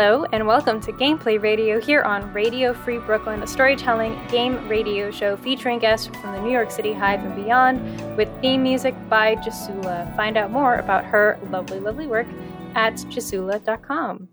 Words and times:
Hello, 0.00 0.24
and 0.30 0.46
welcome 0.46 0.80
to 0.82 0.92
Gameplay 0.92 1.42
Radio 1.42 1.80
here 1.80 2.02
on 2.02 2.32
Radio 2.32 2.72
Free 2.72 2.98
Brooklyn, 2.98 3.42
a 3.42 3.48
storytelling 3.48 4.16
game 4.28 4.68
radio 4.68 5.10
show 5.10 5.36
featuring 5.36 5.80
guests 5.80 6.06
from 6.06 6.34
the 6.34 6.40
New 6.40 6.52
York 6.52 6.70
City 6.70 6.92
Hive 6.92 7.24
and 7.24 7.34
beyond, 7.34 8.16
with 8.16 8.28
theme 8.40 8.62
music 8.62 8.94
by 9.08 9.34
Jasula. 9.34 10.14
Find 10.14 10.36
out 10.36 10.52
more 10.52 10.76
about 10.76 11.04
her 11.04 11.36
lovely, 11.50 11.80
lovely 11.80 12.06
work 12.06 12.28
at 12.76 12.94
jasula.com. 12.94 14.28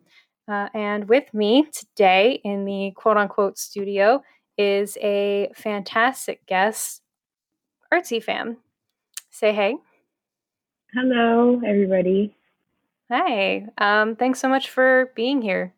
Uh, 0.48 0.70
and 0.76 1.10
with 1.10 1.34
me 1.34 1.68
today 1.74 2.40
in 2.44 2.66
the 2.66 2.92
quote 2.96 3.18
unquote 3.18 3.58
studio 3.58 4.22
is 4.60 5.00
a 5.02 5.50
fantastic 5.56 6.46
guest, 6.46 7.02
Artsy 7.92 8.24
Fam. 8.24 8.58
Say 9.32 9.52
hey. 9.52 9.78
Hello, 10.94 11.60
everybody. 11.66 12.36
Hi. 13.12 13.68
Um, 13.78 14.16
thanks 14.16 14.40
so 14.40 14.50
much 14.50 14.70
for 14.70 15.12
being 15.16 15.42
here. 15.42 15.74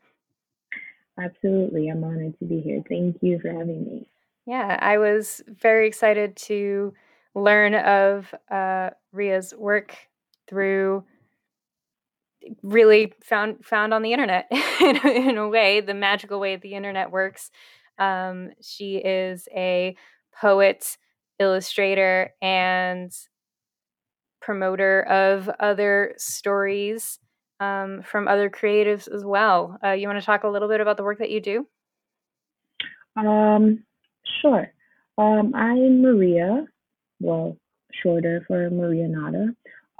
Absolutely. 1.20 1.90
I'm 1.90 2.04
honored 2.04 2.38
to 2.40 2.46
be 2.46 2.62
here. 2.62 2.82
Thank 2.88 3.18
you 3.22 3.40
for 3.40 3.50
having 3.50 3.86
me. 3.86 4.08
Yeah, 4.46 4.78
I 4.82 4.98
was 4.98 5.42
very 5.48 5.88
excited 5.88 6.36
to 6.38 6.94
learn 7.36 7.76
of 7.76 8.34
uh, 8.50 8.92
Ria's 9.12 9.54
work 9.58 9.96
through 10.48 11.04
really 12.64 13.14
found 13.22 13.66
found 13.66 13.94
on 13.94 14.04
the 14.04 14.14
internet 14.14 14.48
in, 14.82 14.96
in, 15.06 15.38
a 15.38 15.50
way, 15.50 15.82
the 15.82 15.94
magical 15.94 16.40
way 16.40 16.56
the 16.56 16.76
internet 16.76 17.12
works. 17.12 17.52
Um, 17.98 18.52
she 18.62 18.98
is 18.98 19.50
a 19.54 19.96
poet, 20.40 20.98
illustrator, 21.40 22.34
and 22.42 23.12
promoter 24.42 25.02
of 25.04 25.50
other 25.60 26.14
stories 26.18 27.20
um, 27.60 28.04
from 28.04 28.28
other 28.28 28.50
creatives 28.50 29.12
as 29.14 29.24
well. 29.24 29.78
Uh, 29.84 29.92
you 29.92 30.08
want 30.08 30.20
to 30.20 30.26
talk 30.26 30.44
a 30.44 30.48
little 30.48 30.68
bit 30.68 30.82
about 30.82 30.98
the 30.98 31.04
work 31.04 31.20
that 31.20 31.32
you 31.32 31.42
do? 31.42 31.68
Um, 33.16 33.84
sure. 34.42 34.72
Um, 35.18 35.54
I'm 35.56 36.02
Maria, 36.02 36.66
well, 37.20 37.58
shorter 38.04 38.44
for 38.48 38.70
Maria 38.70 39.08
Nada, 39.08 39.48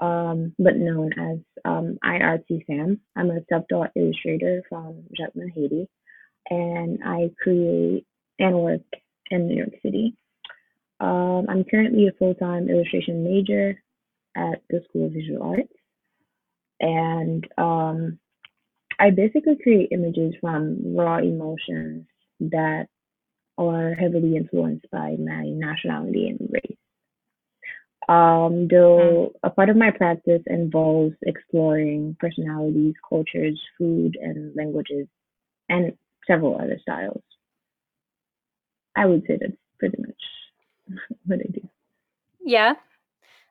um, 0.00 0.54
but 0.58 0.76
known 0.76 1.10
as 1.18 1.38
um, 1.64 1.98
Artsy 2.04 2.64
Fam. 2.66 3.00
I'm 3.16 3.30
a 3.30 3.40
self-taught 3.48 3.90
illustrator 3.96 4.62
from 4.68 5.02
Jacmel, 5.18 5.52
Haiti, 5.52 5.88
and 6.50 7.00
I 7.04 7.30
create 7.42 8.06
and 8.38 8.60
work 8.60 8.82
in 9.30 9.48
New 9.48 9.56
York 9.56 9.74
City. 9.82 10.14
Um, 11.00 11.46
I'm 11.48 11.64
currently 11.64 12.06
a 12.06 12.12
full-time 12.12 12.68
illustration 12.68 13.24
major 13.24 13.82
at 14.38 14.62
the 14.70 14.80
School 14.88 15.06
of 15.06 15.12
Visual 15.12 15.42
Arts. 15.42 15.72
And 16.80 17.46
um, 17.58 18.18
I 19.00 19.10
basically 19.10 19.56
create 19.62 19.90
images 19.92 20.34
from 20.40 20.96
raw 20.96 21.18
emotions 21.18 22.06
that 22.40 22.86
are 23.56 23.94
heavily 23.94 24.36
influenced 24.36 24.86
by 24.90 25.16
my 25.18 25.42
nationality 25.44 26.28
and 26.28 26.48
race. 26.50 26.76
Um, 28.08 28.68
though 28.68 29.32
hmm. 29.32 29.46
a 29.46 29.50
part 29.50 29.68
of 29.68 29.76
my 29.76 29.90
practice 29.90 30.42
involves 30.46 31.14
exploring 31.22 32.16
personalities, 32.18 32.94
cultures, 33.06 33.60
food, 33.76 34.16
and 34.20 34.54
languages, 34.56 35.08
and 35.68 35.92
several 36.26 36.56
other 36.56 36.78
styles. 36.80 37.22
I 38.96 39.06
would 39.06 39.24
say 39.26 39.38
that's 39.40 39.52
pretty 39.78 39.98
much 40.00 40.98
what 41.26 41.40
I 41.40 41.50
do. 41.52 41.68
Yeah, 42.40 42.74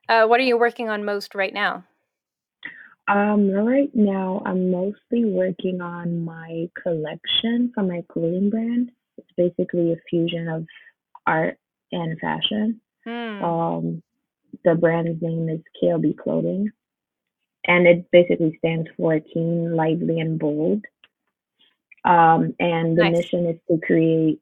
uh, 0.08 0.26
what 0.26 0.40
are 0.40 0.44
you 0.44 0.58
working 0.58 0.88
on 0.88 1.04
most 1.04 1.34
right 1.34 1.52
now? 1.52 1.84
Um, 3.08 3.50
right 3.50 3.90
now, 3.94 4.42
I'm 4.44 4.70
mostly 4.70 5.24
working 5.24 5.80
on 5.80 6.24
my 6.24 6.68
collection 6.82 7.72
for 7.74 7.82
my 7.82 8.02
clothing 8.12 8.50
brand. 8.50 8.90
It's 9.16 9.32
basically 9.36 9.92
a 9.92 9.96
fusion 10.10 10.48
of 10.48 10.66
art 11.26 11.58
and 11.90 12.18
fashion. 12.20 12.80
Hmm. 13.04 13.42
Um, 13.42 14.02
the 14.64 14.74
brand's 14.74 15.22
name 15.22 15.48
is 15.48 15.60
KLB 15.82 16.18
Clothing, 16.18 16.70
and 17.66 17.86
it 17.86 18.10
basically 18.10 18.56
stands 18.58 18.88
for 18.96 19.18
Keen, 19.20 19.74
Lively, 19.74 20.20
and 20.20 20.38
Bold. 20.38 20.84
Um, 22.04 22.54
and 22.58 22.96
the 22.96 23.04
nice. 23.04 23.16
mission 23.16 23.46
is 23.46 23.58
to 23.70 23.78
create 23.86 24.40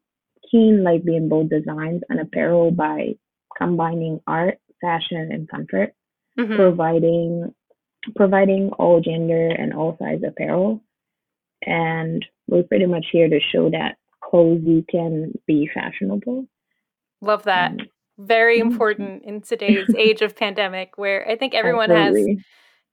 keen, 0.50 0.84
lively, 0.84 1.16
and 1.16 1.28
bold 1.28 1.50
designs 1.50 2.02
and 2.08 2.20
apparel 2.20 2.70
by 2.70 3.14
combining 3.56 4.20
art, 4.26 4.58
fashion, 4.86 5.30
and 5.32 5.48
comfort, 5.48 5.92
mm-hmm. 6.38 6.54
providing 6.54 7.54
providing 8.14 8.70
all 8.78 9.00
gender 9.00 9.48
and 9.48 9.74
all 9.74 9.96
size 9.98 10.20
apparel. 10.26 10.82
And 11.62 12.24
we're 12.46 12.62
pretty 12.62 12.86
much 12.86 13.06
here 13.10 13.28
to 13.28 13.40
show 13.52 13.70
that 13.70 13.96
cozy 14.22 14.84
can 14.88 15.32
be 15.46 15.68
fashionable. 15.72 16.46
Love 17.20 17.44
that. 17.44 17.72
Um, 17.72 17.78
Very 18.18 18.60
mm-hmm. 18.60 18.70
important 18.72 19.24
in 19.24 19.40
today's 19.40 19.92
age 19.98 20.22
of 20.22 20.36
pandemic, 20.36 20.96
where 20.96 21.28
I 21.28 21.36
think 21.36 21.54
everyone 21.54 21.90
Absolutely. 21.90 22.34
has 22.34 22.44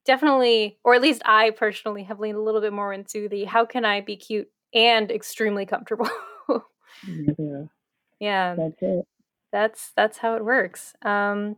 definitely, 0.04 0.78
or 0.84 0.94
at 0.94 1.02
least 1.02 1.22
I 1.24 1.50
personally 1.50 2.04
have 2.04 2.20
leaned 2.20 2.38
a 2.38 2.42
little 2.42 2.60
bit 2.60 2.72
more 2.72 2.92
into 2.92 3.28
the 3.28 3.44
how 3.44 3.64
can 3.64 3.84
I 3.84 4.00
be 4.00 4.16
cute 4.16 4.48
and 4.74 5.10
extremely 5.10 5.66
comfortable. 5.66 6.08
yeah. 6.48 7.62
yeah. 8.20 8.54
That's 8.56 8.82
it. 8.82 9.06
That's 9.52 9.92
that's 9.96 10.18
how 10.18 10.34
it 10.34 10.44
works. 10.44 10.94
Um, 11.02 11.56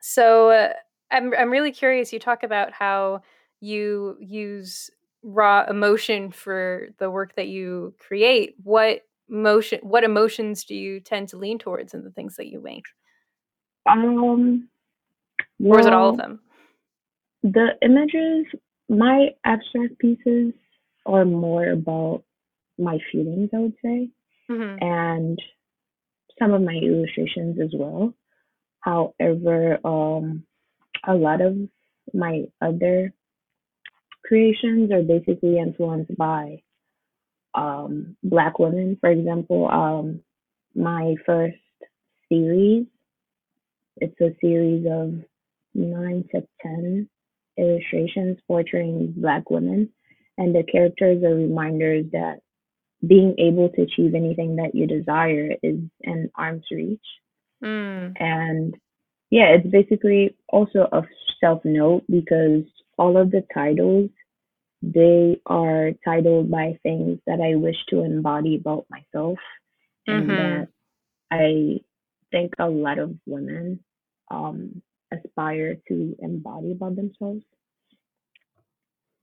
so 0.00 0.50
uh, 0.50 0.72
I'm 1.10 1.32
I'm 1.34 1.50
really 1.50 1.72
curious. 1.72 2.12
You 2.12 2.18
talk 2.18 2.42
about 2.42 2.72
how 2.72 3.22
you 3.60 4.16
use 4.20 4.90
raw 5.22 5.64
emotion 5.68 6.30
for 6.30 6.88
the 6.98 7.10
work 7.10 7.36
that 7.36 7.48
you 7.48 7.94
create. 7.98 8.54
What 8.62 9.02
motion? 9.28 9.80
What 9.82 10.04
emotions 10.04 10.64
do 10.64 10.74
you 10.74 11.00
tend 11.00 11.28
to 11.28 11.36
lean 11.36 11.58
towards 11.58 11.94
in 11.94 12.04
the 12.04 12.10
things 12.10 12.36
that 12.36 12.46
you 12.46 12.60
make? 12.62 12.84
Um, 13.88 14.68
well, 15.58 15.78
or 15.78 15.80
is 15.80 15.86
it 15.86 15.92
all 15.92 16.10
of 16.10 16.16
them? 16.16 16.40
The 17.42 17.70
images, 17.82 18.46
my 18.88 19.30
abstract 19.44 19.98
pieces, 19.98 20.52
are 21.06 21.24
more 21.24 21.68
about 21.70 22.22
my 22.78 22.98
feelings. 23.12 23.50
I 23.54 23.58
would 23.58 23.76
say, 23.82 24.10
mm-hmm. 24.50 24.84
and 24.84 25.38
some 26.38 26.52
of 26.52 26.62
my 26.62 26.74
illustrations 26.74 27.58
as 27.62 27.70
well. 27.74 28.14
However, 28.80 29.78
um, 29.84 30.44
a 31.06 31.14
lot 31.14 31.40
of 31.40 31.56
my 32.12 32.44
other 32.60 33.12
creations 34.24 34.90
are 34.92 35.02
basically 35.02 35.58
influenced 35.58 36.16
by 36.16 36.62
um, 37.54 38.16
Black 38.22 38.58
women. 38.58 38.96
For 39.00 39.10
example, 39.10 39.68
um, 39.68 40.20
my 40.74 41.14
first 41.26 41.56
series, 42.28 42.86
it's 43.96 44.20
a 44.20 44.36
series 44.40 44.86
of 44.86 45.14
nine 45.74 46.24
to 46.34 46.46
10 46.62 47.08
illustrations 47.58 48.38
portraying 48.46 49.14
Black 49.16 49.50
women. 49.50 49.90
And 50.38 50.54
the 50.54 50.62
characters 50.62 51.22
are 51.22 51.34
reminders 51.34 52.06
that 52.12 52.40
being 53.06 53.34
able 53.38 53.68
to 53.70 53.82
achieve 53.82 54.14
anything 54.14 54.56
that 54.56 54.74
you 54.74 54.86
desire 54.86 55.54
is 55.62 55.80
an 56.04 56.30
arm's 56.34 56.64
reach. 56.70 57.04
Mm. 57.62 58.20
And 58.20 58.74
yeah, 59.30 59.54
it's 59.54 59.66
basically 59.66 60.36
also 60.48 60.88
a 60.92 61.02
self 61.40 61.64
note 61.64 62.04
because 62.08 62.64
all 62.98 63.16
of 63.16 63.30
the 63.30 63.44
titles 63.54 64.10
they 64.82 65.40
are 65.46 65.90
titled 66.04 66.50
by 66.50 66.78
things 66.82 67.18
that 67.26 67.40
I 67.40 67.54
wish 67.56 67.76
to 67.90 68.00
embody 68.02 68.56
about 68.56 68.86
myself 68.88 69.38
and 70.06 70.30
mm-hmm. 70.30 70.36
that 70.36 70.68
I 71.30 71.80
think 72.30 72.54
a 72.58 72.68
lot 72.68 72.98
of 72.98 73.14
women 73.26 73.80
um, 74.30 74.82
aspire 75.12 75.76
to 75.88 76.16
embody 76.20 76.72
about 76.72 76.96
themselves. 76.96 77.44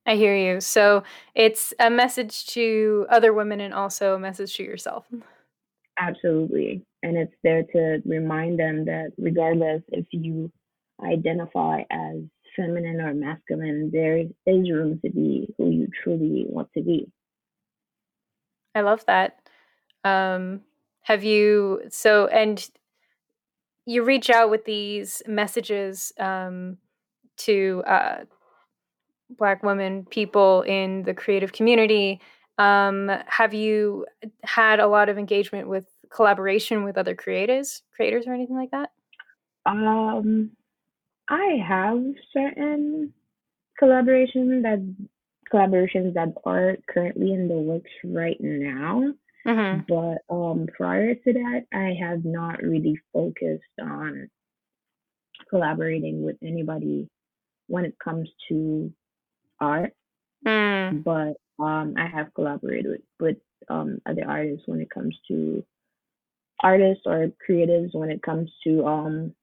I 0.05 0.15
hear 0.15 0.35
you. 0.35 0.61
So 0.61 1.03
it's 1.35 1.73
a 1.79 1.89
message 1.89 2.45
to 2.47 3.07
other 3.09 3.33
women 3.33 3.59
and 3.59 3.73
also 3.73 4.15
a 4.15 4.19
message 4.19 4.55
to 4.57 4.63
yourself. 4.63 5.05
Absolutely. 5.97 6.85
And 7.03 7.17
it's 7.17 7.33
there 7.43 7.63
to 7.63 8.01
remind 8.05 8.59
them 8.59 8.85
that 8.85 9.11
regardless 9.17 9.81
if 9.89 10.05
you 10.11 10.51
identify 11.03 11.81
as 11.91 12.17
feminine 12.55 13.01
or 13.01 13.13
masculine, 13.13 13.89
there 13.91 14.17
is 14.17 14.71
room 14.71 14.99
to 15.03 15.11
be 15.11 15.47
who 15.57 15.69
you 15.69 15.87
truly 16.03 16.45
want 16.47 16.69
to 16.75 16.83
be. 16.83 17.11
I 18.75 18.81
love 18.81 19.05
that. 19.07 19.39
Um, 20.03 20.61
have 21.01 21.23
you, 21.23 21.81
so, 21.89 22.27
and 22.27 22.67
you 23.85 24.03
reach 24.03 24.29
out 24.29 24.49
with 24.49 24.65
these 24.65 25.21
messages 25.27 26.11
um, 26.19 26.77
to 27.37 27.83
uh, 27.87 28.25
Black 29.29 29.63
women, 29.63 30.05
people 30.05 30.61
in 30.61 31.03
the 31.03 31.13
creative 31.13 31.51
community 31.51 32.21
um, 32.57 33.11
have 33.27 33.53
you 33.53 34.05
had 34.43 34.79
a 34.79 34.87
lot 34.87 35.09
of 35.09 35.17
engagement 35.17 35.67
with 35.67 35.85
collaboration 36.09 36.83
with 36.83 36.97
other 36.97 37.15
creators, 37.15 37.83
creators 37.95 38.25
or 38.27 38.33
anything 38.33 38.55
like 38.55 38.71
that? 38.71 38.91
Um, 39.65 40.51
I 41.29 41.59
have 41.67 42.01
certain 42.33 43.13
collaborations 43.81 44.63
that 44.63 44.95
collaborations 45.53 46.13
that 46.13 46.33
are 46.45 46.77
currently 46.89 47.33
in 47.33 47.47
the 47.47 47.55
works 47.55 47.91
right 48.03 48.37
now. 48.39 49.13
Mm-hmm. 49.45 49.81
But 49.87 50.33
um, 50.33 50.67
prior 50.75 51.13
to 51.15 51.33
that, 51.33 51.65
I 51.73 51.95
have 52.01 52.25
not 52.25 52.61
really 52.61 52.99
focused 53.13 53.63
on 53.81 54.29
collaborating 55.49 56.23
with 56.23 56.35
anybody 56.43 57.09
when 57.67 57.85
it 57.85 57.95
comes 58.03 58.29
to 58.49 58.91
art. 59.59 59.93
Mm. 60.45 61.03
But 61.03 61.37
um, 61.59 61.95
I 61.97 62.07
have 62.07 62.33
collaborated 62.33 62.87
with, 62.91 63.01
with 63.19 63.37
um, 63.69 63.99
other 64.05 64.23
artists 64.27 64.67
when 64.67 64.81
it 64.81 64.89
comes 64.89 65.17
to 65.27 65.63
artists 66.63 67.03
or 67.05 67.31
creatives 67.47 67.93
when 67.93 68.09
it 68.09 68.21
comes 68.21 68.51
to 68.63 68.85
um, 68.85 69.33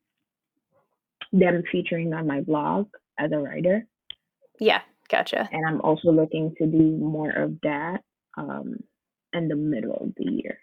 them 1.32 1.62
featuring 1.70 2.12
on 2.12 2.26
my 2.26 2.40
blog 2.40 2.88
as 3.18 3.32
a 3.32 3.38
writer. 3.38 3.86
Yeah, 4.60 4.82
gotcha. 5.08 5.48
And 5.52 5.66
I'm 5.66 5.80
also 5.80 6.10
looking 6.10 6.54
to 6.58 6.66
do 6.66 6.96
more 6.96 7.30
of 7.30 7.58
that 7.62 8.02
um, 8.36 8.76
in 9.32 9.48
the 9.48 9.56
middle 9.56 9.96
of 9.96 10.12
the 10.16 10.30
year. 10.30 10.58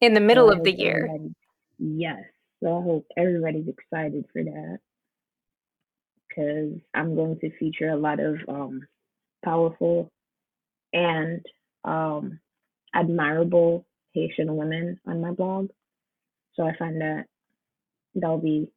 In 0.00 0.14
the 0.14 0.20
middle 0.20 0.48
so 0.48 0.56
of 0.56 0.64
the 0.64 0.72
year? 0.72 1.08
Yes. 1.78 2.22
So 2.62 2.78
I 2.78 2.82
hope 2.82 3.06
everybody's 3.16 3.68
excited 3.68 4.24
for 4.32 4.42
that 4.42 4.78
because 6.28 6.80
I'm 6.94 7.14
going 7.14 7.38
to 7.40 7.56
feature 7.58 7.90
a 7.90 7.96
lot 7.96 8.20
of 8.20 8.36
um, 8.48 8.86
powerful 9.44 10.10
and 10.94 11.44
um, 11.84 12.40
admirable 12.94 13.86
Haitian 14.14 14.56
women 14.56 14.98
on 15.06 15.20
my 15.20 15.32
blog. 15.32 15.68
So 16.54 16.64
I 16.64 16.74
find 16.76 17.00
that 17.00 17.24
that'll 18.14 18.38
be 18.38 18.68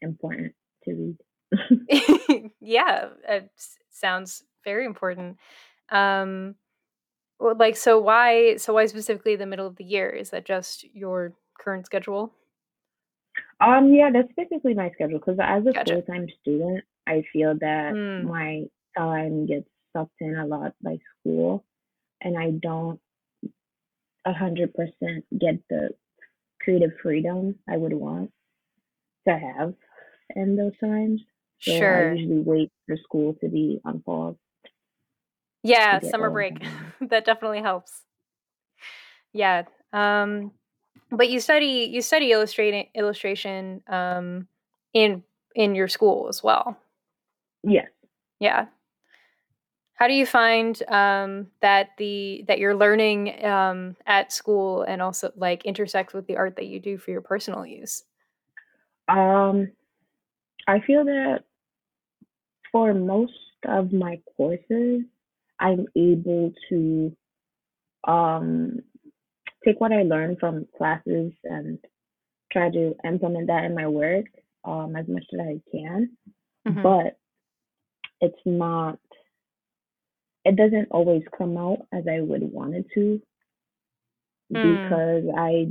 important 0.00 0.54
to 0.84 1.14
read. 1.52 2.50
yeah, 2.60 3.10
it 3.28 3.50
sounds 3.90 4.42
very 4.64 4.86
important. 4.86 5.36
Um, 5.90 6.56
well, 7.38 7.54
like, 7.56 7.76
so 7.76 8.00
why? 8.00 8.56
So 8.56 8.72
why 8.72 8.86
specifically 8.86 9.36
the 9.36 9.46
middle 9.46 9.66
of 9.66 9.76
the 9.76 9.84
year? 9.84 10.08
Is 10.08 10.30
that 10.30 10.46
just 10.46 10.84
your 10.94 11.34
current 11.60 11.86
schedule? 11.86 12.32
Um, 13.60 13.92
yeah, 13.92 14.10
that's 14.10 14.32
basically 14.36 14.74
my 14.74 14.90
schedule. 14.94 15.18
Because 15.18 15.38
as 15.40 15.66
a 15.66 15.72
gotcha. 15.72 15.94
full 15.94 16.02
time 16.02 16.26
student, 16.40 16.84
I 17.06 17.22
feel 17.32 17.54
that 17.60 17.92
mm. 17.94 18.24
my 18.24 18.64
time 18.96 19.46
gets 19.46 19.68
sucked 19.96 20.20
in 20.20 20.36
a 20.36 20.46
lot 20.46 20.74
by 20.82 20.98
school, 21.20 21.64
and 22.20 22.36
I 22.36 22.50
don't 22.50 23.00
a 24.24 24.32
hundred 24.32 24.74
percent 24.74 25.24
get 25.38 25.56
the 25.70 25.90
creative 26.60 26.90
freedom 27.02 27.56
I 27.68 27.76
would 27.76 27.92
want 27.92 28.32
to 29.26 29.38
have 29.38 29.74
in 30.34 30.56
those 30.56 30.76
times. 30.82 31.22
So 31.60 31.72
sure. 31.72 32.12
I 32.12 32.16
usually 32.16 32.40
wait 32.40 32.72
for 32.86 32.96
school 32.96 33.34
to 33.40 33.48
be 33.48 33.80
on 33.84 34.00
pause. 34.00 34.36
Yeah, 35.62 36.00
summer 36.00 36.30
break. 36.30 36.62
that 37.00 37.24
definitely 37.24 37.62
helps. 37.62 38.02
Yeah. 39.32 39.62
Um 39.92 40.52
but 41.10 41.30
you 41.30 41.40
study 41.40 41.88
you 41.92 42.02
study 42.02 42.32
illustrating 42.32 42.86
illustration 42.94 43.82
um 43.88 44.48
in 44.92 45.22
in 45.54 45.74
your 45.74 45.88
school 45.88 46.28
as 46.28 46.42
well. 46.42 46.76
Yes. 47.62 47.88
Yeah. 48.40 48.66
How 49.96 50.08
do 50.08 50.12
you 50.12 50.26
find 50.26 50.80
um, 50.88 51.46
that 51.60 51.90
the 51.96 52.44
that 52.48 52.58
you're 52.58 52.76
learning 52.76 53.42
um, 53.44 53.96
at 54.06 54.30
school 54.30 54.82
and 54.82 55.00
also 55.00 55.32
like 55.36 55.64
intersects 55.64 56.12
with 56.12 56.26
the 56.26 56.36
art 56.36 56.56
that 56.56 56.66
you 56.66 56.78
do 56.80 56.98
for 56.98 57.10
your 57.10 57.22
personal 57.22 57.64
use? 57.64 58.04
Um, 59.08 59.72
I 60.68 60.80
feel 60.80 61.04
that 61.06 61.44
for 62.70 62.92
most 62.92 63.32
of 63.66 63.92
my 63.92 64.20
courses, 64.36 65.02
I'm 65.58 65.86
able 65.96 66.52
to 66.68 67.16
um, 68.06 68.80
take 69.64 69.80
what 69.80 69.92
I 69.92 70.02
learn 70.02 70.36
from 70.38 70.66
classes 70.76 71.32
and 71.44 71.78
try 72.52 72.70
to 72.70 72.94
implement 73.02 73.46
that 73.46 73.64
in 73.64 73.74
my 73.74 73.86
work 73.86 74.26
um, 74.66 74.94
as 74.94 75.08
much 75.08 75.24
as 75.32 75.40
I 75.40 75.60
can. 75.70 76.10
Mm-hmm. 76.68 76.82
But 76.82 77.18
it's 78.20 78.42
not 78.44 78.98
it 80.46 80.54
doesn't 80.54 80.88
always 80.92 81.24
come 81.36 81.58
out 81.58 81.78
as 81.92 82.04
I 82.08 82.20
would 82.20 82.42
want 82.42 82.76
it 82.76 82.86
to 82.94 83.20
mm. 84.54 84.88
because 84.88 85.24
I 85.36 85.66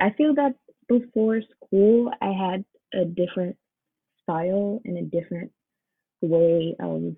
I 0.00 0.14
feel 0.16 0.34
that 0.36 0.54
before 0.88 1.42
school 1.42 2.10
I 2.22 2.32
had 2.32 2.64
a 2.94 3.04
different 3.04 3.56
style 4.22 4.80
and 4.86 4.96
a 4.96 5.02
different 5.02 5.52
way 6.22 6.74
of 6.80 7.16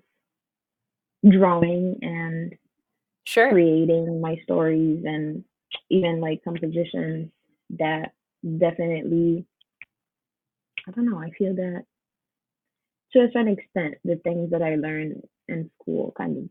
drawing 1.29 1.97
and 2.01 2.55
sure. 3.23 3.51
creating 3.51 4.19
my 4.19 4.35
stories 4.43 5.03
and 5.05 5.45
even 5.89 6.19
like 6.19 6.43
compositions 6.43 7.31
that 7.79 8.11
definitely 8.57 9.45
I 10.85 10.91
don't 10.91 11.09
know, 11.09 11.19
I 11.19 11.29
feel 11.37 11.55
that 11.55 11.85
to 13.13 13.19
a 13.19 13.27
certain 13.31 13.47
extent 13.57 13.95
the 14.03 14.17
things 14.17 14.51
that 14.51 14.61
I 14.61 14.75
learned 14.75 15.21
in 15.47 15.69
school 15.79 16.13
kind 16.17 16.37
of 16.37 16.49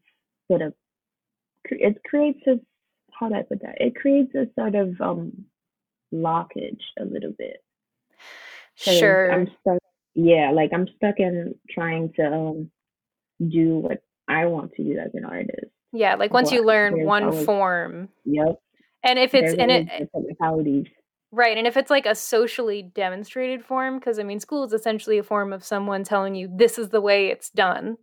sort 0.50 0.62
of 0.62 0.74
it 1.64 2.02
creates 2.04 2.40
a 2.46 2.54
how 3.12 3.28
do 3.28 3.34
I 3.34 3.42
put 3.42 3.60
that? 3.62 3.76
It 3.78 3.94
creates 3.94 4.34
a 4.34 4.46
sort 4.58 4.74
of 4.74 5.00
um 5.00 5.44
blockage 6.12 6.80
a 6.98 7.04
little 7.04 7.32
bit. 7.38 7.58
Sure. 8.74 9.32
I'm 9.32 9.48
stuck. 9.60 9.78
Yeah, 10.14 10.50
like 10.52 10.70
I'm 10.72 10.88
stuck 10.96 11.16
in 11.18 11.54
trying 11.70 12.12
to 12.16 12.26
um, 12.26 12.70
do 13.46 13.78
what 13.78 14.02
I 14.26 14.46
want 14.46 14.72
to 14.74 14.84
do 14.84 14.98
as 14.98 15.10
an 15.14 15.24
artist. 15.24 15.70
Yeah, 15.92 16.14
like 16.16 16.32
once 16.32 16.50
but 16.50 16.56
you 16.56 16.64
learn 16.64 17.04
one 17.04 17.24
always, 17.24 17.44
form. 17.44 18.08
Yep. 18.24 18.60
And 19.02 19.18
if 19.18 19.34
it's 19.34 19.54
and 19.54 19.70
it 19.70 19.88
technicalities. 20.12 20.86
Right, 21.32 21.56
and 21.56 21.66
if 21.66 21.76
it's 21.76 21.90
like 21.90 22.06
a 22.06 22.14
socially 22.14 22.82
demonstrated 22.82 23.64
form, 23.64 23.98
because 23.98 24.18
I 24.18 24.24
mean, 24.24 24.40
school 24.40 24.64
is 24.64 24.72
essentially 24.72 25.18
a 25.18 25.22
form 25.22 25.52
of 25.52 25.62
someone 25.62 26.02
telling 26.02 26.34
you 26.34 26.50
this 26.52 26.76
is 26.78 26.88
the 26.88 27.00
way 27.00 27.28
it's 27.28 27.50
done. 27.50 27.96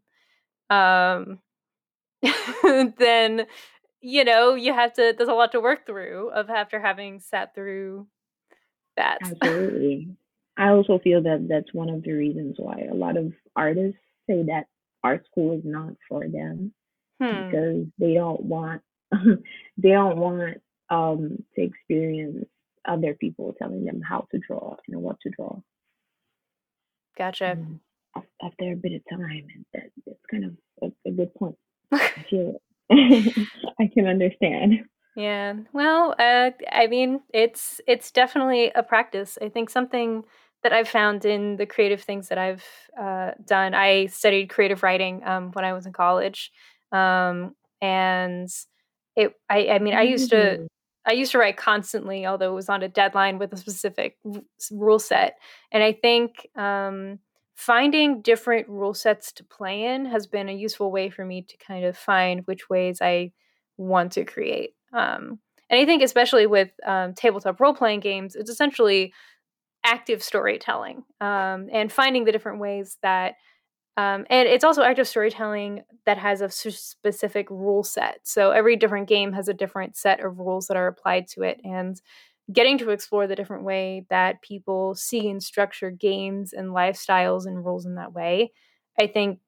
Um, 0.69 1.39
then 2.97 3.45
you 4.01 4.23
know 4.23 4.55
you 4.55 4.73
have 4.73 4.93
to 4.93 5.13
there's 5.17 5.29
a 5.29 5.33
lot 5.33 5.51
to 5.51 5.59
work 5.59 5.85
through 5.85 6.29
of 6.29 6.49
after 6.49 6.79
having 6.79 7.19
sat 7.19 7.53
through 7.55 8.07
that. 8.95 9.19
Absolutely. 9.21 10.09
I 10.57 10.69
also 10.69 10.99
feel 10.99 11.21
that 11.23 11.47
that's 11.47 11.73
one 11.73 11.89
of 11.89 12.03
the 12.03 12.13
reasons 12.13 12.55
why 12.57 12.87
a 12.89 12.95
lot 12.95 13.15
of 13.15 13.31
artists 13.55 13.99
say 14.27 14.43
that 14.43 14.65
art 15.03 15.25
school 15.27 15.57
is 15.57 15.63
not 15.63 15.93
for 16.09 16.27
them 16.27 16.73
hmm. 17.21 17.45
because 17.45 17.85
they 17.99 18.15
don't 18.15 18.41
want 18.41 18.81
they 19.77 19.89
don't 19.89 20.17
want 20.17 20.57
um 20.89 21.43
to 21.55 21.61
experience 21.61 22.45
other 22.87 23.13
people 23.13 23.55
telling 23.59 23.85
them 23.85 24.01
how 24.01 24.27
to 24.31 24.39
draw 24.39 24.75
and 24.87 25.01
what 25.01 25.19
to 25.21 25.29
draw. 25.29 25.59
Gotcha. 27.17 27.51
Um, 27.51 27.81
after 28.41 28.71
a 28.71 28.75
bit 28.75 28.93
of 28.93 29.01
time 29.09 29.47
and 29.53 29.65
that, 29.73 29.89
that's 30.05 30.19
kind 30.31 30.45
of 30.45 30.51
a, 30.81 31.09
a 31.09 31.11
good 31.11 31.33
point 31.35 31.55
I 31.91 32.25
feel 32.29 32.59
it. 32.89 33.47
I 33.79 33.89
can 33.93 34.07
understand. 34.07 34.85
Yeah. 35.15 35.55
Well, 35.73 36.15
uh, 36.19 36.51
I 36.71 36.87
mean, 36.87 37.21
it's 37.33 37.81
it's 37.87 38.11
definitely 38.11 38.71
a 38.75 38.83
practice. 38.83 39.37
I 39.41 39.49
think 39.49 39.69
something 39.69 40.23
that 40.63 40.73
I've 40.73 40.87
found 40.87 41.25
in 41.25 41.57
the 41.57 41.65
creative 41.65 42.01
things 42.01 42.29
that 42.29 42.37
I've 42.37 42.63
uh, 42.99 43.31
done. 43.45 43.73
I 43.73 44.07
studied 44.07 44.49
creative 44.49 44.83
writing 44.83 45.23
um, 45.25 45.51
when 45.53 45.65
I 45.65 45.73
was 45.73 45.85
in 45.85 45.93
college, 45.93 46.51
um, 46.91 47.55
and 47.81 48.49
it. 49.15 49.33
I, 49.49 49.69
I 49.69 49.79
mean, 49.79 49.95
I 49.95 50.03
used 50.03 50.29
to. 50.29 50.67
I 51.07 51.13
used 51.13 51.31
to 51.31 51.37
write 51.37 51.55
constantly, 51.55 52.25
although 52.25 52.51
it 52.51 52.55
was 52.55 52.67
on 52.67 52.83
a 52.83 52.89
deadline 52.89 53.39
with 53.39 53.53
a 53.53 53.57
specific 53.57 54.17
rule 54.69 54.99
set. 54.99 55.37
And 55.71 55.81
I 55.81 55.93
think 55.93 56.49
um, 56.53 57.19
finding 57.57 58.21
different 58.21 58.69
rule 58.69 58.93
sets 58.93 59.31
to 59.31 59.43
play 59.43 59.85
in 59.85 60.05
has 60.05 60.27
been 60.27 60.47
a 60.47 60.53
useful 60.53 60.91
way 60.91 61.09
for 61.09 61.25
me 61.25 61.41
to 61.41 61.57
kind 61.57 61.83
of 61.83 61.97
find 61.97 62.45
which 62.45 62.69
ways 62.69 62.99
I 63.01 63.31
want 63.77 64.11
to 64.13 64.25
create. 64.25 64.75
Um, 64.93 65.39
and 65.67 65.81
I 65.81 65.85
think, 65.85 66.03
especially 66.03 66.45
with 66.45 66.69
um, 66.85 67.15
tabletop 67.15 67.59
role 67.59 67.73
playing 67.73 68.01
games, 68.01 68.35
it's 68.35 68.51
essentially 68.51 69.11
active 69.83 70.21
storytelling 70.21 71.03
um, 71.19 71.67
and 71.73 71.91
finding 71.91 72.25
the 72.25 72.31
different 72.31 72.59
ways 72.59 72.97
that. 73.01 73.33
Um, 73.97 74.27
and 74.29 74.47
it's 74.47 74.63
also 74.63 74.83
active 74.83 75.07
storytelling 75.07 75.81
that 76.05 76.19
has 76.19 76.41
a 76.41 76.51
specific 76.51 77.49
rule 77.49 77.83
set. 77.83 78.19
So 78.21 78.51
every 78.51 78.75
different 78.75 79.09
game 79.09 79.33
has 79.33 79.47
a 79.47 79.55
different 79.55 79.97
set 79.97 80.23
of 80.23 80.37
rules 80.37 80.67
that 80.67 80.77
are 80.77 80.85
applied 80.85 81.27
to 81.29 81.41
it. 81.41 81.59
And 81.63 81.99
getting 82.51 82.77
to 82.77 82.89
explore 82.91 83.27
the 83.27 83.35
different 83.35 83.63
way 83.63 84.05
that 84.09 84.41
people 84.41 84.95
see 84.95 85.29
and 85.29 85.43
structure 85.43 85.91
games 85.91 86.53
and 86.53 86.69
lifestyles 86.69 87.45
and 87.45 87.65
rules 87.65 87.85
in 87.85 87.95
that 87.95 88.13
way, 88.13 88.51
I 88.99 89.07
think 89.07 89.39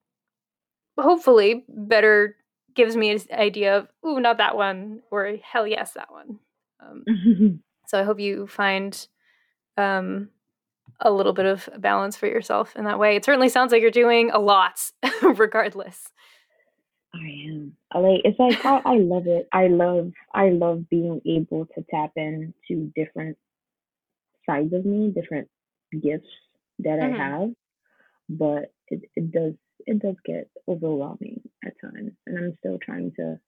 hopefully 0.98 1.66
better 1.70 2.36
gives 2.76 2.96
me 2.96 3.10
an 3.12 3.20
idea 3.32 3.78
of, 3.78 3.88
ooh, 4.06 4.20
not 4.20 4.38
that 4.38 4.56
one, 4.56 5.02
or 5.12 5.36
hell 5.42 5.66
yes, 5.66 5.94
that 5.94 6.12
one. 6.12 6.40
Um, 6.80 7.62
so 7.88 8.00
I 8.00 8.04
hope 8.04 8.20
you 8.20 8.48
find 8.48 9.08
um, 9.78 10.30
a 11.00 11.12
little 11.12 11.34
bit 11.34 11.46
of 11.46 11.70
balance 11.78 12.16
for 12.16 12.28
yourself 12.28 12.76
in 12.76 12.86
that 12.86 13.00
way. 13.00 13.16
It 13.16 13.26
certainly 13.26 13.50
sounds 13.50 13.72
like 13.72 13.82
you're 13.82 13.92
doing 13.92 14.32
a 14.32 14.40
lot, 14.40 14.80
regardless. 15.22 16.12
I 17.14 17.48
am. 17.48 17.76
Like 17.94 18.22
it's 18.24 18.40
like 18.40 18.64
I, 18.66 18.82
I 18.86 18.98
love 18.98 19.28
it. 19.28 19.48
I 19.52 19.68
love 19.68 20.12
I 20.34 20.50
love 20.50 20.90
being 20.90 21.22
able 21.26 21.66
to 21.66 21.86
tap 21.90 22.12
into 22.16 22.92
different 22.96 23.38
sides 24.46 24.74
of 24.74 24.86
me, 24.86 25.12
different 25.12 25.50
gifts 25.92 26.28
that 26.80 27.00
mm-hmm. 27.00 27.20
I 27.22 27.26
have. 27.26 27.50
But 28.30 28.72
it, 28.90 29.02
it 29.16 29.32
does 29.32 29.54
it 29.88 30.00
does 30.00 30.16
get 30.26 30.50
overwhelming 30.68 31.42
at 31.66 31.74
times. 31.82 32.12
And 32.28 32.38
I'm 32.38 32.58
still 32.60 32.78
trying 32.84 33.12
to 33.16 33.40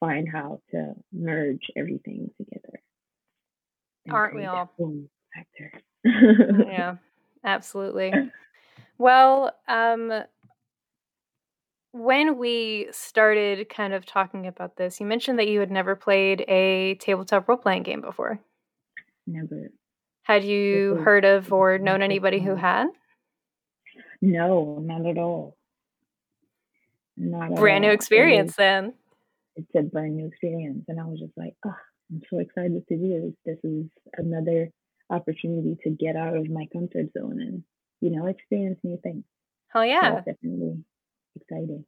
find 0.00 0.28
how 0.30 0.60
to 0.72 0.94
merge 1.12 1.70
everything 1.76 2.30
together. 2.38 2.80
Aren't 4.10 4.34
we 4.34 4.44
all? 4.44 4.70
Factor. 5.34 5.72
yeah, 6.04 6.96
absolutely. 7.44 8.12
Well, 8.98 9.54
um, 9.68 10.22
when 11.96 12.38
we 12.38 12.88
started 12.92 13.68
kind 13.68 13.94
of 13.94 14.04
talking 14.04 14.46
about 14.46 14.76
this, 14.76 15.00
you 15.00 15.06
mentioned 15.06 15.38
that 15.38 15.48
you 15.48 15.60
had 15.60 15.70
never 15.70 15.96
played 15.96 16.44
a 16.48 16.94
tabletop 16.96 17.48
role 17.48 17.58
playing 17.58 17.82
game 17.82 18.00
before. 18.00 18.38
Never. 19.26 19.70
Had 20.22 20.44
you 20.44 20.96
heard 20.96 21.24
of 21.24 21.52
or 21.52 21.78
known 21.78 22.02
anybody 22.02 22.40
who 22.40 22.54
had? 22.54 22.88
No, 24.20 24.78
not 24.82 25.06
at 25.06 25.18
all. 25.18 25.56
Not 27.16 27.54
brand 27.54 27.82
new 27.82 27.90
experience 27.90 28.52
it 28.52 28.56
then. 28.58 28.94
It's 29.54 29.70
a 29.74 29.82
brand 29.82 30.16
new 30.16 30.26
experience, 30.26 30.84
and 30.88 31.00
I 31.00 31.04
was 31.04 31.18
just 31.18 31.32
like, 31.36 31.54
oh, 31.64 31.74
I'm 32.10 32.20
so 32.28 32.40
excited 32.40 32.86
to 32.88 32.96
do 32.96 33.32
this. 33.46 33.56
This 33.62 33.70
is 33.70 33.86
another 34.18 34.68
opportunity 35.08 35.78
to 35.84 35.90
get 35.90 36.14
out 36.16 36.36
of 36.36 36.50
my 36.50 36.66
comfort 36.72 37.06
zone 37.16 37.40
and 37.40 37.62
you 38.00 38.10
know 38.10 38.26
experience 38.26 38.78
new 38.82 38.98
things. 39.02 39.24
Hell 39.68 39.86
yeah! 39.86 40.16
So 40.16 40.32
definitely 40.32 40.84
exciting. 41.36 41.84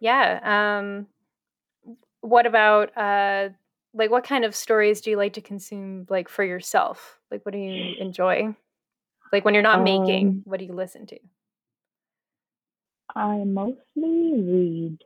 Yeah. 0.00 0.78
Um, 0.78 1.06
what 2.20 2.46
about 2.46 2.96
uh, 2.96 3.50
like 3.94 4.10
what 4.10 4.24
kind 4.24 4.44
of 4.44 4.54
stories 4.54 5.00
do 5.00 5.10
you 5.10 5.16
like 5.16 5.34
to 5.34 5.40
consume 5.40 6.06
like 6.08 6.28
for 6.28 6.44
yourself? 6.44 7.18
Like 7.30 7.44
what 7.44 7.52
do 7.52 7.58
you 7.58 7.94
enjoy? 8.00 8.54
Like 9.32 9.44
when 9.44 9.54
you're 9.54 9.62
not 9.62 9.78
um, 9.78 9.84
making, 9.84 10.42
what 10.44 10.58
do 10.58 10.66
you 10.66 10.74
listen 10.74 11.06
to? 11.06 11.18
I 13.14 13.44
mostly 13.44 13.76
read. 13.96 14.98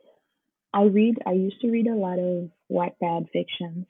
I 0.73 0.83
read. 0.83 1.19
I 1.25 1.31
used 1.31 1.61
to 1.61 1.69
read 1.69 1.87
a 1.87 1.95
lot 1.95 2.19
of 2.19 2.49
Wattpad 2.71 3.29
fictions. 3.31 3.85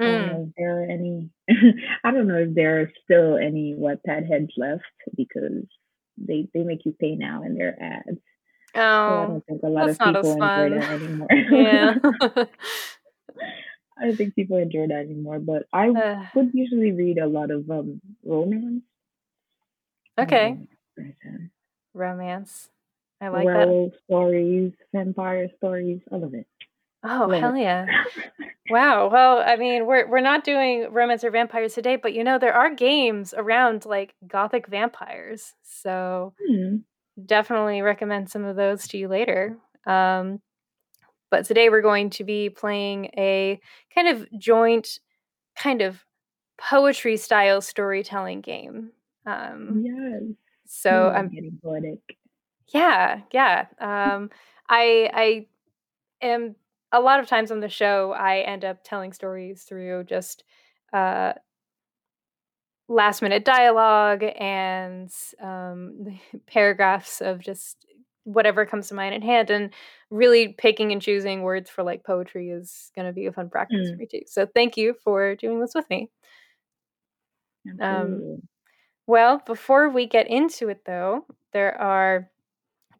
Mm. 0.00 0.04
I 0.04 0.04
don't 0.04 0.26
know 0.26 0.38
mm. 0.38 0.48
if 0.48 0.54
there 0.56 0.80
are 0.80 0.84
any. 0.84 1.30
I 2.04 2.10
don't 2.10 2.28
know 2.28 2.38
if 2.38 2.54
there 2.54 2.80
are 2.80 2.92
still 3.04 3.36
any 3.36 3.74
Wattpad 3.74 4.28
heads 4.28 4.50
left 4.56 4.82
because 5.16 5.64
they 6.16 6.48
they 6.54 6.62
make 6.62 6.84
you 6.84 6.92
pay 6.92 7.14
now 7.16 7.42
in 7.42 7.54
their 7.56 7.76
ads. 7.80 8.20
Oh, 8.76 8.80
so 8.80 9.22
I 9.22 9.26
don't 9.26 9.46
think 9.46 9.62
a 9.62 9.68
lot 9.68 9.88
of 9.88 9.98
people 9.98 10.32
enjoy 10.32 10.70
that 10.70 10.90
anymore. 10.90 11.28
Yeah. 11.50 11.94
I 13.96 14.06
don't 14.06 14.16
think 14.16 14.34
people 14.34 14.56
enjoy 14.56 14.88
that 14.88 15.06
anymore, 15.06 15.38
but 15.38 15.66
I 15.72 15.88
uh, 15.90 16.24
would 16.34 16.50
usually 16.52 16.92
read 16.92 17.18
a 17.18 17.26
lot 17.26 17.50
of 17.50 17.70
um 17.70 18.00
romance. 18.24 18.82
Okay. 20.18 20.58
Um, 20.98 21.50
romance. 21.94 22.70
I 23.20 23.28
like 23.28 23.44
werewolf 23.44 23.92
that. 23.92 24.00
stories, 24.04 24.72
vampire 24.92 25.48
stories, 25.56 26.00
all 26.10 26.24
of 26.24 26.34
it. 26.34 26.46
Oh 27.04 27.26
Love 27.28 27.40
hell 27.40 27.56
yeah! 27.56 27.86
wow. 28.70 29.08
Well, 29.08 29.42
I 29.46 29.56
mean, 29.56 29.86
we're 29.86 30.08
we're 30.08 30.20
not 30.20 30.42
doing 30.42 30.88
romance 30.90 31.22
or 31.22 31.30
vampires 31.30 31.74
today, 31.74 31.96
but 31.96 32.14
you 32.14 32.24
know 32.24 32.38
there 32.38 32.54
are 32.54 32.74
games 32.74 33.34
around 33.36 33.84
like 33.84 34.14
gothic 34.26 34.66
vampires, 34.66 35.54
so 35.62 36.34
hmm. 36.44 36.76
Definitely 37.22 37.82
recommend 37.82 38.30
some 38.30 38.44
of 38.44 38.56
those 38.56 38.86
to 38.88 38.98
you 38.98 39.08
later. 39.08 39.58
Um, 39.86 40.40
but 41.30 41.44
today 41.44 41.68
we're 41.68 41.82
going 41.82 42.10
to 42.10 42.24
be 42.24 42.50
playing 42.50 43.06
a 43.16 43.60
kind 43.94 44.08
of 44.08 44.26
joint, 44.38 45.00
kind 45.56 45.82
of 45.82 46.04
poetry 46.58 47.16
style 47.16 47.60
storytelling 47.60 48.40
game. 48.40 48.90
Um, 49.26 49.84
yes. 49.84 50.22
So 50.66 51.10
I'm 51.10 51.28
getting 51.28 51.58
poetic. 51.62 51.98
Yeah, 52.68 53.20
yeah. 53.32 53.66
Um, 53.80 54.30
I 54.68 55.10
I 55.12 55.46
am 56.22 56.56
a 56.92 57.00
lot 57.00 57.20
of 57.20 57.26
times 57.26 57.50
on 57.50 57.60
the 57.60 57.68
show. 57.68 58.12
I 58.12 58.38
end 58.38 58.64
up 58.64 58.84
telling 58.84 59.12
stories 59.12 59.64
through 59.64 60.04
just 60.04 60.44
uh, 60.92 61.34
last 62.88 63.22
minute 63.22 63.44
dialogue 63.44 64.22
and 64.38 65.10
um, 65.40 66.18
paragraphs 66.46 67.20
of 67.20 67.40
just 67.40 67.78
whatever 68.24 68.64
comes 68.64 68.88
to 68.88 68.94
mind 68.94 69.14
at 69.14 69.22
hand 69.22 69.50
and 69.50 69.70
really 70.10 70.48
picking 70.48 70.92
and 70.92 71.02
choosing 71.02 71.42
words 71.42 71.68
for 71.68 71.82
like 71.82 72.04
poetry 72.04 72.50
is 72.50 72.90
going 72.94 73.06
to 73.06 73.12
be 73.12 73.26
a 73.26 73.32
fun 73.32 73.50
practice 73.50 73.88
mm. 73.88 73.92
for 73.92 73.96
me 73.96 74.06
too 74.06 74.22
so 74.26 74.46
thank 74.46 74.76
you 74.76 74.94
for 75.04 75.34
doing 75.36 75.60
this 75.60 75.74
with 75.74 75.88
me 75.90 76.10
um, 77.80 78.40
well 79.06 79.42
before 79.46 79.90
we 79.90 80.06
get 80.06 80.28
into 80.28 80.68
it 80.68 80.82
though 80.86 81.26
there 81.52 81.78
are 81.80 82.30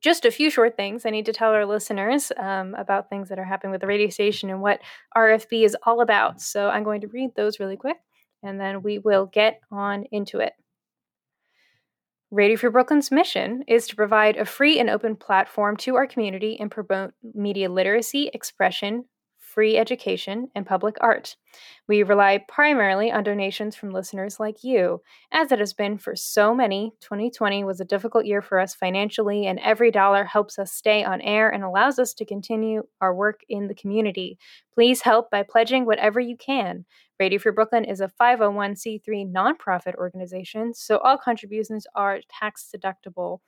just 0.00 0.26
a 0.26 0.30
few 0.30 0.50
short 0.50 0.76
things. 0.76 1.06
I 1.06 1.10
need 1.10 1.24
to 1.24 1.32
tell 1.32 1.52
our 1.52 1.64
listeners 1.64 2.30
um, 2.36 2.74
about 2.74 3.08
things 3.08 3.30
that 3.30 3.38
are 3.38 3.44
happening 3.44 3.72
with 3.72 3.80
the 3.80 3.86
radio 3.86 4.10
station 4.10 4.50
and 4.50 4.60
what 4.60 4.80
RFB 5.16 5.64
is 5.64 5.74
all 5.84 6.02
about. 6.02 6.42
So 6.42 6.68
I'm 6.68 6.84
going 6.84 7.00
to 7.00 7.06
read 7.06 7.30
those 7.34 7.58
really 7.58 7.78
quick 7.78 7.96
and 8.44 8.60
then 8.60 8.82
we 8.82 8.98
will 8.98 9.26
get 9.26 9.60
on 9.70 10.04
into 10.12 10.38
it. 10.38 10.52
Radio 12.30 12.56
Free 12.56 12.70
Brooklyn's 12.70 13.10
mission 13.10 13.62
is 13.68 13.86
to 13.86 13.96
provide 13.96 14.36
a 14.36 14.44
free 14.44 14.80
and 14.80 14.90
open 14.90 15.16
platform 15.16 15.76
to 15.78 15.94
our 15.96 16.06
community 16.06 16.58
and 16.58 16.70
promote 16.70 17.12
media 17.22 17.70
literacy, 17.70 18.30
expression, 18.34 19.04
free 19.54 19.76
education, 19.76 20.48
and 20.56 20.66
public 20.66 20.96
art. 21.00 21.36
We 21.86 22.02
rely 22.02 22.44
primarily 22.48 23.12
on 23.12 23.22
donations 23.22 23.76
from 23.76 23.92
listeners 23.92 24.40
like 24.40 24.64
you. 24.64 25.00
As 25.30 25.52
it 25.52 25.60
has 25.60 25.72
been 25.72 25.96
for 25.96 26.16
so 26.16 26.52
many, 26.52 26.92
2020 27.00 27.62
was 27.62 27.80
a 27.80 27.84
difficult 27.84 28.24
year 28.24 28.42
for 28.42 28.58
us 28.58 28.74
financially, 28.74 29.46
and 29.46 29.60
every 29.60 29.92
dollar 29.92 30.24
helps 30.24 30.58
us 30.58 30.72
stay 30.72 31.04
on 31.04 31.20
air 31.20 31.48
and 31.48 31.62
allows 31.62 32.00
us 32.00 32.14
to 32.14 32.24
continue 32.24 32.82
our 33.00 33.14
work 33.14 33.42
in 33.48 33.68
the 33.68 33.74
community. 33.76 34.38
Please 34.74 35.02
help 35.02 35.30
by 35.30 35.44
pledging 35.44 35.86
whatever 35.86 36.18
you 36.18 36.36
can. 36.36 36.84
Radio 37.20 37.38
Free 37.38 37.52
Brooklyn 37.52 37.84
is 37.84 38.00
a 38.00 38.10
501c3 38.20 39.32
nonprofit 39.32 39.94
organization, 39.94 40.74
so 40.74 40.98
all 40.98 41.16
contributions 41.16 41.86
are 41.94 42.20
tax 42.28 42.68
deductible. 42.74 43.38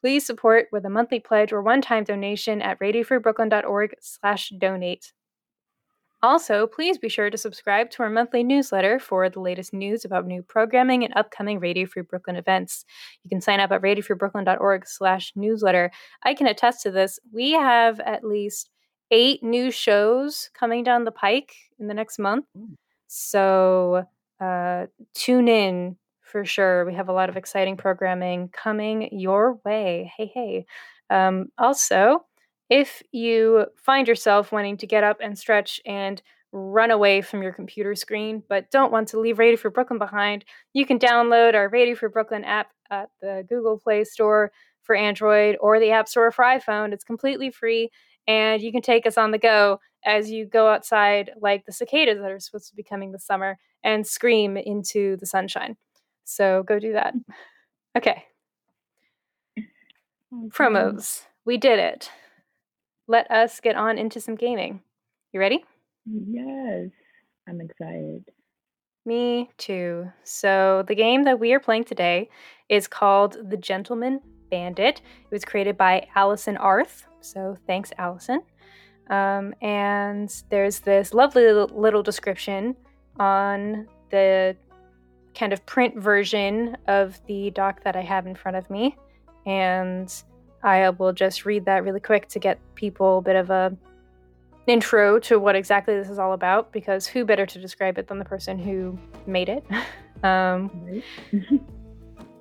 Please 0.00 0.26
support 0.26 0.66
with 0.72 0.84
a 0.84 0.90
monthly 0.90 1.20
pledge 1.20 1.52
or 1.52 1.62
one-time 1.62 2.04
donation 2.04 2.62
at 2.62 2.80
radiofreebrooklyn.org 2.80 3.94
slash 4.00 4.52
donate. 4.58 5.12
Also, 6.22 6.68
please 6.68 6.98
be 6.98 7.08
sure 7.08 7.30
to 7.30 7.36
subscribe 7.36 7.90
to 7.90 8.02
our 8.02 8.10
monthly 8.10 8.44
newsletter 8.44 9.00
for 9.00 9.28
the 9.28 9.40
latest 9.40 9.74
news 9.74 10.04
about 10.04 10.24
new 10.24 10.40
programming 10.40 11.04
and 11.04 11.12
upcoming 11.16 11.58
Radio 11.58 11.84
Free 11.84 12.02
Brooklyn 12.02 12.36
events. 12.36 12.84
You 13.24 13.28
can 13.28 13.40
sign 13.40 13.58
up 13.58 13.72
at 13.72 13.82
radiofreebrooklyn.org 13.82 14.86
slash 14.86 15.32
newsletter. 15.34 15.90
I 16.24 16.34
can 16.34 16.46
attest 16.46 16.82
to 16.82 16.92
this. 16.92 17.18
We 17.32 17.52
have 17.52 17.98
at 18.00 18.22
least 18.24 18.70
eight 19.10 19.42
new 19.42 19.72
shows 19.72 20.48
coming 20.54 20.84
down 20.84 21.04
the 21.04 21.10
pike 21.10 21.54
in 21.80 21.88
the 21.88 21.94
next 21.94 22.20
month. 22.20 22.46
Mm. 22.56 22.74
So 23.14 24.06
uh, 24.40 24.86
tune 25.12 25.46
in 25.46 25.96
for 26.22 26.46
sure. 26.46 26.86
We 26.86 26.94
have 26.94 27.10
a 27.10 27.12
lot 27.12 27.28
of 27.28 27.36
exciting 27.36 27.76
programming 27.76 28.48
coming 28.48 29.10
your 29.12 29.60
way. 29.66 30.10
Hey, 30.16 30.30
hey. 30.32 30.66
Um, 31.10 31.48
also, 31.58 32.24
if 32.70 33.02
you 33.12 33.66
find 33.76 34.08
yourself 34.08 34.50
wanting 34.50 34.78
to 34.78 34.86
get 34.86 35.04
up 35.04 35.18
and 35.22 35.38
stretch 35.38 35.78
and 35.84 36.22
run 36.52 36.90
away 36.90 37.20
from 37.20 37.42
your 37.42 37.52
computer 37.52 37.94
screen, 37.94 38.42
but 38.48 38.70
don't 38.70 38.90
want 38.92 39.08
to 39.08 39.20
leave 39.20 39.38
Radio 39.38 39.58
Free 39.58 39.70
Brooklyn 39.70 39.98
behind, 39.98 40.46
you 40.72 40.86
can 40.86 40.98
download 40.98 41.54
our 41.54 41.68
Radio 41.68 41.94
Free 41.94 42.08
Brooklyn 42.08 42.44
app 42.44 42.70
at 42.90 43.10
the 43.20 43.44
Google 43.46 43.78
Play 43.78 44.04
Store 44.04 44.52
for 44.80 44.96
Android 44.96 45.58
or 45.60 45.78
the 45.78 45.90
App 45.90 46.08
Store 46.08 46.30
for 46.30 46.46
iPhone. 46.46 46.94
It's 46.94 47.04
completely 47.04 47.50
free, 47.50 47.90
and 48.26 48.62
you 48.62 48.72
can 48.72 48.80
take 48.80 49.06
us 49.06 49.18
on 49.18 49.32
the 49.32 49.38
go 49.38 49.80
as 50.04 50.30
you 50.30 50.46
go 50.46 50.68
outside, 50.68 51.30
like 51.40 51.64
the 51.64 51.72
cicadas 51.72 52.18
that 52.20 52.30
are 52.30 52.40
supposed 52.40 52.68
to 52.70 52.76
be 52.76 52.82
coming 52.82 53.12
this 53.12 53.24
summer, 53.24 53.58
and 53.84 54.06
scream 54.06 54.56
into 54.56 55.16
the 55.18 55.26
sunshine. 55.26 55.76
So 56.24 56.62
go 56.62 56.78
do 56.78 56.92
that. 56.92 57.14
Mm. 57.14 57.22
Okay. 57.96 58.24
Oh, 60.32 60.48
Promos. 60.52 61.22
We 61.44 61.58
did 61.58 61.78
it 61.78 62.10
let 63.12 63.30
us 63.30 63.60
get 63.60 63.76
on 63.76 63.98
into 63.98 64.20
some 64.20 64.34
gaming. 64.34 64.80
You 65.32 65.40
ready? 65.40 65.64
Yes, 66.06 66.90
I'm 67.48 67.60
excited. 67.60 68.24
Me 69.04 69.50
too. 69.58 70.10
So, 70.22 70.84
the 70.86 70.94
game 70.94 71.24
that 71.24 71.40
we 71.40 71.52
are 71.52 71.60
playing 71.60 71.84
today 71.84 72.30
is 72.68 72.86
called 72.86 73.36
The 73.50 73.56
Gentleman 73.56 74.20
Bandit. 74.50 75.02
It 75.24 75.30
was 75.30 75.44
created 75.44 75.76
by 75.76 76.06
Allison 76.14 76.56
Arth. 76.56 77.06
So, 77.20 77.56
thanks, 77.66 77.92
Allison. 77.98 78.42
Um, 79.12 79.54
and 79.60 80.34
there's 80.48 80.80
this 80.80 81.12
lovely 81.12 81.52
little 81.52 82.02
description 82.02 82.74
on 83.20 83.86
the 84.10 84.56
kind 85.34 85.52
of 85.52 85.64
print 85.66 85.98
version 85.98 86.78
of 86.88 87.20
the 87.26 87.50
doc 87.50 87.84
that 87.84 87.94
I 87.94 88.00
have 88.00 88.26
in 88.26 88.34
front 88.34 88.56
of 88.56 88.70
me. 88.70 88.96
And 89.44 90.12
I 90.62 90.88
will 90.88 91.12
just 91.12 91.44
read 91.44 91.66
that 91.66 91.84
really 91.84 92.00
quick 92.00 92.26
to 92.28 92.38
get 92.38 92.58
people 92.74 93.18
a 93.18 93.22
bit 93.22 93.36
of 93.36 93.50
a 93.50 93.76
intro 94.66 95.18
to 95.18 95.38
what 95.38 95.56
exactly 95.56 95.94
this 95.94 96.08
is 96.08 96.18
all 96.18 96.32
about 96.32 96.72
because 96.72 97.06
who 97.06 97.26
better 97.26 97.44
to 97.44 97.60
describe 97.60 97.98
it 97.98 98.06
than 98.06 98.18
the 98.18 98.24
person 98.24 98.58
who 98.58 98.98
made 99.26 99.50
it? 99.50 99.62
um, 100.24 101.02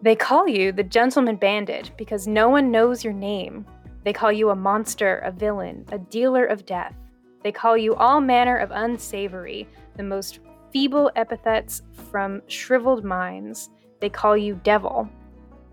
they 0.01 0.15
call 0.15 0.47
you 0.47 0.71
the 0.71 0.83
gentleman 0.83 1.35
bandit 1.35 1.91
because 1.97 2.27
no 2.27 2.47
one 2.47 2.71
knows 2.71 3.03
your 3.03 3.13
name. 3.13 3.65
They 4.03 4.13
call 4.13 4.31
you 4.31 4.49
a 4.49 4.55
monster, 4.55 5.19
a 5.19 5.31
villain, 5.31 5.85
a 5.91 5.99
dealer 5.99 6.45
of 6.45 6.65
death. 6.65 6.95
They 7.43 7.51
call 7.51 7.77
you 7.77 7.95
all 7.95 8.21
manner 8.21 8.57
of 8.57 8.71
unsavory, 8.71 9.67
the 9.95 10.03
most 10.03 10.39
feeble 10.71 11.11
epithets 11.15 11.81
from 12.09 12.41
shriveled 12.47 13.03
minds. 13.03 13.69
They 13.99 14.09
call 14.09 14.37
you 14.37 14.59
devil. 14.63 15.09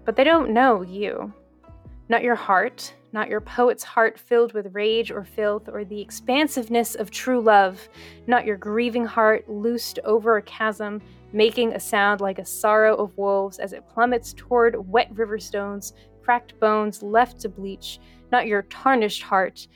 But 0.05 0.17
they 0.17 0.25
don't 0.25 0.51
know 0.51 0.83
you. 0.83 1.33
Not 2.09 2.23
your 2.23 2.35
heart, 2.35 2.95
not 3.13 3.29
your 3.29 3.41
poet's 3.41 3.85
heart 3.85 4.19
filled 4.19 4.53
with 4.53 4.75
rage 4.75 5.11
or 5.11 5.25
filth 5.25 5.69
or 5.69 5.85
the 5.85 6.01
expansiveness 6.01 6.95
of 6.95 7.11
true 7.11 7.41
love, 7.41 7.89
not 8.27 8.45
your 8.45 8.57
grieving 8.57 9.05
heart 9.05 9.49
loosed 9.49 9.99
over 10.05 10.37
a 10.37 10.43
chasm, 10.43 11.01
making 11.33 11.73
a 11.73 11.81
sound 11.81 12.21
like 12.21 12.39
a 12.39 12.45
sorrow 12.45 12.95
of 12.97 13.17
wolves 13.17 13.59
as 13.59 13.73
it 13.73 13.89
plummets 13.89 14.35
toward 14.35 14.77
wet 14.89 15.11
river 15.15 15.39
stones, 15.39 15.93
cracked 16.23 16.59
bones 16.61 17.03
left 17.03 17.41
to 17.41 17.49
bleach, 17.49 17.99
not 18.33 18.47
your 18.47 18.63
tarnished 18.63 19.23
heart, 19.23 19.67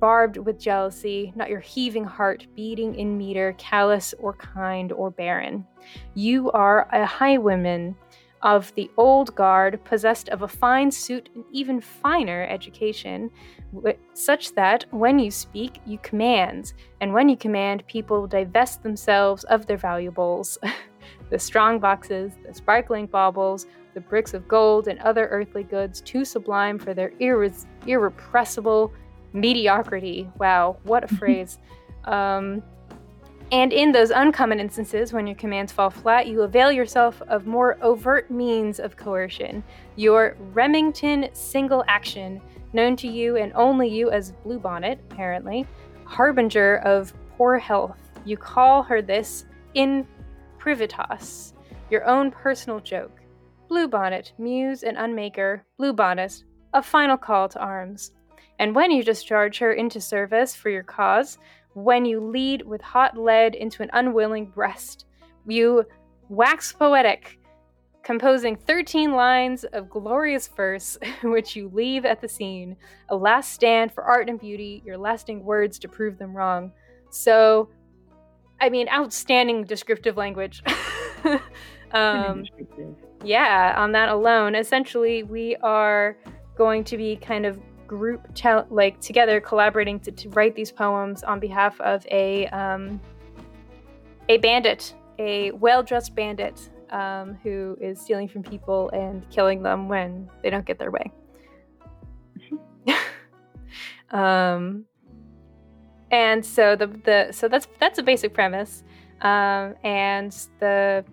barbed 0.00 0.36
with 0.36 0.60
jealousy, 0.60 1.32
not 1.34 1.50
your 1.50 1.60
heaving 1.60 2.04
heart 2.04 2.46
beating 2.54 2.94
in 2.94 3.18
meter, 3.18 3.54
callous 3.58 4.14
or 4.18 4.34
kind 4.34 4.92
or 4.92 5.10
barren. 5.10 5.66
You 6.14 6.50
are 6.52 6.88
a 6.92 7.04
highwayman 7.04 7.96
of 8.42 8.72
the 8.76 8.90
old 8.96 9.34
guard, 9.34 9.82
possessed 9.84 10.28
of 10.28 10.42
a 10.42 10.48
fine 10.48 10.90
suit 10.90 11.28
and 11.34 11.44
even 11.50 11.80
finer 11.80 12.46
education, 12.48 13.30
such 14.14 14.54
that 14.54 14.84
when 14.90 15.18
you 15.18 15.30
speak, 15.30 15.80
you 15.84 15.98
command, 15.98 16.72
and 17.00 17.12
when 17.12 17.28
you 17.28 17.36
command, 17.36 17.84
people 17.88 18.26
divest 18.26 18.82
themselves 18.82 19.42
of 19.44 19.66
their 19.66 19.76
valuables 19.76 20.56
the 21.30 21.38
strong 21.38 21.78
boxes, 21.78 22.32
the 22.46 22.54
sparkling 22.54 23.06
baubles, 23.06 23.66
the 23.98 24.08
bricks 24.08 24.32
of 24.32 24.46
gold, 24.46 24.86
and 24.86 25.00
other 25.00 25.26
earthly 25.26 25.64
goods 25.64 26.00
too 26.00 26.24
sublime 26.24 26.78
for 26.78 26.94
their 26.94 27.10
irre- 27.20 27.66
irrepressible 27.86 28.92
mediocrity. 29.32 30.30
Wow, 30.38 30.76
what 30.84 31.02
a 31.02 31.08
phrase. 31.16 31.58
Um, 32.04 32.62
and 33.50 33.72
in 33.72 33.90
those 33.90 34.10
uncommon 34.10 34.60
instances, 34.60 35.12
when 35.12 35.26
your 35.26 35.34
commands 35.34 35.72
fall 35.72 35.90
flat, 35.90 36.28
you 36.28 36.42
avail 36.42 36.70
yourself 36.70 37.20
of 37.28 37.46
more 37.46 37.76
overt 37.82 38.30
means 38.30 38.78
of 38.78 38.96
coercion. 38.96 39.64
Your 39.96 40.36
Remington 40.52 41.30
single 41.32 41.82
action, 41.88 42.40
known 42.72 42.94
to 42.96 43.08
you 43.08 43.36
and 43.36 43.52
only 43.54 43.88
you 43.88 44.10
as 44.10 44.32
Bluebonnet, 44.44 44.98
apparently, 45.10 45.66
harbinger 46.04 46.76
of 46.84 47.12
poor 47.36 47.58
health. 47.58 47.98
You 48.24 48.36
call 48.36 48.82
her 48.84 49.02
this 49.02 49.46
in 49.74 50.06
privitas, 50.60 51.54
your 51.90 52.04
own 52.04 52.30
personal 52.30 52.78
joke. 52.80 53.17
Bluebonnet, 53.70 54.32
muse 54.38 54.82
and 54.82 54.96
unmaker, 54.96 55.62
Bluebonnet, 55.78 56.44
a 56.74 56.82
final 56.82 57.16
call 57.16 57.48
to 57.48 57.60
arms. 57.60 58.12
And 58.58 58.74
when 58.74 58.90
you 58.90 59.02
discharge 59.02 59.58
her 59.58 59.72
into 59.72 60.00
service 60.00 60.54
for 60.54 60.70
your 60.70 60.82
cause, 60.82 61.38
when 61.74 62.04
you 62.04 62.20
lead 62.20 62.62
with 62.62 62.80
hot 62.80 63.16
lead 63.16 63.54
into 63.54 63.82
an 63.82 63.90
unwilling 63.92 64.46
breast. 64.46 65.06
You 65.46 65.84
wax 66.28 66.72
poetic, 66.72 67.38
composing 68.02 68.56
13 68.56 69.12
lines 69.12 69.64
of 69.64 69.88
glorious 69.88 70.48
verse, 70.48 70.98
which 71.22 71.54
you 71.54 71.70
leave 71.72 72.04
at 72.04 72.20
the 72.20 72.28
scene, 72.28 72.76
a 73.10 73.16
last 73.16 73.52
stand 73.52 73.92
for 73.92 74.04
art 74.04 74.28
and 74.28 74.40
beauty, 74.40 74.82
your 74.84 74.98
lasting 74.98 75.44
words 75.44 75.78
to 75.80 75.88
prove 75.88 76.18
them 76.18 76.36
wrong. 76.36 76.72
So, 77.10 77.70
I 78.60 78.68
mean, 78.68 78.88
outstanding 78.88 79.64
descriptive 79.64 80.16
language. 80.16 80.62
um, 81.92 82.44
yeah, 83.24 83.74
on 83.76 83.92
that 83.92 84.08
alone, 84.08 84.54
essentially, 84.54 85.22
we 85.22 85.56
are 85.56 86.16
going 86.56 86.84
to 86.84 86.96
be 86.96 87.16
kind 87.16 87.46
of 87.46 87.58
group 87.86 88.20
like 88.70 89.00
together 89.00 89.40
collaborating 89.40 89.98
to, 89.98 90.12
to, 90.12 90.28
write 90.30 90.54
these 90.54 90.70
poems 90.70 91.22
on 91.22 91.40
behalf 91.40 91.80
of 91.80 92.06
a 92.10 92.46
um, 92.48 93.00
a 94.28 94.36
bandit, 94.38 94.94
a 95.18 95.50
well-dressed 95.52 96.14
bandit 96.14 96.68
um, 96.90 97.38
who 97.42 97.76
is 97.80 97.98
stealing 98.00 98.28
from 98.28 98.42
people 98.42 98.90
and 98.90 99.28
killing 99.30 99.62
them 99.62 99.88
when 99.88 100.28
they 100.42 100.50
don't 100.50 100.66
get 100.66 100.78
their 100.78 100.90
way. 100.90 101.10
um, 104.10 104.84
and 106.10 106.44
so 106.44 106.76
the 106.76 106.86
the 106.86 107.32
so 107.32 107.48
that's 107.48 107.68
that's 107.80 107.98
a 107.98 108.02
basic 108.02 108.34
premise, 108.34 108.84
um, 109.22 109.74
and 109.82 110.32
the 110.60 111.04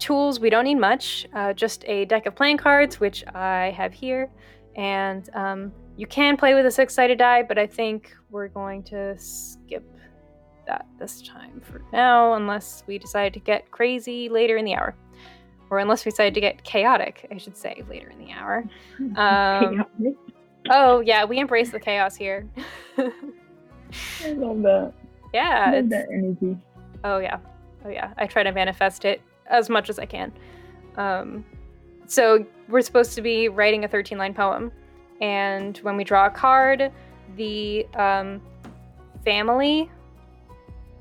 tools 0.00 0.40
we 0.40 0.50
don't 0.50 0.64
need 0.64 0.76
much, 0.76 1.26
uh, 1.34 1.52
just 1.52 1.84
a 1.86 2.04
deck 2.06 2.26
of 2.26 2.34
playing 2.34 2.56
cards, 2.56 2.98
which 2.98 3.24
I 3.34 3.72
have 3.76 3.92
here, 3.92 4.30
and 4.76 5.28
um, 5.34 5.72
you 5.96 6.06
can 6.06 6.36
play 6.36 6.54
with 6.54 6.66
a 6.66 6.70
six 6.70 6.94
sided 6.94 7.18
die, 7.18 7.42
but 7.42 7.58
I 7.58 7.66
think 7.66 8.16
we're 8.30 8.48
going 8.48 8.82
to 8.84 9.18
skip 9.18 9.84
that 10.66 10.86
this 10.98 11.20
time 11.22 11.60
for 11.60 11.82
now, 11.92 12.34
unless 12.34 12.82
we 12.86 12.98
decide 12.98 13.34
to 13.34 13.40
get 13.40 13.70
crazy 13.70 14.28
later 14.28 14.56
in 14.56 14.64
the 14.64 14.74
hour. 14.74 14.94
Or 15.68 15.78
unless 15.78 16.04
we 16.04 16.10
decide 16.10 16.34
to 16.34 16.40
get 16.40 16.64
chaotic, 16.64 17.28
I 17.30 17.36
should 17.36 17.56
say, 17.56 17.84
later 17.88 18.10
in 18.10 18.18
the 18.18 18.32
hour. 18.32 18.64
Um, 19.16 19.86
oh, 20.68 21.00
yeah, 21.00 21.24
we 21.24 21.38
embrace 21.38 21.70
the 21.70 21.80
chaos 21.80 22.16
here. 22.16 22.48
I 22.98 24.32
love 24.32 24.62
that. 24.62 24.92
Yeah. 25.32 25.66
I 25.68 25.76
love 25.76 25.90
that 25.90 26.08
energy. 26.12 26.56
Oh, 27.04 27.18
yeah. 27.18 27.38
Oh, 27.84 27.88
yeah. 27.88 28.12
I 28.18 28.26
try 28.26 28.42
to 28.42 28.50
manifest 28.50 29.04
it 29.04 29.22
as 29.50 29.68
much 29.68 29.90
as 29.90 29.98
I 29.98 30.06
can. 30.06 30.32
Um, 30.96 31.44
so 32.06 32.44
we're 32.68 32.82
supposed 32.82 33.14
to 33.14 33.22
be 33.22 33.48
writing 33.48 33.84
a 33.84 33.88
13 33.88 34.18
line 34.18 34.34
poem. 34.34 34.72
And 35.20 35.76
when 35.78 35.96
we 35.96 36.04
draw 36.04 36.26
a 36.26 36.30
card, 36.30 36.90
the 37.36 37.86
um, 37.94 38.40
family. 39.24 39.90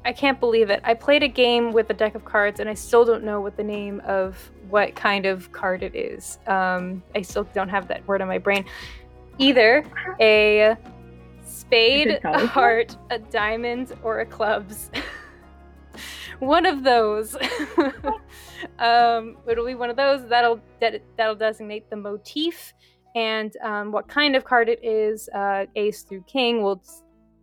I 0.06 0.14
can't 0.14 0.40
believe 0.40 0.70
it. 0.70 0.82
I 0.84 0.94
played 0.94 1.24
a 1.24 1.28
game 1.28 1.74
with 1.74 1.90
a 1.90 1.94
deck 1.94 2.16
of 2.16 2.24
cards 2.26 2.60
and 2.60 2.70
I 2.70 2.74
still 2.74 3.04
don't 3.04 3.24
know 3.24 3.42
what 3.42 3.58
the 3.58 3.64
name 3.64 4.02
of 4.06 4.52
what 4.70 4.96
kind 4.96 5.26
of 5.26 5.52
card 5.52 5.84
it 5.84 5.96
is. 5.96 6.40
Um, 6.48 7.04
I 7.16 7.22
still 7.22 7.44
don't 7.54 7.70
have 7.70 7.88
that 7.90 8.08
word 8.08 8.22
on 8.22 8.28
my 8.28 8.38
brain. 8.38 8.66
Either 9.38 9.86
a 10.20 10.78
spade, 11.44 12.20
a 12.24 12.48
heart, 12.48 12.96
a 13.10 13.20
diamond, 13.20 13.94
or 14.04 14.20
a 14.22 14.26
clubs. 14.26 14.90
one 16.40 16.66
of 16.66 16.84
those. 16.84 17.36
um, 18.80 19.38
it'll 19.48 19.66
be 19.66 19.76
one 19.76 19.90
of 19.90 19.96
those. 19.96 20.28
That'll 20.28 20.60
de- 20.80 21.02
that'll 21.18 21.36
designate 21.36 21.90
the 21.90 21.96
motif 21.96 22.74
and 23.16 23.56
um, 23.64 23.92
what 23.92 24.08
kind 24.08 24.36
of 24.36 24.46
card 24.46 24.70
it 24.70 24.84
is, 24.84 25.30
uh, 25.30 25.66
ace 25.76 26.04
through 26.04 26.24
king, 26.28 26.62
will 26.62 26.82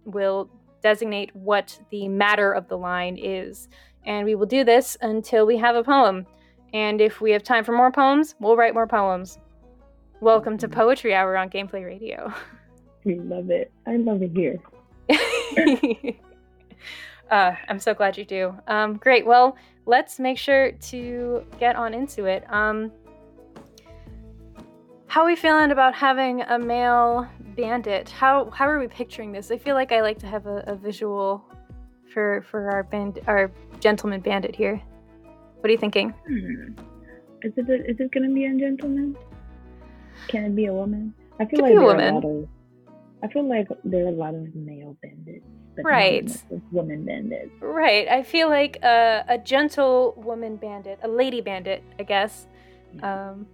will 0.04 0.48
designate 0.82 1.35
what 1.35 1.78
the 1.90 2.06
matter 2.09 2.52
of 2.52 2.68
the 2.68 2.78
line 2.78 3.18
is. 3.18 3.68
And 4.04 4.24
we 4.24 4.37
will 4.37 4.46
do 4.46 4.62
this 4.62 4.96
until 5.00 5.46
we 5.46 5.56
have 5.56 5.74
a 5.74 5.82
poem. 5.82 6.26
And 6.72 7.00
if 7.00 7.20
we 7.20 7.32
have 7.32 7.42
time 7.42 7.64
for 7.64 7.72
more 7.72 7.90
poems, 7.90 8.37
we'll 8.38 8.56
write 8.56 8.74
more 8.74 8.87
poems. 8.87 9.38
Welcome 10.20 10.56
to 10.59 10.68
Poetry 10.68 11.14
Hour 11.14 11.37
on 11.37 11.50
Gameplay 11.50 11.85
Radio. 11.85 12.32
We 13.04 13.20
love 13.20 13.50
it. 13.50 13.70
I 13.87 13.98
love 13.98 14.20
it 14.20 14.32
here. 14.32 14.59
uh, 17.30 17.52
I'm 17.68 17.78
so 17.78 17.94
glad 17.94 18.16
you 18.16 18.24
do. 18.24 18.54
Um, 18.66 18.96
great. 18.96 19.26
Well, 19.26 19.56
let's 19.86 20.18
make 20.18 20.38
sure 20.38 20.72
to 20.72 21.44
get 21.58 21.76
on 21.76 21.94
into 21.94 22.24
it. 22.24 22.44
Um, 22.52 22.92
how 25.06 25.22
are 25.22 25.26
we 25.26 25.36
feeling 25.36 25.70
about 25.70 25.94
having 25.94 26.42
a 26.42 26.58
male 26.58 27.26
bandit? 27.56 28.08
How 28.10 28.50
how 28.50 28.68
are 28.68 28.78
we 28.78 28.88
picturing 28.88 29.32
this? 29.32 29.50
I 29.50 29.58
feel 29.58 29.74
like 29.74 29.92
I 29.92 30.02
like 30.02 30.18
to 30.18 30.26
have 30.26 30.46
a, 30.46 30.64
a 30.66 30.74
visual 30.74 31.44
for 32.12 32.44
for 32.50 32.70
our 32.70 32.82
band 32.82 33.20
our 33.26 33.50
gentleman 33.80 34.20
bandit 34.20 34.54
here. 34.54 34.80
What 35.60 35.68
are 35.68 35.72
you 35.72 35.78
thinking? 35.78 36.10
Hmm. 36.28 36.72
Is 37.42 37.52
it 37.56 37.68
a, 37.68 37.90
is 37.90 37.96
it 38.00 38.10
gonna 38.12 38.32
be 38.32 38.44
a 38.44 38.54
gentleman? 38.54 39.16
Can 40.28 40.44
it 40.44 40.56
be 40.56 40.66
a 40.66 40.72
woman? 40.72 41.14
I 41.40 41.44
feel 41.44 41.60
like 41.60 41.72
there 41.72 41.82
woman. 41.82 42.04
are 42.04 42.08
a 42.08 42.14
lot 42.14 42.24
of 42.24 42.48
I 43.22 43.28
feel 43.28 43.48
like 43.48 43.68
there 43.84 44.04
are 44.04 44.08
a 44.08 44.12
lot 44.12 44.34
of 44.34 44.54
male 44.54 44.96
bandits, 45.02 45.46
right? 45.84 46.44
woman 46.72 47.04
bandits, 47.04 47.50
right? 47.60 48.08
I 48.08 48.22
feel 48.22 48.48
like 48.48 48.78
a, 48.82 49.24
a 49.28 49.38
gentle 49.38 50.14
woman 50.16 50.56
bandit, 50.56 50.98
a 51.02 51.08
lady 51.08 51.40
bandit, 51.40 51.82
I 51.98 52.02
guess, 52.02 52.46
um, 53.02 53.46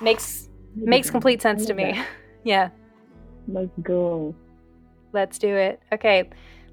makes 0.00 0.48
Makes 0.76 1.10
complete 1.10 1.40
sense 1.40 1.64
to 1.66 1.74
me. 1.74 1.98
yeah. 2.44 2.68
Let's 3.48 3.70
go. 3.82 4.34
Let's 5.12 5.38
do 5.38 5.56
it. 5.56 5.80
Okay. 5.92 6.28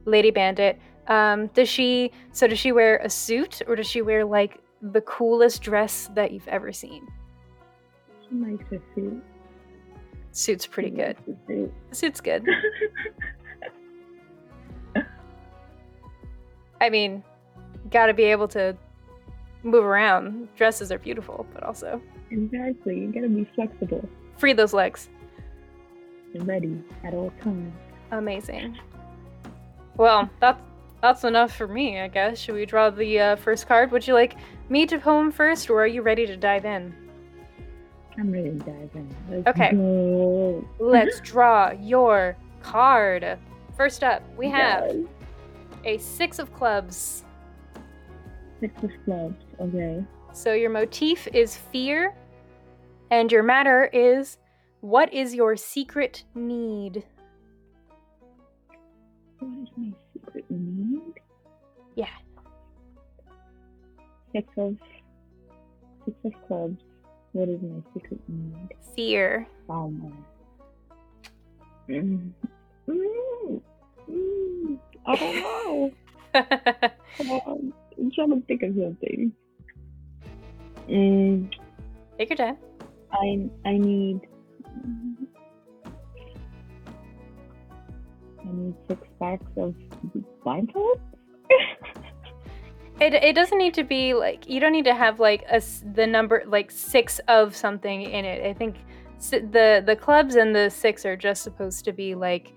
Lady 0.05 0.31
Bandit. 0.31 0.79
Um, 1.07 1.47
does 1.47 1.69
she 1.69 2.11
so 2.31 2.47
does 2.47 2.59
she 2.59 2.71
wear 2.71 2.97
a 2.97 3.09
suit 3.09 3.61
or 3.67 3.75
does 3.75 3.87
she 3.87 4.01
wear 4.01 4.25
like 4.25 4.59
the 4.81 5.01
coolest 5.01 5.61
dress 5.61 6.09
that 6.15 6.31
you've 6.31 6.47
ever 6.47 6.73
seen? 6.73 7.07
She 8.29 8.35
likes 8.35 8.65
a 8.71 8.79
suit. 8.95 9.23
Suit's 10.31 10.65
pretty 10.65 10.89
good. 10.89 11.15
The 11.47 11.69
suit's 11.91 12.19
good. 12.19 12.45
I 16.83 16.89
mean, 16.89 17.23
gotta 17.91 18.13
be 18.13 18.23
able 18.23 18.49
to 18.49 18.75
move 19.63 19.85
around. 19.85 20.49
Dresses 20.57 20.91
are 20.91 20.99
beautiful, 20.99 21.47
but 21.53 21.63
also. 21.63 22.01
Exactly. 22.29 22.99
You 22.99 23.07
gotta 23.09 23.29
be 23.29 23.47
flexible. 23.55 24.07
Free 24.35 24.51
those 24.51 24.73
legs. 24.73 25.07
ready 26.35 26.83
at 27.05 27.13
all 27.13 27.31
times. 27.41 27.73
Amazing. 28.11 28.77
Well, 29.95 30.29
that's 30.41 30.61
that's 31.01 31.23
enough 31.23 31.55
for 31.55 31.69
me, 31.69 32.01
I 32.01 32.09
guess. 32.09 32.37
Should 32.37 32.55
we 32.55 32.65
draw 32.65 32.89
the 32.89 33.19
uh, 33.19 33.35
first 33.37 33.65
card? 33.65 33.89
Would 33.91 34.05
you 34.05 34.13
like 34.13 34.35
me 34.67 34.85
to 34.85 34.99
poem 34.99 35.31
first, 35.31 35.69
or 35.69 35.83
are 35.83 35.87
you 35.87 36.01
ready 36.01 36.25
to 36.25 36.35
dive 36.35 36.65
in? 36.65 36.93
I'm 38.17 38.29
ready 38.29 38.49
to 38.49 38.57
dive 38.57 38.89
in. 38.93 39.15
Let's 39.29 39.47
okay. 39.47 39.71
Go. 39.71 40.67
Let's 40.79 41.21
draw 41.21 41.71
your 41.71 42.35
card. 42.61 43.39
First 43.77 44.03
up, 44.03 44.21
we 44.37 44.49
have 44.49 44.83
yes. 44.85 45.05
A 45.85 45.97
six 45.97 46.39
of 46.39 46.53
clubs. 46.53 47.23
Six 48.59 48.83
of 48.83 48.91
clubs. 49.05 49.43
Okay. 49.59 50.03
So 50.33 50.53
your 50.53 50.69
motif 50.69 51.27
is 51.27 51.57
fear, 51.57 52.15
and 53.11 53.31
your 53.31 53.43
matter 53.43 53.89
is 53.93 54.37
what 54.81 55.13
is 55.13 55.35
your 55.35 55.55
secret 55.55 56.23
need? 56.35 57.03
What 59.39 59.51
is 59.61 59.69
my 59.77 59.93
secret 60.13 60.45
need? 60.49 61.13
Yeah. 61.95 62.07
Six 64.31 64.47
of 64.57 64.77
six 66.05 66.17
of 66.25 66.47
clubs. 66.47 66.81
What 67.33 67.49
is 67.49 67.61
my 67.61 67.81
secret 67.93 68.19
need? 68.27 68.69
Fear. 68.95 69.47
Trauma. 69.65 70.11
Mm. 71.89 72.31
Mm. 72.87 73.61
Mm. 74.09 74.79
I 75.05 75.15
don't 75.15 75.35
know. 75.35 75.91
um, 77.45 77.73
I'm 77.97 78.11
trying 78.11 78.29
to 78.29 78.41
think 78.47 78.63
of 78.63 78.75
something. 78.75 79.31
Mm. 80.89 81.53
Take 82.17 82.29
your 82.29 82.37
time. 82.37 82.57
I 83.11 83.49
I 83.65 83.77
need 83.77 84.21
I 88.39 88.51
need 88.51 88.75
six 88.87 89.01
packs 89.19 89.45
of 89.57 89.75
blindfolds. 90.45 90.99
it 92.99 93.13
it 93.13 93.35
doesn't 93.35 93.57
need 93.57 93.73
to 93.75 93.83
be 93.83 94.13
like 94.13 94.49
you 94.49 94.59
don't 94.59 94.71
need 94.71 94.85
to 94.85 94.95
have 94.95 95.19
like 95.19 95.43
a 95.51 95.61
the 95.93 96.07
number 96.07 96.43
like 96.47 96.71
six 96.71 97.19
of 97.27 97.55
something 97.55 98.01
in 98.03 98.25
it. 98.25 98.45
I 98.45 98.53
think 98.53 98.77
the 99.29 99.83
the 99.85 99.95
clubs 99.95 100.35
and 100.35 100.55
the 100.55 100.69
six 100.69 101.05
are 101.05 101.15
just 101.15 101.43
supposed 101.43 101.85
to 101.85 101.93
be 101.93 102.15
like 102.15 102.53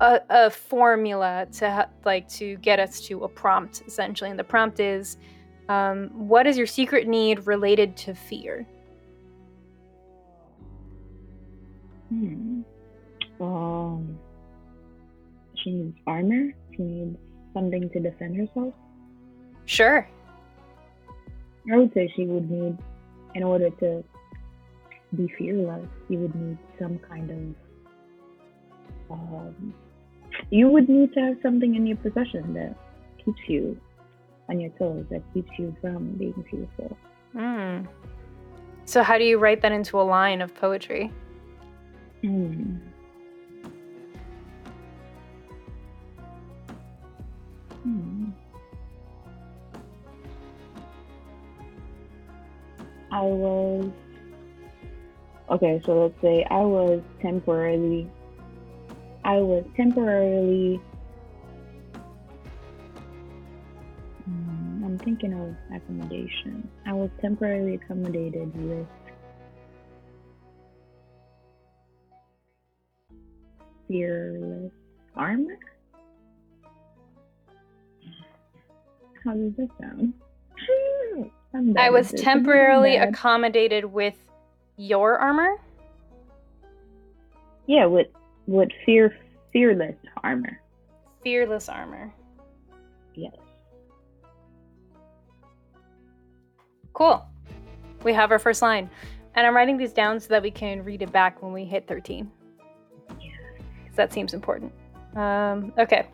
a, 0.00 0.20
a 0.28 0.50
formula 0.50 1.46
to 1.52 1.70
ha- 1.70 1.88
like 2.04 2.28
to 2.30 2.56
get 2.56 2.80
us 2.80 3.00
to 3.02 3.24
a 3.24 3.28
prompt 3.28 3.82
essentially, 3.86 4.30
and 4.30 4.38
the 4.38 4.44
prompt 4.44 4.80
is, 4.80 5.16
um, 5.68 6.10
what 6.14 6.46
is 6.46 6.58
your 6.58 6.66
secret 6.66 7.06
need 7.06 7.46
related 7.46 7.96
to 7.98 8.14
fear? 8.14 8.66
Hmm. 12.08 12.62
Um 13.40 14.18
she 15.62 15.70
needs 15.70 15.96
armor. 16.06 16.52
She 16.76 16.82
needs 16.82 17.18
something 17.54 17.90
to 17.90 18.00
defend 18.00 18.36
herself. 18.36 18.74
Sure. 19.66 20.08
I 21.70 21.76
would 21.76 21.92
say 21.92 22.12
she 22.16 22.24
would 22.24 22.50
need, 22.50 22.78
in 23.34 23.42
order 23.42 23.70
to 23.70 24.02
be 25.14 25.32
fearless, 25.36 25.86
you 26.08 26.18
would 26.18 26.34
need 26.34 26.58
some 26.78 26.98
kind 26.98 27.30
of. 27.30 27.38
Um, 29.10 29.74
you 30.50 30.68
would 30.68 30.88
need 30.88 31.12
to 31.14 31.20
have 31.20 31.36
something 31.42 31.74
in 31.74 31.86
your 31.86 31.96
possession 31.98 32.54
that 32.54 32.74
keeps 33.24 33.40
you 33.48 33.80
on 34.48 34.60
your 34.60 34.70
toes, 34.70 35.04
that 35.10 35.22
keeps 35.32 35.50
you 35.58 35.74
from 35.80 36.12
being 36.12 36.44
fearful. 36.50 36.96
Hmm. 37.32 37.86
So, 38.84 39.02
how 39.02 39.18
do 39.18 39.24
you 39.24 39.38
write 39.38 39.62
that 39.62 39.72
into 39.72 40.00
a 40.00 40.02
line 40.02 40.42
of 40.42 40.54
poetry? 40.54 41.12
Hmm. 42.22 42.76
I 53.12 53.22
was 53.22 53.90
okay. 55.50 55.80
So 55.84 56.04
let's 56.04 56.20
say 56.22 56.46
I 56.50 56.60
was 56.60 57.02
temporarily. 57.20 58.08
I 59.24 59.36
was 59.36 59.64
temporarily. 59.76 60.80
Hmm, 64.24 64.84
I'm 64.84 64.98
thinking 64.98 65.34
of 65.34 65.54
accommodation. 65.74 66.68
I 66.86 66.92
was 66.92 67.10
temporarily 67.20 67.74
accommodated 67.74 68.54
with 68.56 68.86
fearless 73.88 74.72
armor. 75.16 75.58
How 79.24 79.34
does 79.34 79.52
this 79.58 79.68
sound? 79.80 80.14
I 81.76 81.90
was 81.90 82.12
temporarily 82.12 82.96
accommodated 82.96 83.84
with 83.84 84.16
your 84.76 85.18
armor. 85.18 85.56
Yeah, 87.66 87.86
with 87.86 88.06
with 88.50 88.68
fear 88.84 89.16
fearless 89.52 89.94
armor. 90.24 90.60
Fearless 91.22 91.68
armor. 91.68 92.12
Yes. 93.14 93.32
Cool. 96.92 97.24
We 98.02 98.12
have 98.12 98.32
our 98.32 98.38
first 98.38 98.60
line. 98.60 98.90
And 99.36 99.46
I'm 99.46 99.54
writing 99.54 99.76
these 99.76 99.92
down 99.92 100.18
so 100.18 100.28
that 100.30 100.42
we 100.42 100.50
can 100.50 100.82
read 100.82 101.02
it 101.02 101.12
back 101.12 101.40
when 101.42 101.52
we 101.52 101.64
hit 101.64 101.86
13. 101.86 102.28
Yeah. 103.08 103.30
Because 103.54 103.96
that 103.96 104.12
seems 104.12 104.34
important. 104.34 104.72
Um, 105.14 105.72
okay. 105.78 106.08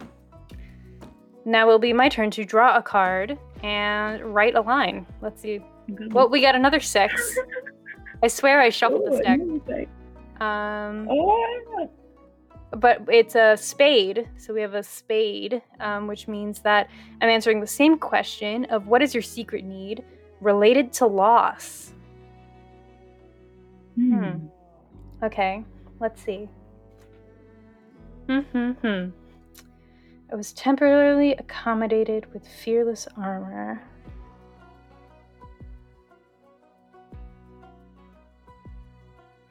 Now 1.47 1.67
it'll 1.67 1.79
be 1.79 1.95
my 1.95 2.11
turn 2.11 2.31
to 2.33 2.45
draw 2.45 2.77
a 2.77 2.83
card 2.83 3.39
and 3.63 4.23
write 4.35 4.57
a 4.57 4.61
line. 4.61 5.07
Let's 5.23 5.41
see. 5.41 5.61
Well, 6.11 6.29
we 6.29 6.43
got 6.43 6.55
another 6.55 6.81
six. 6.81 7.39
I 8.23 8.29
swear 8.29 8.61
I 8.61 8.69
shuffled 8.69 9.07
this 9.07 9.21
deck. 9.21 9.41
Um, 10.41 11.09
oh. 11.11 11.91
But 12.73 13.03
it's 13.09 13.35
a 13.35 13.57
spade, 13.57 14.29
so 14.37 14.53
we 14.53 14.61
have 14.61 14.75
a 14.75 14.83
spade, 14.83 15.63
um, 15.81 16.07
which 16.07 16.29
means 16.29 16.61
that 16.61 16.91
I'm 17.21 17.29
answering 17.29 17.61
the 17.61 17.67
same 17.67 17.99
question 17.99 18.65
of 18.67 18.87
what 18.87 19.03
is 19.03 19.15
your 19.15 19.23
secret 19.23 19.65
need 19.65 20.05
related 20.41 20.93
to 20.95 21.07
loss. 21.07 21.93
Hmm. 23.95 24.19
hmm. 24.19 24.47
Okay, 25.25 25.65
let's 26.01 26.23
see. 26.23 26.49
Hmm 28.27 28.41
hmm 28.41 28.71
hmm. 28.73 29.11
I 30.31 30.35
was 30.35 30.53
temporarily 30.53 31.33
accommodated 31.33 32.33
with 32.33 32.47
fearless 32.47 33.07
armor. 33.17 33.81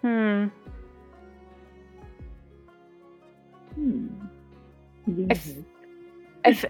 Hmm. 0.02 0.48
Hmm. 3.76 4.08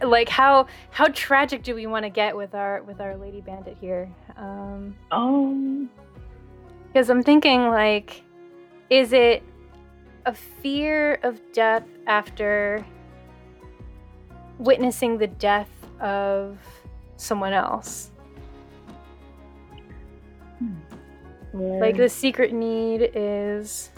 like 0.04 0.28
how 0.28 0.68
how 0.91 1.06
tragic 1.13 1.63
do 1.63 1.76
we 1.76 1.86
want 1.88 2.04
to 2.04 2.10
get 2.10 2.36
with 2.36 2.56
our 2.56 2.82
with 2.84 3.00
our 3.00 3.15
lady 3.15 3.41
bandit 3.41 3.78
here? 3.80 4.10
Um, 4.36 4.96
oh, 5.12 5.88
because 6.88 7.10
I'm 7.10 7.24
thinking 7.24 7.70
like, 7.70 8.24
is 8.89 9.13
it 9.13 9.44
a 10.26 10.34
fear 10.34 11.20
of 11.24 11.39
death 11.54 11.86
after 12.08 12.86
witnessing 14.58 15.18
the 15.18 15.28
death 15.28 15.70
of 16.00 16.58
someone 17.18 17.54
else. 17.54 18.12
Hmm. 20.60 21.80
Like 21.80 21.98
the 21.98 22.10
secret 22.10 22.54
need 22.54 23.12
is 23.13 23.89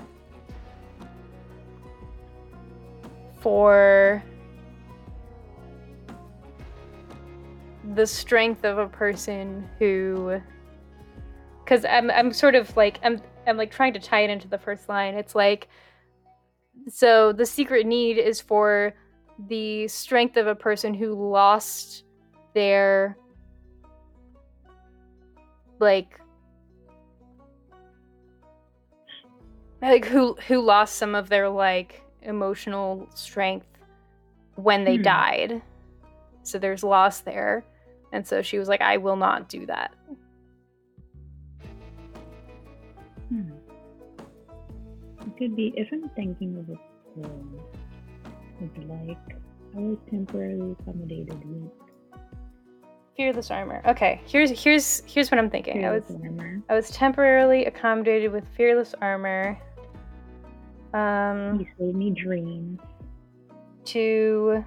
for 3.40 4.24
the 7.96 8.06
strength 8.06 8.66
of 8.66 8.78
a 8.78 8.88
person 8.88 9.68
who 9.80 10.42
because 11.64 11.84
I'm, 11.86 12.10
I'm 12.12 12.32
sort 12.32 12.56
of 12.56 12.76
like 12.78 13.00
I'm, 13.04 13.22
I'm 13.46 13.58
like 13.58 13.72
trying 13.72 13.94
to 13.94 14.00
tie 14.00 14.22
it 14.22 14.30
into 14.30 14.48
the 14.48 14.58
first 14.58 14.88
line. 14.88 15.16
It's 15.16 15.36
like 15.36 15.68
so 16.90 17.34
the 17.34 17.46
secret 17.46 17.86
need 17.86 18.18
is 18.18 18.40
for 18.40 18.94
the 19.48 19.88
strength 19.88 20.38
of 20.38 20.48
a 20.48 20.56
person 20.56 20.94
who 20.94 21.14
lost 21.32 22.04
their 22.54 23.18
like 25.80 26.20
like 29.82 30.06
who 30.06 30.36
who 30.48 30.62
lost 30.62 30.96
some 30.96 31.14
of 31.14 31.30
their 31.30 31.50
like 31.50 32.02
emotional 32.28 33.08
strength 33.16 33.68
when 34.56 34.84
they 34.84 34.98
hmm. 34.98 35.04
died. 35.04 35.62
So 36.44 36.60
there's 36.60 36.84
loss 36.84 37.22
there. 37.22 37.66
And 38.12 38.26
so 38.26 38.42
she 38.42 38.58
was 38.58 38.68
like, 38.68 38.82
I 38.82 38.98
will 38.98 39.16
not 39.16 39.50
do 39.50 39.66
that. 39.66 39.94
Hmm. 43.30 43.52
It 45.22 45.38
could 45.38 45.56
be, 45.56 45.74
if 45.76 45.90
I'm 45.92 46.10
thinking 46.16 46.58
of 46.58 46.70
a 46.70 47.22
film, 47.22 47.60
it's 48.62 48.78
like 48.88 49.38
I 49.76 49.80
was 49.80 49.98
temporarily 50.10 50.76
accommodated 50.80 51.44
with 51.46 51.72
Fearless 53.18 53.50
armor. 53.50 53.82
Okay, 53.88 54.22
here's 54.28 54.52
here's 54.52 55.02
here's 55.08 55.32
what 55.32 55.40
I'm 55.40 55.50
thinking. 55.50 55.74
Fearless 55.74 56.04
I 56.08 56.14
was 56.14 56.22
armor. 56.22 56.62
I 56.70 56.74
was 56.76 56.90
temporarily 56.92 57.66
accommodated 57.66 58.32
with 58.32 58.48
fearless 58.56 58.94
armor. 59.02 59.58
Um, 60.94 61.60
you 61.60 61.68
saved 61.78 61.96
me 61.96 62.12
dreams. 62.12 62.80
To 63.86 64.64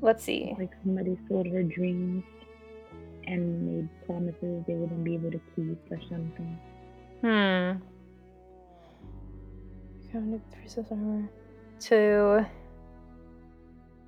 let's 0.00 0.24
see. 0.24 0.54
Like 0.58 0.72
somebody 0.82 1.18
sold 1.28 1.46
her 1.48 1.62
dreams 1.62 2.24
and 3.26 3.66
made 3.66 3.88
promises 4.06 4.64
they 4.66 4.74
wouldn't 4.74 5.04
be 5.04 5.14
able 5.14 5.30
to 5.30 5.40
keep 5.54 5.78
or 5.90 6.00
something. 6.08 6.58
Hmm. 7.20 7.72
Fearless 10.10 10.40
armor. 10.90 11.28
To 11.80 12.46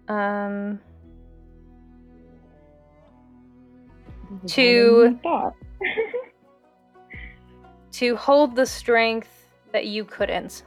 um 0.08 0.80
to 4.46 5.18
to 7.92 8.16
hold 8.16 8.56
the 8.56 8.66
strength 8.66 9.39
that 9.72 9.86
you 9.86 10.04
couldn't. 10.04 10.64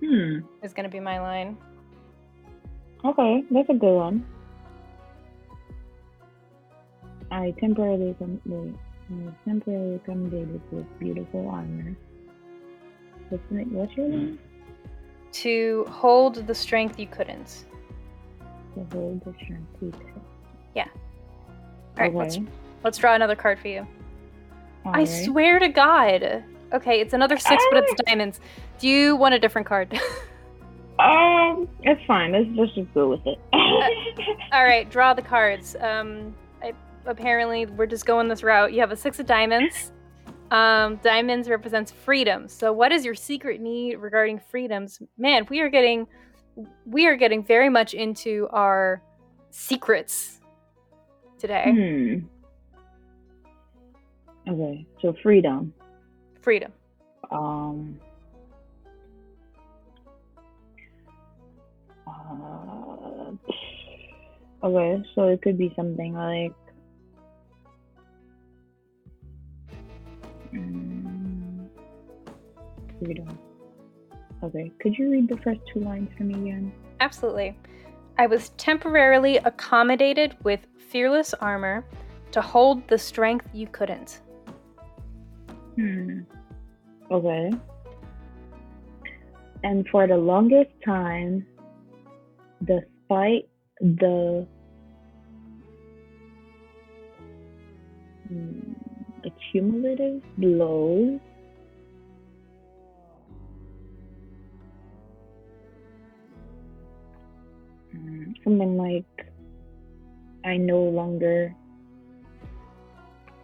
Hmm. 0.00 0.40
Is 0.62 0.72
going 0.72 0.84
to 0.84 0.90
be 0.90 1.00
my 1.00 1.20
line. 1.20 1.56
Okay, 3.04 3.44
that's 3.50 3.68
a 3.68 3.74
good 3.74 3.94
one. 3.94 4.26
I 7.30 7.54
temporarily 7.60 8.14
com- 8.18 8.40
wait, 8.46 8.74
I 9.10 9.48
temporarily 9.48 9.96
accommodated 9.96 10.60
with 10.72 10.98
beautiful 10.98 11.48
armor. 11.48 11.94
What's, 13.28 13.44
what's 13.50 13.96
your 13.96 14.08
name? 14.08 14.38
To 15.32 15.84
hold 15.90 16.46
the 16.46 16.54
strength 16.54 16.98
you 16.98 17.06
couldn't. 17.06 17.66
To 18.74 18.86
hold 18.92 19.24
the 19.24 19.34
strength 19.44 19.68
you 19.82 19.90
couldn't. 19.90 20.22
Yeah. 20.74 20.88
All 20.88 22.04
right, 22.04 22.08
okay. 22.08 22.16
let's 22.16 22.38
let's 22.82 22.98
draw 22.98 23.14
another 23.14 23.36
card 23.36 23.58
for 23.58 23.68
you. 23.68 23.86
All 24.84 24.92
I 24.94 24.98
right. 24.98 25.08
swear 25.08 25.58
to 25.58 25.68
God. 25.68 26.42
Okay, 26.72 27.00
it's 27.00 27.14
another 27.14 27.38
six, 27.38 27.62
but 27.70 27.84
it's 27.84 28.02
diamonds. 28.02 28.40
Do 28.78 28.88
you 28.88 29.16
want 29.16 29.34
a 29.34 29.38
different 29.38 29.66
card? 29.66 29.92
um, 30.98 31.68
it's 31.80 32.04
fine. 32.06 32.32
Let's, 32.32 32.48
let's 32.54 32.74
just 32.74 32.92
go 32.94 33.08
with 33.08 33.26
it. 33.26 33.38
uh, 33.52 33.56
all 34.52 34.64
right, 34.64 34.88
draw 34.90 35.14
the 35.14 35.22
cards. 35.22 35.76
Um, 35.80 36.34
I, 36.62 36.74
apparently 37.06 37.66
we're 37.66 37.86
just 37.86 38.04
going 38.04 38.28
this 38.28 38.42
route. 38.42 38.72
You 38.72 38.80
have 38.80 38.92
a 38.92 38.96
six 38.96 39.18
of 39.18 39.26
diamonds. 39.26 39.92
Um, 40.50 40.96
diamonds 41.02 41.48
represents 41.48 41.90
freedom. 41.90 42.48
So, 42.48 42.72
what 42.72 42.92
is 42.92 43.04
your 43.04 43.14
secret 43.14 43.60
need 43.60 43.96
regarding 43.96 44.40
freedoms? 44.50 45.00
Man, 45.18 45.46
we 45.50 45.60
are 45.60 45.68
getting, 45.68 46.06
we 46.86 47.06
are 47.06 47.16
getting 47.16 47.44
very 47.44 47.68
much 47.68 47.92
into 47.92 48.48
our 48.50 49.02
secrets 49.50 50.40
today. 51.38 52.24
Hmm. 54.46 54.50
Okay, 54.50 54.86
so 55.02 55.14
freedom. 55.22 55.74
Freedom. 56.40 56.72
Um. 57.30 58.00
Uh, 62.06 63.32
okay, 64.64 65.02
so 65.14 65.28
it 65.28 65.42
could 65.42 65.58
be 65.58 65.72
something 65.76 66.14
like. 66.14 66.52
Um, 70.52 71.68
freedom. 72.98 73.38
Okay, 74.42 74.72
could 74.80 74.96
you 74.96 75.10
read 75.10 75.28
the 75.28 75.36
first 75.38 75.60
two 75.72 75.80
lines 75.80 76.08
for 76.16 76.22
me 76.22 76.34
again? 76.34 76.72
Absolutely. 77.00 77.56
I 78.16 78.26
was 78.26 78.50
temporarily 78.50 79.36
accommodated 79.38 80.36
with 80.42 80.66
fearless 80.76 81.34
armor 81.34 81.84
to 82.32 82.40
hold 82.40 82.86
the 82.88 82.98
strength 82.98 83.48
you 83.52 83.66
couldn't. 83.68 84.20
Hmm. 85.78 86.22
Okay. 87.08 87.50
And 89.62 89.86
for 89.92 90.08
the 90.08 90.16
longest 90.16 90.72
time, 90.84 91.46
despite 92.64 93.48
the 93.80 94.44
hmm, 98.26 98.72
accumulative 99.24 100.20
blows, 100.36 101.20
hmm, 107.92 108.32
something 108.42 108.76
like 108.76 109.30
I 110.44 110.56
no 110.56 110.82
longer 110.82 111.54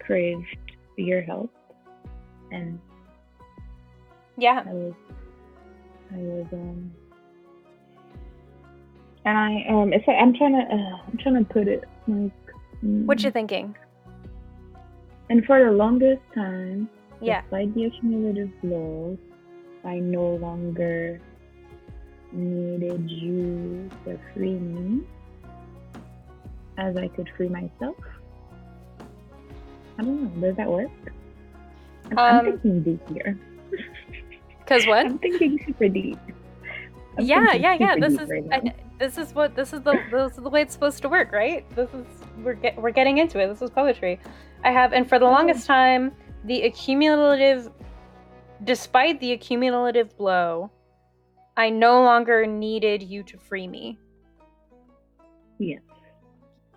craved 0.01 0.73
your 0.97 1.23
help, 1.23 1.53
and 2.55 2.79
yeah, 4.37 4.63
I 4.67 4.73
was, 4.73 4.95
I 6.13 6.17
was 6.17 6.47
um, 6.53 6.93
and 9.25 9.39
I 9.39 9.65
um, 9.71 9.93
it's 9.93 10.07
like 10.07 10.17
I'm 10.21 10.35
trying 10.35 10.53
to, 10.53 10.75
uh, 10.75 10.97
I'm 11.07 11.19
trying 11.19 11.45
to 11.45 11.53
put 11.53 11.69
it 11.69 11.85
like. 12.07 12.33
Mm, 12.85 13.07
what 13.07 13.23
you 13.23 13.31
thinking? 13.31 13.77
And 15.31 15.45
for 15.47 15.65
the 15.65 15.71
longest 15.71 16.23
time, 16.35 16.89
yeah, 17.21 17.43
despite 17.43 17.75
the 17.75 17.85
accumulative 17.87 18.51
blows, 18.63 19.19
I 19.85 19.99
no 19.99 20.35
longer 20.37 21.21
needed 22.33 23.09
you 23.09 23.91
to 24.05 24.19
free 24.35 24.55
me 24.55 25.07
as 26.77 26.97
I 26.97 27.09
could 27.09 27.31
free 27.37 27.49
myself. 27.49 27.97
I 29.99 30.03
don't 30.03 30.41
know. 30.41 30.49
Does 30.49 30.57
that 30.57 30.69
work? 30.69 30.91
I'm, 32.11 32.19
um, 32.19 32.47
I'm 32.47 32.59
thinking 32.59 32.83
deep 32.83 33.09
here. 33.09 33.39
Cause 34.67 34.87
what? 34.87 35.07
I'm 35.07 35.19
thinking 35.19 35.63
super 35.67 35.89
deep. 35.89 36.19
I'm 37.19 37.25
yeah, 37.25 37.55
yeah, 37.55 37.77
yeah. 37.79 37.97
This 37.97 38.19
is 38.19 38.29
right 38.29 38.45
I, 38.51 38.75
this 38.99 39.19
is 39.19 39.35
what 39.35 39.55
this 39.55 39.73
is 39.73 39.83
the 39.83 39.99
this 40.11 40.37
is 40.37 40.43
the 40.43 40.51
way 40.51 40.63
it's 40.63 40.73
supposed 40.73 41.03
to 41.03 41.09
work, 41.09 41.33
right? 41.33 41.69
This 41.77 41.89
is 41.91 42.07
we're 42.39 42.55
get, 42.55 42.81
we're 42.81 42.91
getting 42.91 43.19
into 43.19 43.39
it. 43.39 43.49
This 43.49 43.63
is 43.63 43.71
poetry. 43.71 44.21
I 44.65 44.71
have, 44.71 44.93
and 44.93 45.09
for 45.09 45.19
the 45.19 45.27
longest 45.27 45.67
time, 45.67 46.13
the 46.45 46.63
accumulative, 46.63 47.71
despite 48.65 49.21
the 49.21 49.33
accumulative 49.33 50.17
blow, 50.17 50.71
I 51.57 51.71
no 51.71 52.03
longer 52.03 52.47
needed 52.47 53.03
you 53.03 53.23
to 53.25 53.39
free 53.39 53.69
me. 53.69 53.99
Yes. 55.59 55.83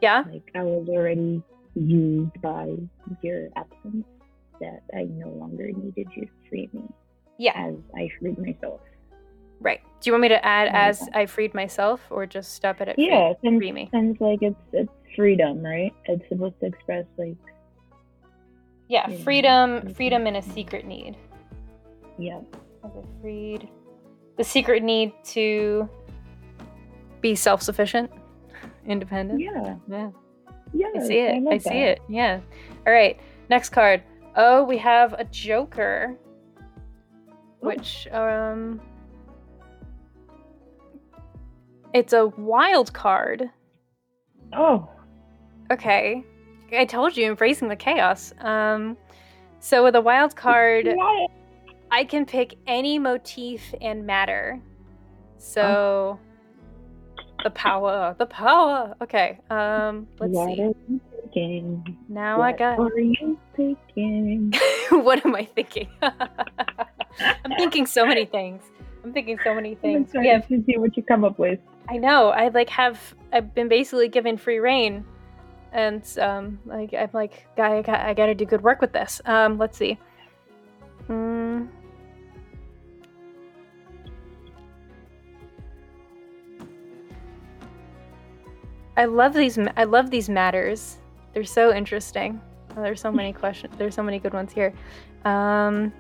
Yeah. 0.02 0.24
Like 0.30 0.52
I 0.54 0.64
was 0.64 0.88
already 0.90 1.42
used 1.76 2.42
by 2.42 2.76
your 3.22 3.50
absence 3.56 4.06
that 4.60 4.84
I 4.96 5.04
no 5.04 5.30
longer 5.30 5.72
needed 5.72 6.08
you 6.16 6.26
to 6.26 6.32
free 6.50 6.70
me. 6.74 6.84
Yeah. 7.38 7.54
As 7.56 7.76
I 7.96 8.10
freed 8.20 8.38
myself. 8.38 8.82
Right. 9.60 9.82
Do 10.02 10.08
you 10.08 10.14
want 10.14 10.22
me 10.24 10.28
to 10.30 10.46
add 10.46 10.70
as 10.72 11.08
I 11.14 11.26
freed 11.26 11.54
myself 11.54 12.02
or 12.12 12.26
just 12.26 12.54
stop 12.54 12.80
it 12.82 12.90
at 12.90 13.00
yeah, 13.00 13.34
free, 13.34 13.50
since, 13.50 13.60
free 13.60 13.72
me? 13.72 13.90
Since 13.92 14.22
like 14.22 14.40
it's 14.42 14.56
it's 14.72 14.92
freedom, 15.16 15.64
right? 15.64 15.94
It's 16.06 16.28
supposed 16.30 16.60
to 16.60 16.68
express 16.68 17.06
like 17.18 17.36
Yeah, 18.88 19.10
freedom 19.24 19.86
know, 19.86 19.94
freedom 19.94 20.28
and 20.28 20.38
a 20.38 20.42
secret 20.42 20.86
need. 20.86 21.18
Yeah. 22.20 22.40
As 22.84 22.92
I 22.96 23.22
freed 23.22 23.70
the 24.38 24.44
secret 24.44 24.84
need 24.84 25.12
to 25.26 25.90
be 27.22 27.36
self 27.36 27.62
sufficient 27.62 28.12
independent. 28.86 29.40
Yeah. 29.40 29.76
Yeah. 29.90 30.12
Yeah. 30.74 30.88
I 30.96 31.08
see 31.08 31.20
it. 31.20 31.44
I, 31.48 31.54
I 31.56 31.58
see 31.58 31.80
it. 31.80 32.00
Yeah. 32.08 32.40
All 32.86 32.94
right. 32.94 33.20
Next 33.50 33.70
card. 33.70 34.04
Oh, 34.38 34.64
we 34.64 34.78
have 34.78 35.14
a 35.14 35.26
Joker. 35.26 36.16
Which 37.60 38.08
um 38.12 38.80
it's 41.94 42.14
a 42.14 42.28
wild 42.28 42.94
card. 42.94 43.50
Oh. 44.54 44.88
Okay. 45.72 46.24
I 46.72 46.86
told 46.86 47.18
you 47.18 47.28
embracing 47.28 47.68
the 47.68 47.76
chaos. 47.76 48.32
Um 48.40 48.96
so 49.60 49.84
with 49.84 49.96
a 49.96 50.02
wild 50.02 50.36
card 50.36 50.88
I 51.90 52.04
can 52.04 52.26
pick 52.26 52.56
any 52.68 53.00
motif 53.00 53.74
and 53.82 54.06
matter. 54.06 54.62
So 55.40 55.62
oh 55.62 56.20
the 57.44 57.52
power, 57.52 58.16
the 58.18 58.26
power. 58.26 58.96
Okay, 59.02 59.40
um, 59.50 60.08
let's 60.20 60.34
see. 60.34 60.74
Thinking? 61.34 61.98
Now 62.08 62.40
what 62.40 62.56
I 62.56 62.58
got. 62.58 62.78
What 62.80 62.94
are 62.94 63.00
you 63.00 63.38
thinking? 63.56 64.54
what 64.92 65.26
am 65.26 65.36
I 65.36 65.46
thinking? 65.46 65.90
I'm 66.02 67.52
thinking 67.58 67.86
so 67.86 68.06
many 68.06 68.26
things. 68.26 68.64
I'm 69.04 69.14
thinking 69.14 69.38
so 69.44 69.54
many 69.54 69.76
things. 69.76 70.12
I'm 70.16 70.24
have, 70.24 70.48
to 70.48 70.64
see 70.66 70.78
what 70.78 70.96
you 70.96 71.04
come 71.04 71.24
up 71.24 71.40
with. 71.40 71.60
I 71.90 71.98
know. 71.98 72.30
I 72.30 72.50
like 72.50 72.70
have. 72.70 73.16
I've 73.34 73.54
been 73.54 73.68
basically 73.68 74.08
given 74.08 74.38
free 74.38 74.60
rein, 74.60 75.06
and 75.74 76.04
um, 76.20 76.60
like 76.66 76.94
I'm 76.94 77.10
like, 77.14 77.46
guy, 77.58 77.84
I, 77.86 78.10
I 78.10 78.14
got 78.14 78.28
to 78.28 78.36
do 78.36 78.46
good 78.46 78.62
work 78.62 78.80
with 78.80 78.94
this. 78.94 79.22
Um, 79.26 79.58
let's 79.58 79.78
see. 79.78 79.98
Mm. 81.10 81.68
I 88.96 89.06
love 89.06 89.34
these. 89.34 89.60
I 89.76 89.84
love 89.84 90.10
these 90.10 90.30
matters. 90.30 90.98
They're 91.38 91.44
so 91.44 91.72
interesting. 91.72 92.42
Oh, 92.76 92.82
there's 92.82 93.00
so 93.00 93.12
many 93.12 93.32
questions. 93.32 93.76
There's 93.78 93.94
so 93.94 94.02
many 94.02 94.18
good 94.18 94.34
ones 94.34 94.52
here. 94.52 94.74
Um, 95.24 95.94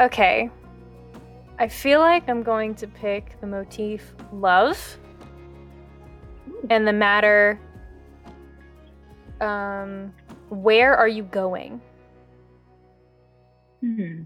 okay. 0.00 0.50
I 1.60 1.68
feel 1.68 2.00
like 2.00 2.28
I'm 2.28 2.42
going 2.42 2.74
to 2.74 2.88
pick 2.88 3.40
the 3.40 3.46
motif 3.46 4.12
love 4.32 4.98
and 6.68 6.84
the 6.84 6.92
matter 6.92 7.60
um 9.40 10.12
where 10.48 10.96
are 10.96 11.06
you 11.06 11.22
going? 11.22 11.80
Hmm. 13.82 14.22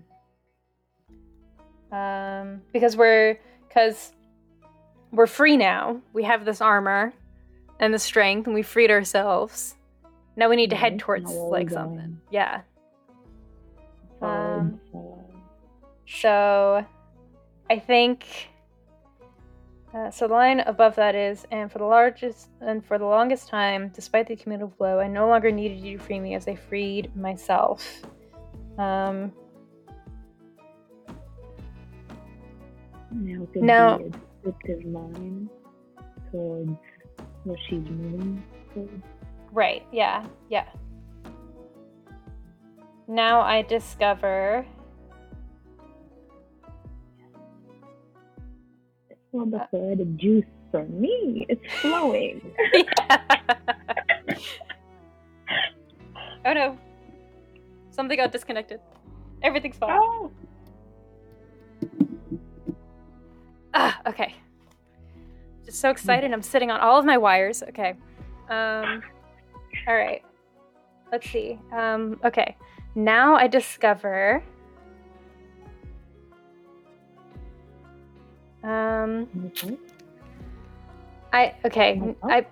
Um 1.92 2.62
because 2.72 2.96
we're 2.96 3.38
cuz 3.68 4.14
we're 5.12 5.26
free 5.26 5.56
now. 5.56 6.00
We 6.12 6.24
have 6.24 6.44
this 6.44 6.60
armor 6.60 7.12
and 7.78 7.92
the 7.92 7.98
strength 7.98 8.46
and 8.46 8.54
we 8.54 8.62
freed 8.62 8.90
ourselves. 8.90 9.76
Now 10.36 10.48
we 10.48 10.56
need 10.56 10.70
to 10.70 10.76
head 10.76 10.98
towards 10.98 11.30
like 11.30 11.70
something. 11.70 12.20
Yeah. 12.30 12.62
Um, 14.22 14.80
so 16.06 16.84
I 17.68 17.78
think 17.78 18.26
uh, 19.92 20.10
so 20.10 20.28
the 20.28 20.34
line 20.34 20.60
above 20.60 20.94
that 20.94 21.16
is, 21.16 21.44
and 21.50 21.70
for 21.70 21.78
the 21.78 21.84
largest 21.84 22.48
and 22.60 22.84
for 22.84 22.96
the 22.96 23.04
longest 23.04 23.48
time, 23.48 23.90
despite 23.92 24.28
the 24.28 24.36
cumulative 24.36 24.76
blow, 24.78 25.00
I 25.00 25.08
no 25.08 25.26
longer 25.26 25.50
needed 25.50 25.80
you 25.80 25.98
to 25.98 26.04
free 26.04 26.20
me 26.20 26.34
as 26.36 26.46
I 26.46 26.54
freed 26.54 27.14
myself. 27.16 28.02
Um, 28.78 29.32
now, 33.10 33.48
now 33.56 34.00
descriptive 34.42 34.84
line 34.84 35.48
towards 36.30 36.76
what 37.44 37.58
she's 37.68 37.84
moving 37.88 38.42
towards. 38.74 39.02
Right, 39.52 39.84
yeah, 39.92 40.26
yeah. 40.48 40.66
Now 43.08 43.40
I 43.40 43.62
discover. 43.62 44.64
Well, 49.32 49.46
the 49.46 49.58
uh, 49.58 50.04
juice 50.16 50.44
for 50.70 50.84
me. 50.84 51.46
It's 51.48 51.62
flowing. 51.80 52.40
oh 56.44 56.52
no. 56.52 56.78
Something 57.90 58.16
got 58.16 58.32
disconnected. 58.32 58.80
Everything's 59.42 59.76
fine. 59.76 59.98
Oh. 60.00 60.30
Ah, 63.74 64.00
okay. 64.06 64.34
Just 65.64 65.80
so 65.80 65.90
excited. 65.90 66.32
I'm 66.32 66.42
sitting 66.42 66.70
on 66.70 66.80
all 66.80 66.98
of 66.98 67.04
my 67.04 67.16
wires. 67.16 67.62
Okay. 67.62 67.94
Um, 68.48 69.02
all 69.86 69.94
right. 69.94 70.22
Let's 71.12 71.28
see. 71.30 71.58
Um, 71.72 72.18
okay. 72.24 72.56
Now 72.94 73.34
I 73.34 73.46
discover. 73.46 74.42
Um, 78.62 79.26
mm-hmm. 79.26 79.74
I 81.32 81.54
okay. 81.64 82.14
I, 82.22 82.46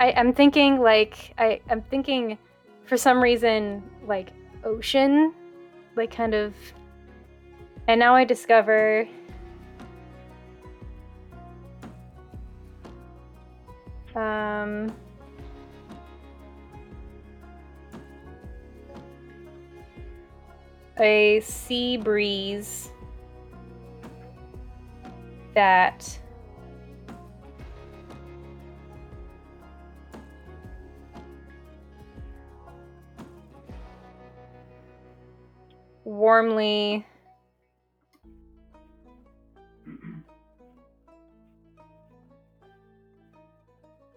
I 0.00 0.12
I'm 0.12 0.32
thinking 0.32 0.80
like 0.80 1.34
I 1.38 1.60
I'm 1.68 1.82
thinking, 1.82 2.38
for 2.86 2.96
some 2.96 3.20
reason 3.20 3.82
like 4.06 4.30
ocean, 4.64 5.34
like 5.96 6.10
kind 6.14 6.34
of. 6.34 6.54
And 7.88 7.98
now 7.98 8.14
I 8.14 8.24
discover 8.24 9.08
Um, 14.18 14.92
a 20.98 21.38
sea 21.38 21.96
breeze 21.98 22.90
that 25.54 26.18
warmly 36.04 37.06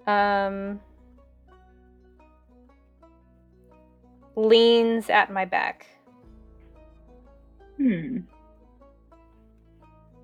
um, 0.07 0.79
leans 4.35 5.09
at 5.09 5.31
my 5.31 5.45
back. 5.45 5.87
Hmm. 7.77 8.19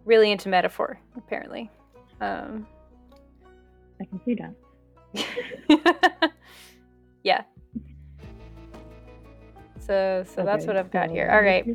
Really 0.05 0.31
into 0.31 0.49
metaphor, 0.49 0.99
apparently. 1.15 1.69
Um, 2.21 2.65
I 3.99 4.05
can 4.05 4.21
see 4.23 4.35
that. 4.35 4.53
yeah. 7.23 7.43
So, 9.79 10.23
so 10.27 10.41
okay, 10.41 10.43
that's 10.43 10.65
what 10.65 10.77
I've 10.77 10.91
got 10.91 11.09
here. 11.09 11.29
All 11.31 11.41
right. 11.41 11.65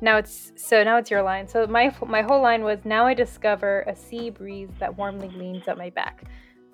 Now 0.00 0.16
it's 0.16 0.52
so 0.56 0.84
now 0.84 0.96
it's 0.98 1.10
your 1.10 1.22
line. 1.22 1.48
So 1.48 1.66
my 1.66 1.94
my 2.06 2.22
whole 2.22 2.40
line 2.40 2.62
was 2.62 2.78
now 2.84 3.06
I 3.06 3.14
discover 3.14 3.82
a 3.88 3.96
sea 3.96 4.30
breeze 4.30 4.70
that 4.78 4.96
warmly 4.96 5.28
leans 5.30 5.66
at 5.66 5.76
my 5.76 5.90
back. 5.90 6.24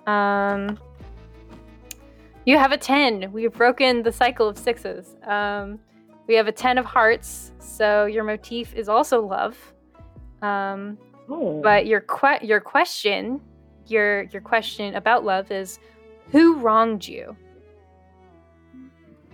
Um, 0.06 0.78
you 2.46 2.58
have 2.58 2.72
a 2.72 2.76
10. 2.76 3.32
We've 3.32 3.52
broken 3.52 4.02
the 4.02 4.12
cycle 4.12 4.48
of 4.48 4.58
sixes. 4.58 5.16
Um, 5.26 5.78
we 6.26 6.34
have 6.34 6.46
a 6.46 6.52
10 6.52 6.78
of 6.78 6.84
hearts, 6.84 7.52
so 7.58 8.06
your 8.06 8.24
motif 8.24 8.74
is 8.74 8.88
also 8.88 9.24
love. 9.24 9.56
Um, 10.42 10.98
oh. 11.28 11.60
But 11.62 11.86
your 11.86 12.00
que- 12.00 12.42
your 12.42 12.60
question, 12.60 13.40
your 13.86 14.24
your 14.24 14.42
question 14.42 14.94
about 14.94 15.24
love 15.24 15.50
is, 15.50 15.78
who 16.30 16.56
wronged 16.56 17.06
you? 17.06 17.36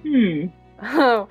Hmm. 0.03 0.47
Oh. 0.83 1.29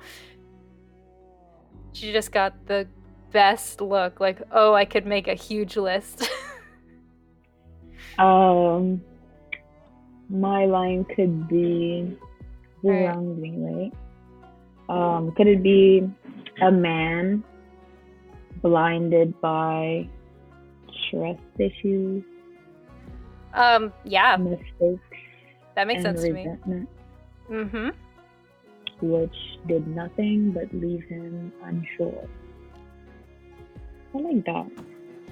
She 1.92 2.12
just 2.12 2.30
got 2.30 2.66
the 2.66 2.86
best 3.32 3.80
look. 3.80 4.20
Like, 4.20 4.42
oh, 4.52 4.74
I 4.74 4.84
could 4.84 5.06
make 5.06 5.28
a 5.28 5.34
huge 5.34 5.76
list. 5.76 6.30
um 8.18 9.00
my 10.30 10.64
line 10.64 11.04
could 11.16 11.48
be 11.48 12.16
wrongly, 12.82 13.54
right? 13.56 13.92
Um, 14.88 15.32
could 15.36 15.46
it 15.46 15.62
be 15.62 16.08
a 16.62 16.70
man 16.70 17.44
blinded 18.62 19.40
by 19.40 20.08
trust 21.10 21.40
issues? 21.58 22.22
Um, 23.54 23.92
yeah. 24.04 24.36
Mistakes. 24.36 25.02
That 25.74 25.86
makes 25.86 26.02
sense 26.02 26.22
resentment, 26.22 26.88
to 27.48 27.54
me. 27.54 27.64
Mm-hmm. 27.64 29.06
Which 29.06 29.36
did 29.66 29.86
nothing 29.88 30.52
but 30.52 30.72
leave 30.74 31.04
him 31.04 31.52
unsure. 31.64 32.28
I 34.14 34.18
like 34.18 34.44
that. 34.44 34.70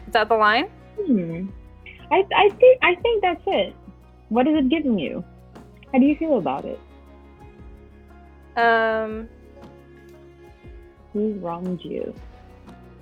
Is 0.07 0.13
that 0.13 0.29
the 0.29 0.37
line? 0.37 0.69
Hmm. 1.01 1.49
I 2.11 2.25
I 2.35 2.49
think 2.49 2.79
I 2.83 2.95
think 2.95 3.23
that's 3.23 3.43
it. 3.47 3.75
What 4.29 4.47
is 4.47 4.57
it 4.57 4.69
giving 4.69 4.99
you? 4.99 5.25
How 5.93 5.99
do 5.99 6.05
you 6.05 6.17
feel 6.17 6.39
about 6.39 6.65
it? 6.65 6.81
Um. 8.57 9.29
Who 11.13 11.33
wronged 11.35 11.81
you? 11.83 12.15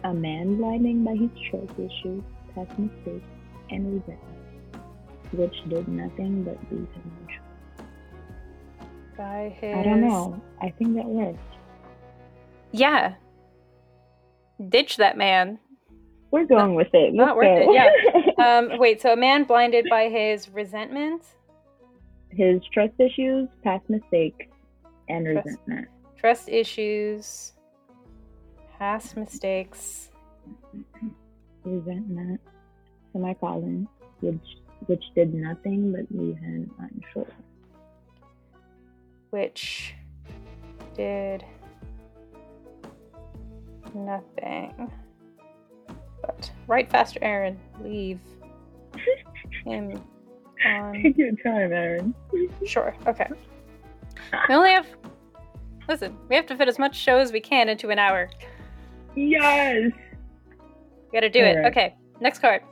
A 0.04 0.14
man 0.14 0.56
blinding 0.56 1.04
by 1.04 1.16
his 1.16 1.30
choice 1.50 1.70
issues, 1.76 2.22
past 2.54 2.78
mistakes, 2.78 3.26
and 3.70 3.94
resentment, 3.94 4.20
which 5.32 5.54
did 5.68 5.88
nothing 5.88 6.44
but 6.44 6.56
lose 6.70 6.88
him 6.94 7.28
By 9.16 9.56
his. 9.60 9.74
I 9.74 9.82
don't 9.82 10.02
know. 10.02 10.40
I 10.62 10.70
think 10.70 10.94
that 10.94 11.06
works. 11.06 11.38
Yeah. 12.70 13.14
Ditch 14.68 14.98
that 14.98 15.16
man. 15.16 15.58
We're 16.30 16.46
going 16.46 16.74
with 16.74 16.88
it. 16.92 17.14
Let's 17.14 17.16
not 17.16 17.36
worth 17.36 17.64
go. 17.64 17.72
it. 17.72 17.74
Yeah. 17.74 18.20
um, 18.38 18.78
wait. 18.78 19.00
So 19.02 19.12
a 19.12 19.16
man 19.16 19.44
blinded 19.44 19.86
by 19.90 20.08
his 20.08 20.48
resentment, 20.48 21.22
his 22.30 22.60
trust 22.72 22.94
issues, 22.98 23.48
past 23.62 23.88
mistakes, 23.88 24.46
and 25.08 25.26
trust. 25.26 25.46
resentment. 25.46 25.88
trust 26.16 26.48
issues, 26.48 27.52
past 28.78 29.16
mistakes, 29.16 30.10
resentment, 31.64 32.40
semicolon, 33.12 33.88
which 34.20 34.40
which 34.86 35.04
did 35.14 35.34
nothing 35.34 35.92
but 35.92 36.04
leave 36.10 36.36
him 36.38 36.70
unsure. 36.78 37.32
Which 39.30 39.94
did 40.94 41.44
nothing 43.94 44.90
but 46.26 46.50
write 46.66 46.90
faster, 46.90 47.18
Aaron. 47.22 47.58
Leave 47.80 48.20
him 49.64 50.02
on. 50.66 50.92
Take 51.02 51.16
your 51.16 51.32
time, 51.36 51.72
Aaron. 51.72 52.14
Sure. 52.64 52.94
Okay. 53.06 53.28
We 54.48 54.54
only 54.54 54.70
have. 54.70 54.86
Listen, 55.88 56.16
we 56.28 56.34
have 56.34 56.46
to 56.46 56.56
fit 56.56 56.68
as 56.68 56.78
much 56.78 56.96
show 56.96 57.18
as 57.18 57.32
we 57.32 57.40
can 57.40 57.68
into 57.68 57.90
an 57.90 57.98
hour. 57.98 58.28
Yes. 59.14 59.92
We 60.52 61.12
gotta 61.12 61.30
do 61.30 61.40
All 61.40 61.46
it. 61.46 61.54
Right. 61.54 61.66
Okay. 61.66 61.94
Next 62.20 62.40
card. 62.40 62.62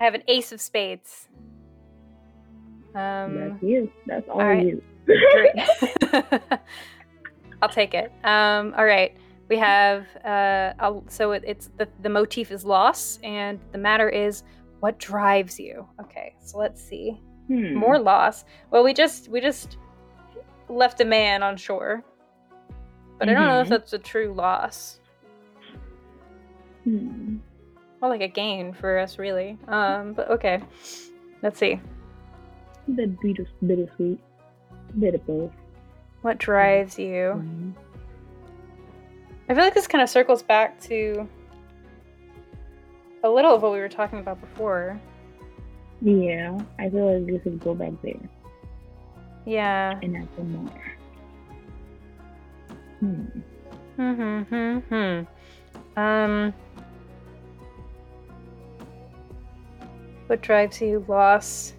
I 0.00 0.04
have 0.04 0.14
an 0.14 0.22
ace 0.26 0.50
of 0.50 0.60
spades. 0.60 1.28
Um, 2.94 3.38
That's 3.38 3.62
you. 3.62 3.92
That's 4.06 4.28
all, 4.28 4.40
all 4.40 4.46
right. 4.46 4.66
you. 4.66 4.82
I'll 7.62 7.68
take 7.68 7.94
it. 7.94 8.10
Um, 8.24 8.74
all 8.76 8.84
right. 8.84 9.16
We 9.50 9.58
have 9.58 10.06
uh, 10.24 11.00
so 11.08 11.32
it, 11.32 11.42
it's 11.44 11.70
the 11.76 11.88
the 12.02 12.08
motif 12.08 12.52
is 12.52 12.64
loss, 12.64 13.18
and 13.24 13.58
the 13.72 13.78
matter 13.78 14.08
is 14.08 14.44
what 14.78 14.96
drives 14.98 15.58
you. 15.58 15.88
Okay, 16.00 16.36
so 16.40 16.56
let's 16.56 16.80
see. 16.80 17.20
Hmm. 17.48 17.74
More 17.74 17.98
loss. 17.98 18.44
Well, 18.70 18.84
we 18.84 18.94
just 18.94 19.28
we 19.28 19.40
just 19.40 19.76
left 20.68 21.00
a 21.00 21.04
man 21.04 21.42
on 21.42 21.56
shore, 21.56 22.04
but 23.18 23.26
mm-hmm. 23.26 23.36
I 23.36 23.40
don't 23.40 23.48
know 23.48 23.60
if 23.60 23.64
mm-hmm. 23.64 23.70
that's 23.70 23.92
a 23.92 23.98
true 23.98 24.32
loss. 24.32 25.00
Hmm. 26.84 27.38
More 28.00 28.08
like 28.08 28.22
a 28.22 28.28
gain 28.28 28.72
for 28.72 28.98
us, 28.98 29.18
really. 29.18 29.58
Um, 29.66 30.12
but 30.12 30.30
okay, 30.30 30.62
let's 31.42 31.58
see. 31.58 31.80
That 32.86 33.20
bit 33.20 33.40
of 33.40 33.46
bittersweet, 33.66 34.20
bit 35.00 35.16
of 35.16 35.26
both. 35.26 35.50
What 36.22 36.38
drives 36.38 37.00
you? 37.00 37.34
Mm-hmm. 37.36 37.70
I 39.50 39.54
feel 39.54 39.64
like 39.64 39.74
this 39.74 39.88
kind 39.88 40.00
of 40.00 40.08
circles 40.08 40.44
back 40.44 40.80
to 40.82 41.28
a 43.24 43.28
little 43.28 43.52
of 43.52 43.62
what 43.62 43.72
we 43.72 43.80
were 43.80 43.88
talking 43.88 44.20
about 44.20 44.40
before. 44.40 45.00
Yeah, 46.00 46.56
I 46.78 46.88
feel 46.88 47.18
like 47.18 47.26
this 47.26 47.44
would 47.44 47.58
go 47.58 47.74
back 47.74 47.90
there. 48.00 48.14
Yeah. 49.44 49.98
And 50.04 50.16
add 50.18 50.28
some 50.36 50.52
more. 50.52 50.96
Hmm. 53.00 53.24
Hmm. 53.96 54.42
Hmm. 54.42 54.78
Hmm. 54.78 56.00
Um. 56.00 56.54
What 60.28 60.42
drives 60.42 60.80
you? 60.80 61.04
Loss. 61.08 61.74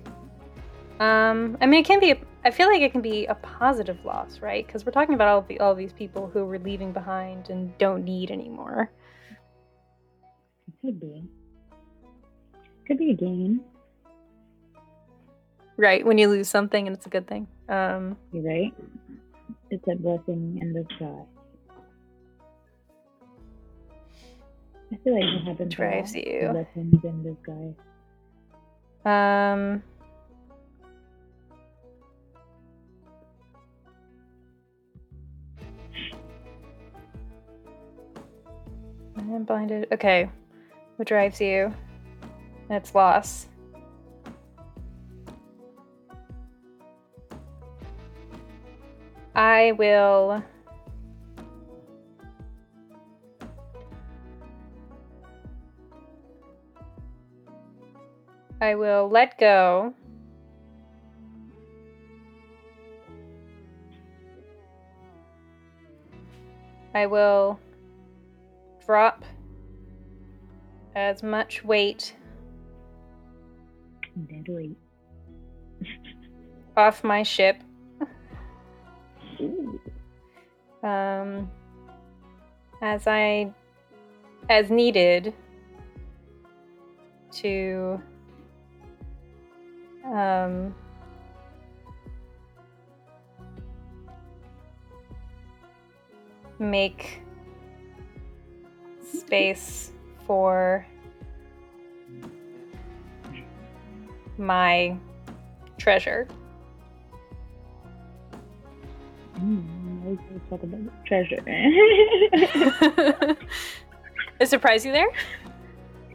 Um. 0.99 1.57
I 1.61 1.67
mean, 1.67 1.79
it 1.79 1.85
can 1.85 2.01
be. 2.01 2.15
I 2.43 2.49
feel 2.49 2.67
like 2.67 2.81
it 2.81 2.91
can 2.91 3.01
be 3.01 3.27
a 3.27 3.35
positive 3.35 4.03
loss, 4.03 4.39
right? 4.39 4.65
Because 4.65 4.85
we're 4.85 4.91
talking 4.91 5.13
about 5.13 5.27
all 5.27 5.41
the 5.41 5.59
all 5.59 5.75
these 5.75 5.93
people 5.93 6.27
who 6.27 6.43
we're 6.45 6.59
leaving 6.59 6.91
behind 6.91 7.49
and 7.49 7.77
don't 7.77 8.03
need 8.03 8.31
anymore. 8.31 8.91
Could 10.81 10.99
be. 10.99 11.23
Could 12.87 12.97
be 12.97 13.11
a 13.11 13.13
gain. 13.13 13.61
Right, 15.77 16.05
when 16.05 16.17
you 16.17 16.27
lose 16.29 16.49
something 16.49 16.87
and 16.87 16.95
it's 16.95 17.05
a 17.05 17.09
good 17.09 17.27
thing. 17.27 17.47
Um, 17.69 18.17
You're 18.31 18.43
right. 18.43 18.73
It's 19.69 19.87
a 19.87 19.95
blessing 19.95 20.59
in 20.61 20.73
disguise. 20.73 21.25
I 24.91 24.97
feel 25.03 25.13
like 25.13 25.23
it 25.23 25.47
happens. 25.47 25.73
Drives 25.73 26.15
you. 26.15 26.49
Blessings 26.51 27.03
in 27.03 27.23
disguise. 27.23 27.75
Um. 29.05 29.83
I'm 39.33 39.43
blinded. 39.45 39.87
Okay. 39.91 40.29
What 40.97 41.07
drives 41.07 41.39
you? 41.39 41.73
It's 42.69 42.93
loss. 42.93 43.47
I 49.33 49.71
will. 49.71 50.43
I 58.59 58.75
will 58.75 59.09
let 59.09 59.39
go. 59.39 59.93
I 66.93 67.05
will 67.05 67.59
drop 68.85 69.23
as 70.95 71.23
much 71.23 71.63
weight 71.63 72.15
dead 74.29 74.47
weight 74.47 74.77
off 76.77 77.03
my 77.03 77.23
ship. 77.23 77.61
Um 80.83 81.49
as 82.81 83.05
i 83.05 83.53
as 84.49 84.71
needed 84.71 85.33
to 87.31 88.01
um 90.03 90.73
make 96.57 97.21
space 99.11 99.91
for 100.25 100.85
my 104.37 104.97
treasure. 105.77 106.27
Mm, 109.35 110.19
let's 110.31 110.49
talk 110.49 110.63
about 110.63 111.05
treasure. 111.05 111.41
it 114.39 114.47
surprised 114.47 114.85
you 114.85 114.91
there? 114.91 115.11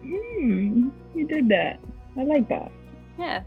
Mm, 0.05 0.93
you 1.15 1.27
did 1.27 1.49
that. 1.49 1.81
I 2.17 2.23
like 2.23 2.49
that. 2.49 2.71
Yeah. 3.19 3.43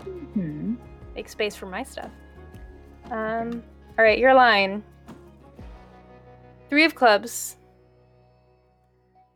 Mm-hmm. 0.00 0.74
Make 1.14 1.28
space 1.28 1.54
for 1.54 1.66
my 1.66 1.82
stuff. 1.82 2.10
Um. 3.10 3.62
All 3.98 4.04
right, 4.04 4.18
your 4.18 4.34
line. 4.34 4.82
Three 6.68 6.84
of 6.84 6.94
clubs. 6.94 7.56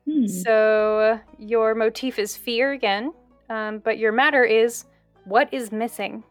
Hmm. 0.07 0.27
So 0.27 1.21
your 1.39 1.75
motif 1.75 2.19
is 2.19 2.37
fear 2.37 2.73
again, 2.73 3.13
um, 3.49 3.79
but 3.79 3.99
your 3.99 4.13
matter 4.13 4.45
is 4.45 4.85
what 5.25 5.53
is 5.53 5.71
missing. 5.71 6.25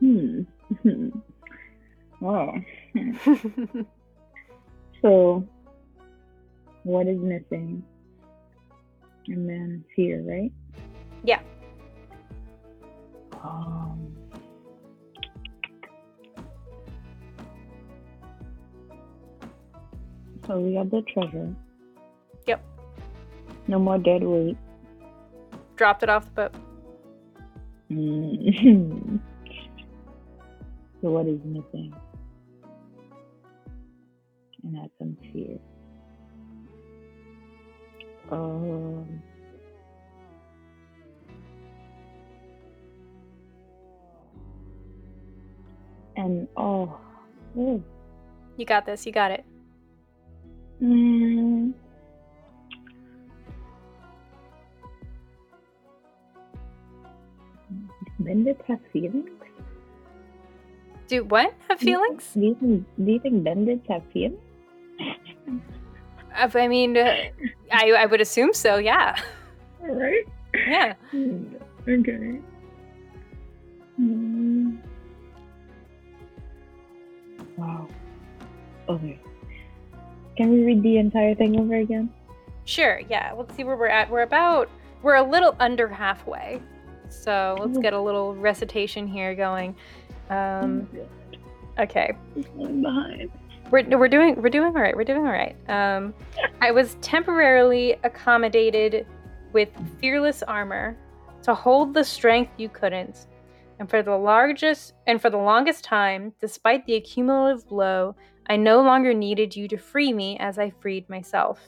Hmm. 0.00 0.42
oh. 2.22 2.52
so, 5.02 5.46
what 6.82 7.06
is 7.06 7.20
missing? 7.20 7.84
And 9.28 9.48
then 9.48 9.84
fear, 9.94 10.22
right? 10.26 10.50
Yeah. 11.22 11.40
Um, 13.42 14.16
so 20.46 20.58
we 20.60 20.74
got 20.74 20.90
the 20.90 21.02
treasure. 21.12 21.54
Yep. 22.46 22.64
No 23.68 23.78
more 23.78 23.98
dead 23.98 24.22
weight. 24.22 24.56
Dropped 25.76 26.02
it 26.02 26.10
off 26.10 26.26
the 26.26 26.30
boat. 26.30 26.54
Mm. 27.90 29.20
so 31.02 31.10
what 31.10 31.26
is 31.26 31.40
missing? 31.44 31.94
And 34.62 34.76
that's 34.76 34.92
some 34.98 35.16
fear. 35.32 35.58
Um. 38.30 39.22
And 46.20 46.48
oh, 46.56 47.00
oh. 47.56 47.82
you 48.56 48.64
got 48.64 48.84
this. 48.84 49.06
You 49.06 49.12
got 49.12 49.30
it. 49.30 49.44
Mm. 50.82 51.72
bandits 58.20 58.62
have 58.68 58.80
feelings? 58.92 59.30
Do 61.08 61.24
what? 61.24 61.54
Have 61.68 61.80
feelings? 61.80 62.30
Do 62.34 62.40
you 62.40 62.54
think, 62.54 62.86
do 63.04 63.12
you 63.12 63.18
think 63.18 63.42
bandits 63.42 63.86
have 63.88 64.02
feelings? 64.12 64.38
I 66.34 66.68
mean, 66.68 66.96
uh, 66.96 67.16
I 67.72 67.90
I 67.90 68.06
would 68.06 68.20
assume 68.20 68.52
so. 68.54 68.78
Yeah. 68.78 69.16
All 69.82 69.94
right. 69.94 70.24
Yeah. 70.54 70.94
Okay. 71.88 72.38
Mm. 73.98 74.39
Wow. 77.60 77.88
Okay. 78.88 79.18
Can 80.36 80.50
we 80.50 80.64
read 80.64 80.82
the 80.82 80.96
entire 80.96 81.34
thing 81.34 81.60
over 81.60 81.74
again? 81.74 82.10
Sure. 82.64 83.00
Yeah. 83.08 83.32
Let's 83.36 83.54
see 83.54 83.64
where 83.64 83.76
we're 83.76 83.88
at. 83.88 84.10
We're 84.10 84.22
about. 84.22 84.70
We're 85.02 85.16
a 85.16 85.22
little 85.22 85.54
under 85.60 85.86
halfway. 85.86 86.62
So 87.10 87.56
let's 87.60 87.76
get 87.78 87.92
a 87.92 88.00
little 88.00 88.34
recitation 88.34 89.06
here 89.06 89.34
going. 89.34 89.76
Um, 90.30 90.88
okay. 91.78 92.16
I'm 92.58 92.82
behind. 92.82 93.30
We're, 93.70 93.98
we're 93.98 94.08
doing 94.08 94.40
we're 94.40 94.48
doing 94.48 94.74
all 94.74 94.82
right. 94.82 94.96
We're 94.96 95.04
doing 95.04 95.26
all 95.26 95.32
right. 95.32 95.56
Um, 95.68 96.14
I 96.60 96.70
was 96.70 96.96
temporarily 97.02 97.96
accommodated 98.04 99.06
with 99.52 99.68
fearless 100.00 100.42
armor 100.42 100.96
to 101.42 101.54
hold 101.54 101.94
the 101.94 102.04
strength 102.04 102.52
you 102.56 102.68
couldn't, 102.68 103.26
and 103.80 103.88
for 103.88 104.02
the 104.02 104.16
largest 104.16 104.92
and 105.06 105.20
for 105.20 105.30
the 105.30 105.38
longest 105.38 105.82
time, 105.82 106.34
despite 106.38 106.84
the 106.84 106.96
accumulative 106.96 107.66
blow, 107.66 108.14
I 108.46 108.56
no 108.56 108.82
longer 108.82 109.14
needed 109.14 109.56
you 109.56 109.66
to 109.68 109.78
free 109.78 110.12
me 110.12 110.36
as 110.38 110.58
I 110.58 110.70
freed 110.80 111.08
myself. 111.08 111.60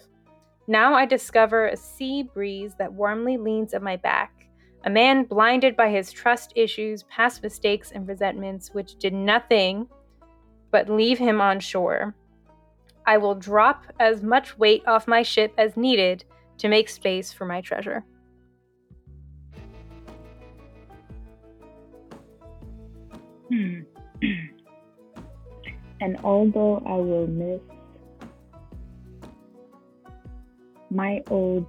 Now 0.68 0.94
I 0.94 1.06
discover 1.06 1.66
a 1.66 1.76
sea 1.76 2.22
breeze 2.22 2.74
that 2.78 2.92
warmly 2.92 3.38
leans 3.38 3.72
at 3.72 3.82
my 3.82 3.96
back, 3.96 4.46
a 4.84 4.90
man 4.90 5.24
blinded 5.24 5.74
by 5.74 5.88
his 5.88 6.12
trust 6.12 6.52
issues, 6.54 7.04
past 7.04 7.42
mistakes, 7.42 7.92
and 7.92 8.06
resentments, 8.06 8.74
which 8.74 8.96
did 8.96 9.14
nothing 9.14 9.88
but 10.70 10.90
leave 10.90 11.18
him 11.18 11.40
on 11.40 11.60
shore. 11.60 12.14
I 13.06 13.16
will 13.16 13.34
drop 13.34 13.86
as 13.98 14.22
much 14.22 14.58
weight 14.58 14.86
off 14.86 15.08
my 15.08 15.22
ship 15.22 15.54
as 15.56 15.78
needed 15.78 16.24
to 16.58 16.68
make 16.68 16.90
space 16.90 17.32
for 17.32 17.46
my 17.46 17.62
treasure. 17.62 18.04
and 26.00 26.16
although 26.24 26.82
I 26.86 26.94
will 26.94 27.26
miss 27.26 27.60
my 30.90 31.20
old 31.28 31.66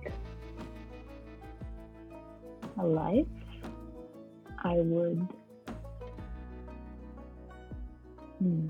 life, 2.81 3.25
I 4.63 4.75
would. 4.75 5.27
Hmm. 8.39 8.67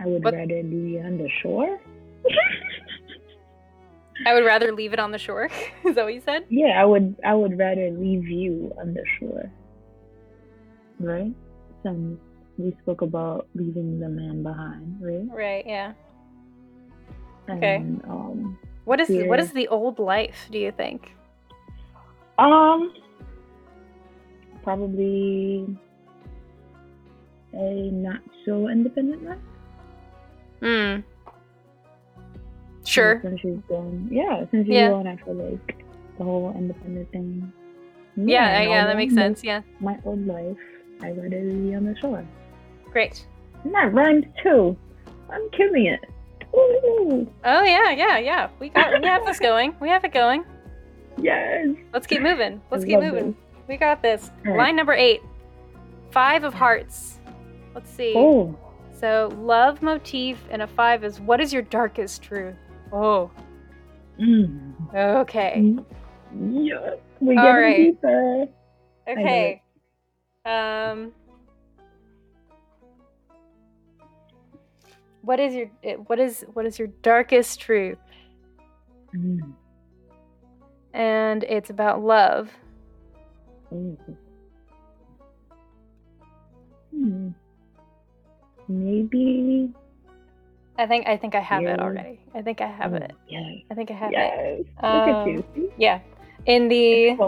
I 0.00 0.06
would 0.06 0.24
What- 0.24 0.34
rather 0.34 0.62
be 0.64 0.98
on 1.00 1.18
the 1.18 1.28
shore. 1.40 1.78
I 4.26 4.34
would 4.34 4.44
rather 4.44 4.72
leave 4.72 4.92
it 4.92 4.98
on 5.00 5.10
the 5.10 5.18
shore. 5.18 5.50
Is 5.84 5.94
that 5.96 6.04
what 6.04 6.14
you 6.14 6.20
said? 6.20 6.44
Yeah, 6.48 6.80
I 6.80 6.84
would. 6.84 7.16
I 7.24 7.34
would 7.34 7.58
rather 7.58 7.90
leave 7.90 8.26
you 8.28 8.72
on 8.80 8.94
the 8.94 9.04
shore. 9.18 9.50
Right? 11.00 11.32
Since 11.82 12.20
we 12.56 12.76
spoke 12.82 13.02
about 13.02 13.48
leaving 13.54 13.98
the 13.98 14.08
man 14.08 14.42
behind, 14.42 14.96
right? 15.02 15.26
Right, 15.28 15.64
yeah. 15.66 15.92
Okay. 17.50 17.76
And, 17.76 18.00
um, 18.04 18.58
What 18.84 19.00
is 19.00 19.08
what 19.08 19.38
Yeah. 19.38 19.44
is 19.44 19.52
the 19.52 19.68
old 19.68 19.98
life, 19.98 20.48
do 20.50 20.58
you 20.58 20.70
think? 20.72 21.10
um, 22.38 22.92
probably 24.62 25.66
a 27.52 27.90
not 27.92 28.20
so 28.44 28.68
independent 28.68 29.22
life. 29.24 29.38
Hmm. 30.60 31.00
Sure. 32.84 33.20
Since 33.22 33.40
she's 33.40 33.58
gone, 33.68 34.08
yeah, 34.10 34.44
since 34.50 34.66
she's 34.66 34.74
Yeah. 34.74 34.90
gone 34.90 35.06
after 35.06 35.32
like 35.32 35.84
the 36.18 36.24
whole 36.24 36.52
independent 36.56 37.10
thing. 37.12 37.52
Yeah, 38.16 38.62
yeah, 38.62 38.80
all 38.82 38.86
that 38.88 38.96
makes 38.96 39.14
sense. 39.14 39.42
Yeah. 39.42 39.62
My 39.80 39.98
old 40.04 40.26
life, 40.26 40.56
I 41.02 41.10
rather 41.10 41.28
be 41.30 41.74
on 41.74 41.84
the 41.86 41.96
shore. 42.00 42.24
Great. 42.92 43.26
And 43.64 43.74
that 43.74 43.92
rhymes 43.92 44.24
too. 44.42 44.76
I'm 45.30 45.48
killing 45.50 45.86
it. 45.86 46.00
Ooh, 46.54 47.26
Oh 47.44 47.62
yeah, 47.64 47.90
yeah, 47.90 48.18
yeah. 48.18 48.48
We 48.60 48.68
got 48.68 49.00
we 49.00 49.06
have 49.08 49.24
this 49.26 49.40
going. 49.40 49.74
We 49.80 49.88
have 49.88 50.04
it 50.04 50.12
going. 50.12 50.44
yes. 51.18 51.68
Let's 51.92 52.06
keep 52.06 52.22
moving. 52.22 52.60
Let's 52.70 52.84
I 52.84 52.88
keep 52.88 53.00
moving. 53.00 53.32
this. 53.32 53.40
We 53.66 53.76
got 53.76 54.02
this. 54.02 54.30
Right. 54.44 54.56
Line 54.56 54.76
number 54.76 54.92
eight. 54.92 55.20
Five 56.10 56.44
of 56.44 56.54
hearts. 56.54 57.18
Let's 57.74 57.90
see. 57.90 58.12
Oh, 58.14 58.56
So 58.92 59.30
love 59.40 59.82
motif 59.82 60.38
and 60.50 60.62
a 60.62 60.66
five 60.68 61.02
is 61.02 61.18
what 61.20 61.40
is 61.40 61.52
your 61.52 61.62
darkest 61.62 62.22
truth? 62.22 62.54
Oh. 62.94 63.28
mm. 64.20 64.72
Okay. 64.94 65.74
yes. 66.32 66.96
We 67.18 67.34
get 67.34 67.42
right. 67.42 67.76
deeper. 67.76 68.46
Okay. 69.08 69.62
Um 70.46 71.12
What 75.22 75.40
is 75.40 75.54
your 75.54 75.66
what 76.06 76.20
is 76.20 76.44
what 76.52 76.66
is 76.66 76.78
your 76.78 76.88
darkest 77.02 77.58
truth? 77.58 77.98
Mm. 79.16 79.54
And 80.92 81.42
it's 81.44 81.70
about 81.70 82.02
love. 82.02 82.50
Oh. 83.72 83.96
Hmm. 86.92 87.30
Maybe. 88.68 89.72
I 90.76 90.86
think 90.86 91.06
I 91.06 91.16
think 91.16 91.34
I 91.34 91.40
have 91.40 91.62
it 91.64 91.80
already. 91.80 92.18
I 92.34 92.42
think 92.42 92.60
I 92.60 92.66
have 92.66 92.92
Oh, 92.94 92.96
it. 92.96 93.12
Yes. 93.28 93.44
I 93.70 93.74
think 93.74 93.90
I 93.90 93.94
have 93.94 94.10
it. 94.10 94.14
Yes. 94.14 94.58
Look 94.58 94.84
at 95.08 95.14
Um, 95.14 95.28
you. 95.28 95.72
Yeah. 95.78 96.00
In 96.46 96.68
the 96.68 97.10
It's 97.10 97.20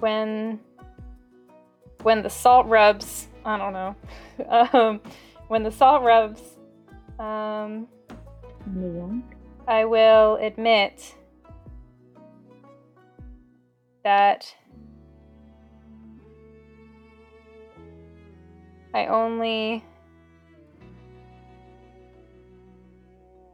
when 0.00 0.60
when 2.02 2.22
the 2.22 2.30
salt 2.30 2.66
rubs, 2.66 3.28
I 3.44 3.56
don't 3.58 3.72
know. 3.72 3.96
um 4.72 5.00
when 5.48 5.62
the 5.62 5.70
salt 5.72 6.02
rubs 6.02 6.42
um. 7.18 7.88
I 9.66 9.84
will 9.84 10.36
admit 10.36 11.14
that 14.02 14.54
I 18.94 19.06
only 19.06 19.84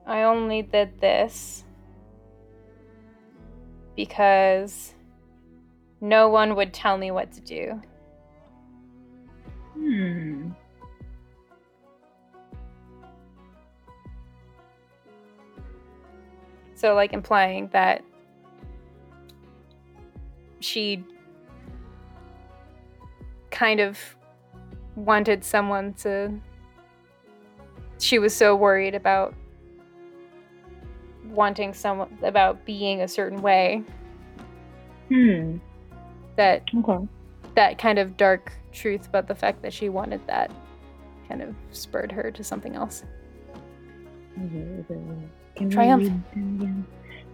I 0.07 0.23
only 0.23 0.63
did 0.63 1.01
this 1.01 1.65
because 3.97 4.95
no 6.01 6.29
one 6.29 6.55
would 6.57 6.73
tell 6.75 6.99
me 6.99 7.11
what 7.11 7.33
to 7.33 7.41
do. 7.41 7.81
Hmm. 9.73 10.51
So, 16.75 16.95
like, 16.95 17.15
implying 17.15 17.69
that 17.69 18.05
she 20.61 21.03
kind 23.51 23.81
of 23.81 23.99
wanted 24.97 25.45
someone 25.45 25.95
to. 25.95 26.33
She 27.99 28.19
was 28.19 28.35
so 28.35 28.55
worried 28.57 28.95
about 28.95 29.35
wanting 31.31 31.73
someone, 31.75 32.17
about 32.23 32.65
being 32.65 33.01
a 33.03 33.09
certain 33.09 33.41
way, 33.43 33.83
Hmm. 35.09 35.57
that 36.37 36.63
Okay. 36.77 37.07
that 37.55 37.79
kind 37.79 37.99
of 37.99 38.17
dark 38.17 38.53
truth 38.73 39.07
about 39.09 39.27
the 39.29 39.35
fact 39.35 39.63
that 39.63 39.73
she 39.73 39.89
wanted 39.89 40.21
that 40.27 40.51
kind 41.29 41.41
of 41.43 41.55
spurred 41.71 42.13
her 42.13 42.31
to 42.31 42.45
something 42.45 42.75
else. 42.75 43.05
Okay. 44.45 44.85
Can 45.57 45.71
Triumph. 45.71 46.11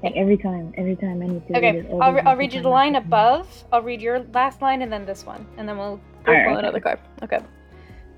Like 0.02 0.14
every 0.16 0.36
time, 0.38 0.72
every 0.76 0.96
time 0.96 1.20
I 1.22 1.26
need 1.26 1.46
to 1.48 1.52
read 1.52 1.56
Okay, 1.56 1.78
it 1.78 1.86
I'll, 2.00 2.12
re- 2.12 2.20
I'll 2.22 2.36
read 2.36 2.54
you 2.54 2.62
the 2.62 2.68
line 2.70 2.96
above. 2.96 3.64
I'll 3.72 3.82
read 3.82 4.00
your 4.00 4.20
last 4.32 4.62
line 4.62 4.80
and 4.82 4.90
then 4.92 5.04
this 5.04 5.26
one, 5.26 5.46
and 5.58 5.68
then 5.68 5.76
we'll 5.76 6.00
go 6.24 6.32
Alright, 6.32 6.46
pull 6.46 6.56
okay. 6.56 6.66
another 6.66 6.80
card. 6.80 6.98
Okay. 7.22 7.38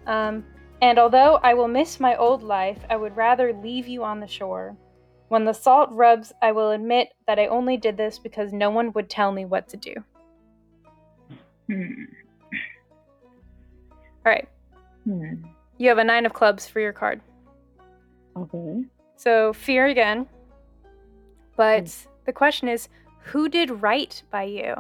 Um, 0.07 0.45
and 0.81 0.99
although 0.99 1.39
I 1.43 1.55
will 1.55 1.69
miss 1.69 2.01
my 2.01 2.17
old 2.17 2.43
life, 2.43 2.79
I 2.91 2.97
would 2.97 3.17
rather 3.17 3.53
leave 3.53 3.87
you 3.87 4.03
on 4.03 4.21
the 4.21 4.27
shore. 4.27 4.77
When 5.29 5.45
the 5.45 5.53
salt 5.53 5.91
rubs, 5.93 6.33
I 6.43 6.53
will 6.53 6.73
admit 6.73 7.09
that 7.27 7.39
I 7.39 7.47
only 7.47 7.77
did 7.77 7.97
this 7.97 8.19
because 8.19 8.53
no 8.53 8.71
one 8.71 8.93
would 8.93 9.09
tell 9.09 9.33
me 9.33 9.45
what 9.45 9.69
to 9.69 9.77
do. 9.77 9.95
Hmm. 11.69 12.05
All 14.25 14.33
right, 14.33 14.49
Hmm. 15.05 15.35
you 15.79 15.89
have 15.89 15.99
a 15.99 16.05
nine 16.05 16.27
of 16.27 16.33
clubs 16.33 16.67
for 16.69 16.81
your 16.81 16.93
card. 16.93 17.21
Okay. 18.37 18.85
So 19.17 19.53
fear 19.53 19.87
again. 19.87 20.27
But 21.57 21.85
mm. 21.85 22.07
the 22.25 22.33
question 22.33 22.69
is 22.69 22.89
who 23.25 23.49
did 23.49 23.83
right 23.83 24.23
by 24.31 24.45
you? 24.45 24.75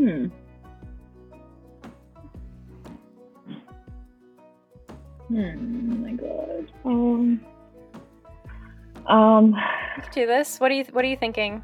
Hmm. 0.00 0.26
Hmm. 5.28 5.92
Oh 5.92 5.96
my 5.96 6.12
God. 6.12 6.72
Um. 6.86 7.40
Um. 9.06 9.56
do 10.10 10.26
this. 10.26 10.58
What 10.58 10.70
are 10.70 10.74
you 10.74 10.86
What 10.92 11.04
are 11.04 11.08
you 11.08 11.18
thinking? 11.18 11.62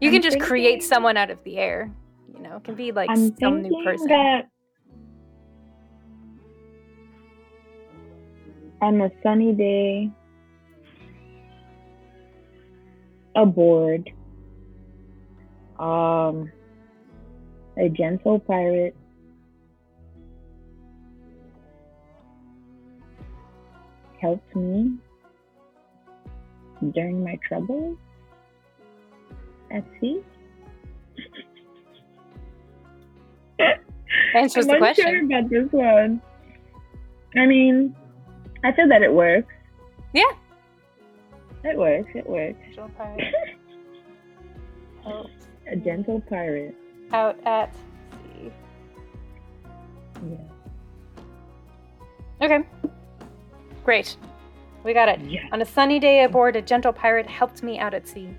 You 0.00 0.08
I'm 0.08 0.14
can 0.14 0.22
just 0.22 0.40
create 0.40 0.82
someone 0.82 1.16
out 1.16 1.30
of 1.30 1.40
the 1.44 1.58
air. 1.58 1.92
You 2.34 2.42
know, 2.42 2.56
it 2.56 2.64
can 2.64 2.74
be 2.74 2.90
like 2.90 3.08
I'm 3.08 3.36
some 3.38 3.62
new 3.62 3.84
person. 3.84 4.08
That 4.08 4.48
on 8.82 9.00
a 9.02 9.10
sunny 9.22 9.52
day, 9.52 10.10
aboard, 13.36 14.10
um, 15.78 16.50
a 17.80 17.88
gentle 17.88 18.38
pirate 18.38 18.94
helped 24.20 24.54
me 24.54 24.98
during 26.92 27.24
my 27.24 27.38
troubles 27.48 27.96
at 29.70 29.82
sea? 29.98 30.20
Answers 34.34 34.66
I'm 34.66 34.72
the 34.74 34.78
question. 34.78 35.06
Sure 35.06 35.24
about 35.24 35.48
this 35.48 35.68
one. 35.72 36.20
I 37.36 37.46
mean, 37.46 37.96
I 38.62 38.72
feel 38.72 38.88
that 38.88 39.02
it 39.02 39.12
works. 39.12 39.54
Yeah. 40.12 40.32
It 41.64 41.78
works. 41.78 42.10
It 42.14 42.26
works. 42.28 42.58
A 45.70 45.76
gentle 45.76 46.20
pirate. 46.28 46.76
Out 47.12 47.36
at 47.44 47.74
sea. 47.74 48.52
Yeah. 50.26 50.36
Okay. 52.42 52.64
Great. 53.84 54.16
We 54.84 54.94
got 54.94 55.08
it. 55.08 55.20
On 55.52 55.60
a 55.60 55.66
sunny 55.66 55.98
day 55.98 56.24
aboard, 56.24 56.56
a 56.56 56.62
gentle 56.62 56.92
pirate 56.92 57.26
helped 57.26 57.62
me 57.62 57.78
out 57.78 57.92
at 57.92 58.08
sea. 58.08 58.34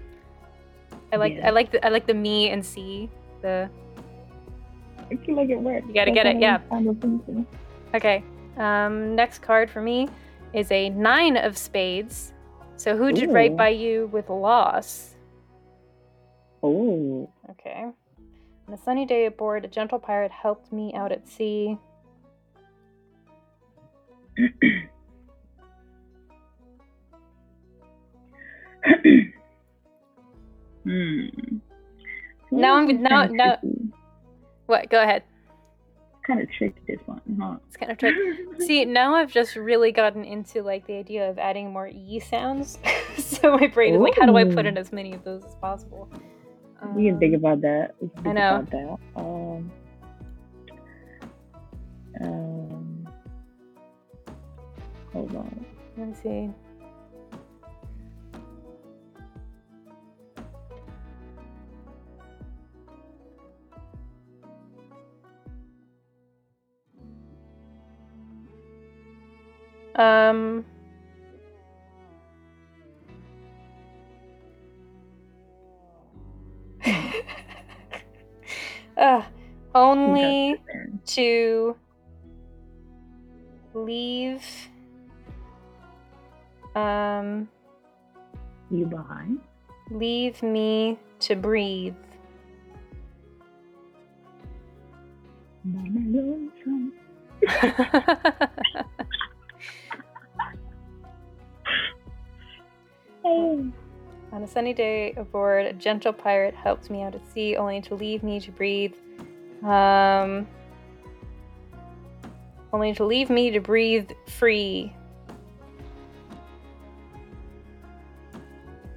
I 1.13 1.17
like 1.17 1.35
yeah. 1.35 1.47
I 1.47 1.49
like 1.51 1.71
the 1.71 1.85
I 1.85 1.89
like 1.89 2.07
the 2.07 2.13
me 2.13 2.49
and 2.49 2.65
sea. 2.65 3.09
The 3.41 3.69
I 5.11 5.15
feel 5.17 5.35
like 5.35 5.49
it 5.49 5.59
works. 5.59 5.85
You 5.87 5.93
gotta 5.93 6.11
get 6.11 6.25
it, 6.25 6.39
yeah. 6.39 6.59
Okay. 7.93 8.23
Um, 8.57 9.15
next 9.15 9.39
card 9.39 9.69
for 9.69 9.81
me 9.81 10.07
is 10.53 10.71
a 10.71 10.89
nine 10.89 11.37
of 11.37 11.57
spades. 11.57 12.33
So 12.77 12.97
who 12.97 13.11
did 13.11 13.29
Ooh. 13.29 13.33
right 13.33 13.55
by 13.55 13.69
you 13.69 14.07
with 14.11 14.29
loss? 14.29 15.15
Oh. 16.63 17.29
Okay. 17.49 17.87
On 18.71 18.77
a 18.77 18.81
sunny 18.81 19.05
day 19.05 19.25
aboard, 19.25 19.65
a 19.65 19.67
gentle 19.67 19.99
pirate 19.99 20.31
helped 20.31 20.71
me 20.71 20.93
out 20.93 21.11
at 21.11 21.27
sea. 21.27 21.77
hmm. 30.85 31.25
Now 32.49 32.75
I'm 32.75 33.03
now 33.03 33.25
now. 33.25 33.57
What? 34.67 34.89
Go 34.89 35.03
ahead. 35.03 35.23
Kind 36.25 36.39
of 36.39 36.49
tricky 36.49 36.79
this 36.87 37.01
one, 37.05 37.19
huh? 37.41 37.57
It's 37.67 37.75
kind 37.75 37.91
of 37.91 37.97
tricky. 37.97 38.37
See, 38.65 38.85
now 38.85 39.15
I've 39.15 39.33
just 39.33 39.57
really 39.57 39.91
gotten 39.91 40.23
into 40.23 40.61
like 40.61 40.87
the 40.87 40.93
idea 40.93 41.29
of 41.29 41.37
adding 41.37 41.73
more 41.73 41.89
e 41.89 42.21
sounds. 42.21 42.79
so 43.17 43.57
my 43.57 43.67
brain 43.67 43.95
is 43.95 43.99
like, 43.99 44.17
how 44.17 44.25
do 44.27 44.37
I 44.37 44.45
put 44.45 44.65
in 44.65 44.77
as 44.77 44.93
many 44.93 45.11
of 45.11 45.25
those 45.25 45.43
as 45.43 45.55
possible? 45.55 46.09
Um, 46.81 46.95
we 46.95 47.05
can 47.05 47.19
think 47.19 47.35
about 47.35 47.61
that. 47.61 47.95
I 48.25 48.33
know. 48.33 48.55
About 48.55 48.71
that. 48.71 48.97
Um, 49.15 49.71
um, 52.21 53.07
hold 55.13 55.35
on. 55.35 55.65
Let 55.97 56.07
me 56.07 56.13
see. 56.21 56.49
Um, 69.95 70.65
uh, 78.97 79.23
only 79.73 80.61
to 81.05 81.75
leave 83.73 84.45
um 86.75 87.47
you 88.69 88.85
behind? 88.85 89.39
leave 89.89 90.41
me 90.41 90.97
to 91.19 91.35
breathe 91.35 91.95
On 104.41 104.45
a 104.45 104.49
sunny 104.49 104.73
day 104.73 105.13
aboard, 105.17 105.67
a 105.67 105.73
gentle 105.73 106.11
pirate 106.11 106.55
helped 106.55 106.89
me 106.89 107.03
out 107.03 107.13
at 107.13 107.21
sea, 107.31 107.57
only 107.57 107.79
to 107.81 107.93
leave 107.93 108.23
me 108.23 108.39
to 108.39 108.51
breathe. 108.51 108.95
Um, 109.61 110.47
only 112.73 112.91
to 112.95 113.05
leave 113.05 113.29
me 113.29 113.51
to 113.51 113.59
breathe 113.59 114.09
free. 114.27 114.95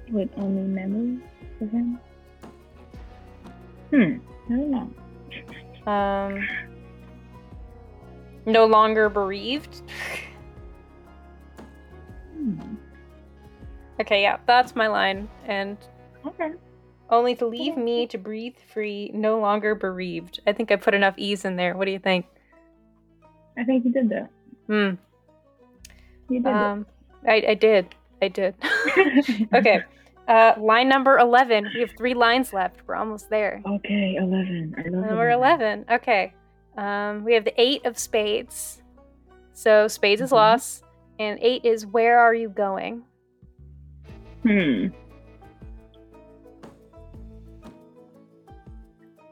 With 0.09 0.31
only 0.35 0.63
memories 0.63 1.21
of 1.61 1.69
him? 1.69 1.99
Hmm, 3.91 4.17
I 4.47 4.49
don't 4.49 4.71
know. 4.71 5.91
Um, 5.91 6.47
no 8.47 8.65
longer 8.65 9.09
bereaved. 9.09 9.83
hmm. 12.33 12.74
Okay, 13.99 14.21
yeah, 14.21 14.37
that's 14.45 14.75
my 14.75 14.87
line. 14.87 15.29
And 15.45 15.77
okay. 16.25 16.51
Only 17.09 17.35
to 17.35 17.45
leave 17.45 17.77
me 17.77 18.07
to 18.07 18.17
breathe 18.17 18.55
free, 18.73 19.11
no 19.13 19.39
longer 19.39 19.75
bereaved. 19.75 20.39
I 20.47 20.53
think 20.53 20.71
I 20.71 20.75
put 20.75 20.93
enough 20.93 21.13
ease 21.17 21.45
in 21.45 21.55
there. 21.55 21.77
What 21.77 21.85
do 21.85 21.91
you 21.91 21.99
think? 21.99 22.25
I 23.57 23.63
think 23.63 23.85
you 23.85 23.91
did 23.91 24.09
that. 24.09 24.29
Hmm. 24.67 24.95
You 26.29 26.41
did 26.41 26.47
um, 26.47 26.85
I, 27.27 27.43
I 27.49 27.53
did. 27.53 27.93
I 28.21 28.27
did. 28.27 28.55
okay. 29.53 29.83
Uh, 30.27 30.53
line 30.57 30.89
number 30.89 31.19
11. 31.19 31.69
We 31.75 31.81
have 31.81 31.91
three 31.95 32.15
lines 32.15 32.53
left. 32.53 32.81
We're 32.87 32.95
almost 32.95 33.29
there. 33.29 33.61
Okay, 33.65 34.15
11. 34.15 34.75
I 34.77 34.89
love 34.89 35.05
Number 35.05 35.29
11. 35.29 35.85
Okay. 35.91 36.33
Um, 36.77 37.23
we 37.23 37.33
have 37.33 37.45
the 37.45 37.53
eight 37.61 37.85
of 37.85 37.99
spades. 37.99 38.81
So 39.53 39.87
spades 39.87 40.19
mm-hmm. 40.19 40.25
is 40.25 40.31
lost. 40.31 40.83
And 41.19 41.39
eight 41.41 41.63
is 41.63 41.85
where 41.85 42.19
are 42.19 42.33
you 42.33 42.49
going? 42.49 43.03
Hmm. 44.45 44.89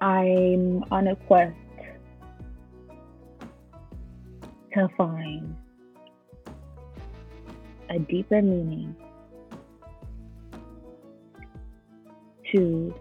I'm 0.01 0.83
on 0.89 1.07
a 1.07 1.15
quest 1.27 1.55
to 4.73 4.87
find 4.97 5.55
a 7.91 7.99
deeper 7.99 8.41
meaning 8.41 8.95
to 12.51 12.91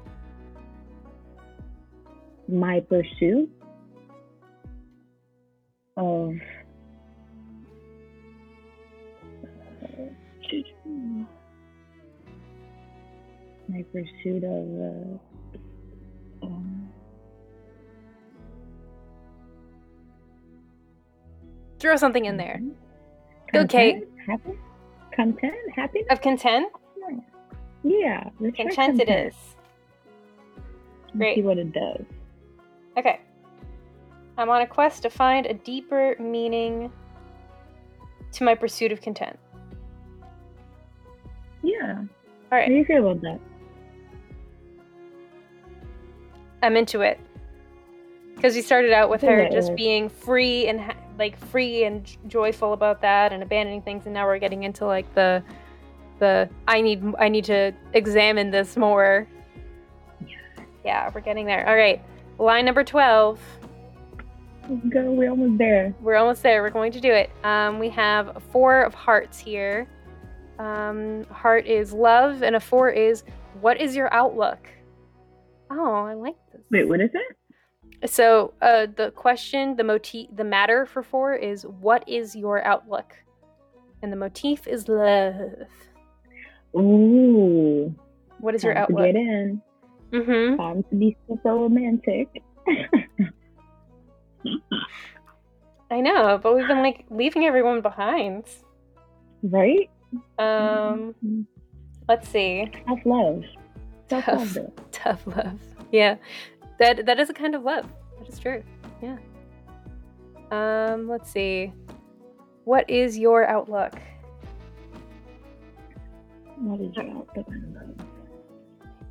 my 2.47 2.81
pursuit 2.81 3.51
pursuit 14.03 14.45
of 14.45 15.21
uh, 16.43 16.47
um, 16.47 16.89
throw 21.79 21.97
something 21.97 22.25
in 22.25 22.37
there. 22.37 22.61
Content, 23.53 23.65
okay. 23.65 24.03
Happy? 24.27 24.59
Content? 25.15 25.55
Happy? 25.75 26.05
Of 26.11 26.21
content? 26.21 26.73
Yeah, 27.85 28.31
content, 28.39 28.77
content 28.77 29.01
it 29.01 29.11
is. 29.11 29.35
Great. 31.17 31.37
see 31.37 31.43
what 31.43 31.59
it 31.59 31.73
does. 31.73 32.05
Okay. 32.97 33.21
I'm 34.39 34.49
on 34.49 34.63
a 34.63 34.67
quest 34.67 35.03
to 35.03 35.11
find 35.11 35.47
a 35.47 35.55
deeper 35.55 36.17
meaning 36.19 36.91
to 38.33 38.45
my 38.45 38.55
pursuit 38.55 38.93
of 38.93 39.03
content. 39.03 39.39
Yeah. 41.63 41.99
All 41.99 42.07
right. 42.51 42.63
How 42.63 42.69
do 42.69 42.75
you 42.75 42.85
feel 42.85 43.11
about 43.11 43.21
that? 43.23 43.41
I'm 46.63 46.77
into 46.77 47.01
it. 47.01 47.19
Because 48.37 48.55
we 48.55 48.63
started 48.63 48.93
out 48.93 49.11
with 49.11 49.21
her 49.23 49.49
just 49.51 49.75
being 49.77 50.09
free 50.09 50.67
and 50.67 50.81
ha- 50.81 50.97
like 51.19 51.39
free 51.39 51.85
and 51.85 52.05
joyful 52.27 52.73
about 52.73 53.01
that 53.03 53.33
and 53.33 53.43
abandoning 53.43 53.83
things, 53.83 54.07
and 54.07 54.15
now 54.15 54.27
we're 54.27 54.39
getting 54.39 54.65
into 54.65 54.87
like 54.87 55.13
the 55.15 55.43
the 56.19 56.49
I 56.67 56.81
need 56.81 57.05
I 57.19 57.29
need 57.29 57.45
to 57.45 57.73
examine 57.93 58.51
this 58.51 58.77
more. 58.77 59.29
Yeah, 60.27 60.37
yeah 60.85 61.11
we're 61.15 61.21
getting 61.21 61.47
there. 61.47 61.69
All 61.69 61.77
right, 61.77 62.03
line 62.39 62.65
number 62.65 62.83
twelve. 62.83 63.39
Go. 64.89 65.11
We're 65.13 65.31
almost 65.31 65.59
there. 65.59 65.95
We're 66.01 66.17
almost 66.17 66.43
there. 66.43 66.63
We're 66.63 66.71
going 66.71 66.93
to 66.93 67.01
do 67.01 67.13
it. 67.13 67.31
Um, 67.45 67.79
we 67.79 67.91
have 67.91 68.43
four 68.51 68.83
of 68.83 68.95
hearts 68.95 69.39
here. 69.39 69.89
Um, 70.59 71.25
heart 71.27 71.67
is 71.67 71.93
love, 71.93 72.43
and 72.43 72.57
a 72.57 72.61
four 72.61 72.89
is 72.91 73.25
what 73.61 73.81
is 73.81 73.95
your 73.95 74.13
outlook? 74.13 74.69
Oh, 75.71 76.05
I 76.05 76.15
like. 76.15 76.37
Wait, 76.73 76.89
what 76.89 77.01
is 77.01 77.11
it? 77.15 78.11
So, 78.11 78.55
uh, 78.61 78.87
the 78.97 79.13
question, 79.13 79.77
the 79.77 79.85
motif, 79.85 80.27
the 80.35 80.43
matter 80.43 80.87
for 80.87 81.05
four 81.05 81.37
is 81.37 81.65
what 81.65 82.03
is 82.09 82.35
your 82.35 82.65
outlook? 82.65 83.15
And 84.03 84.11
the 84.11 84.17
motif 84.17 84.67
is 84.67 84.89
love. 84.89 85.53
Ooh. 86.77 87.95
What 88.41 88.57
is 88.57 88.65
your 88.65 88.77
outlook? 88.77 89.07
To 89.07 89.13
get 89.13 89.17
in. 89.17 89.63
Mm-hmm. 90.11 90.57
Time 90.57 90.83
to 90.83 90.95
be 90.97 91.17
so 91.29 91.61
romantic. 91.61 92.43
I 95.91 96.01
know, 96.01 96.41
but 96.43 96.57
we've 96.57 96.67
been 96.67 96.83
like 96.83 97.05
leaving 97.11 97.45
everyone 97.45 97.83
behind. 97.83 98.45
Right? 99.43 99.91
Um, 100.39 101.15
mm-hmm. 101.25 101.43
let's 102.09 102.29
see. 102.29 102.71
Tough 102.89 102.99
love. 103.05 103.45
Tough, 104.09 104.25
tough 104.25 104.57
love. 104.57 104.71
Tough 104.93 105.27
love. 105.27 105.61
Yeah, 105.93 106.17
that 106.83 107.07
that 107.07 107.21
is 107.21 107.31
a 107.31 107.33
kind 107.33 107.55
of 107.55 107.63
love. 107.63 107.87
That 108.19 108.29
is 108.29 108.39
true. 108.39 108.63
Yeah. 109.01 109.17
Um, 110.51 111.09
let's 111.09 111.31
see. 111.31 111.73
What 112.65 112.89
is 112.91 113.17
your 113.17 113.47
outlook? 113.47 113.95
What 116.59 116.81
is 116.81 116.95
your 116.95 117.07
outlook 117.07 117.47
on 117.49 117.75
love? 117.75 118.07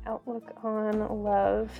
Outlook 0.06 0.56
on 0.62 1.22
love. 1.24 1.70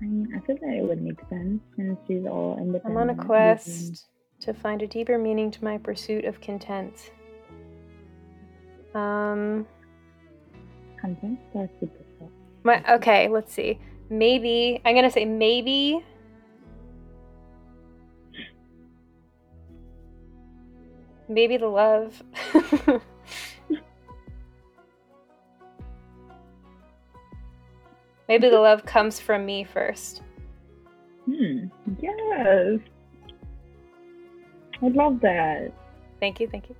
I 0.00 0.04
mean, 0.04 0.28
I 0.34 0.40
feel 0.46 0.56
like 0.62 0.76
it 0.76 0.84
would 0.84 1.02
make 1.02 1.20
sense 1.28 1.60
since 1.76 1.98
she's 2.06 2.26
all 2.26 2.56
independent. 2.58 2.86
I'm 2.86 2.96
on 2.96 3.10
a 3.10 3.14
quest 3.14 4.06
to 4.40 4.52
find 4.52 4.82
a 4.82 4.86
deeper 4.86 5.18
meaning 5.18 5.50
to 5.50 5.64
my 5.64 5.78
pursuit 5.78 6.24
of 6.24 6.40
content. 6.40 7.10
Um, 8.94 9.66
content 11.00 11.38
starts 11.50 11.72
with 11.80 11.90
the 12.18 12.28
My 12.64 12.82
okay, 12.94 13.28
let's 13.28 13.52
see. 13.52 13.78
Maybe 14.12 14.78
I'm 14.84 14.94
gonna 14.94 15.10
say 15.10 15.24
maybe. 15.24 16.04
Maybe 21.30 21.56
the 21.56 21.66
love. 21.66 22.22
Maybe 28.28 28.50
the 28.50 28.60
love 28.60 28.84
comes 28.84 29.18
from 29.18 29.46
me 29.46 29.64
first. 29.64 30.20
Hmm. 31.24 31.68
Yes. 31.98 32.80
I 34.82 34.88
love 34.88 35.20
that. 35.20 35.72
Thank 36.20 36.38
you. 36.38 36.48
Thank 36.48 36.68
you. 36.68 36.76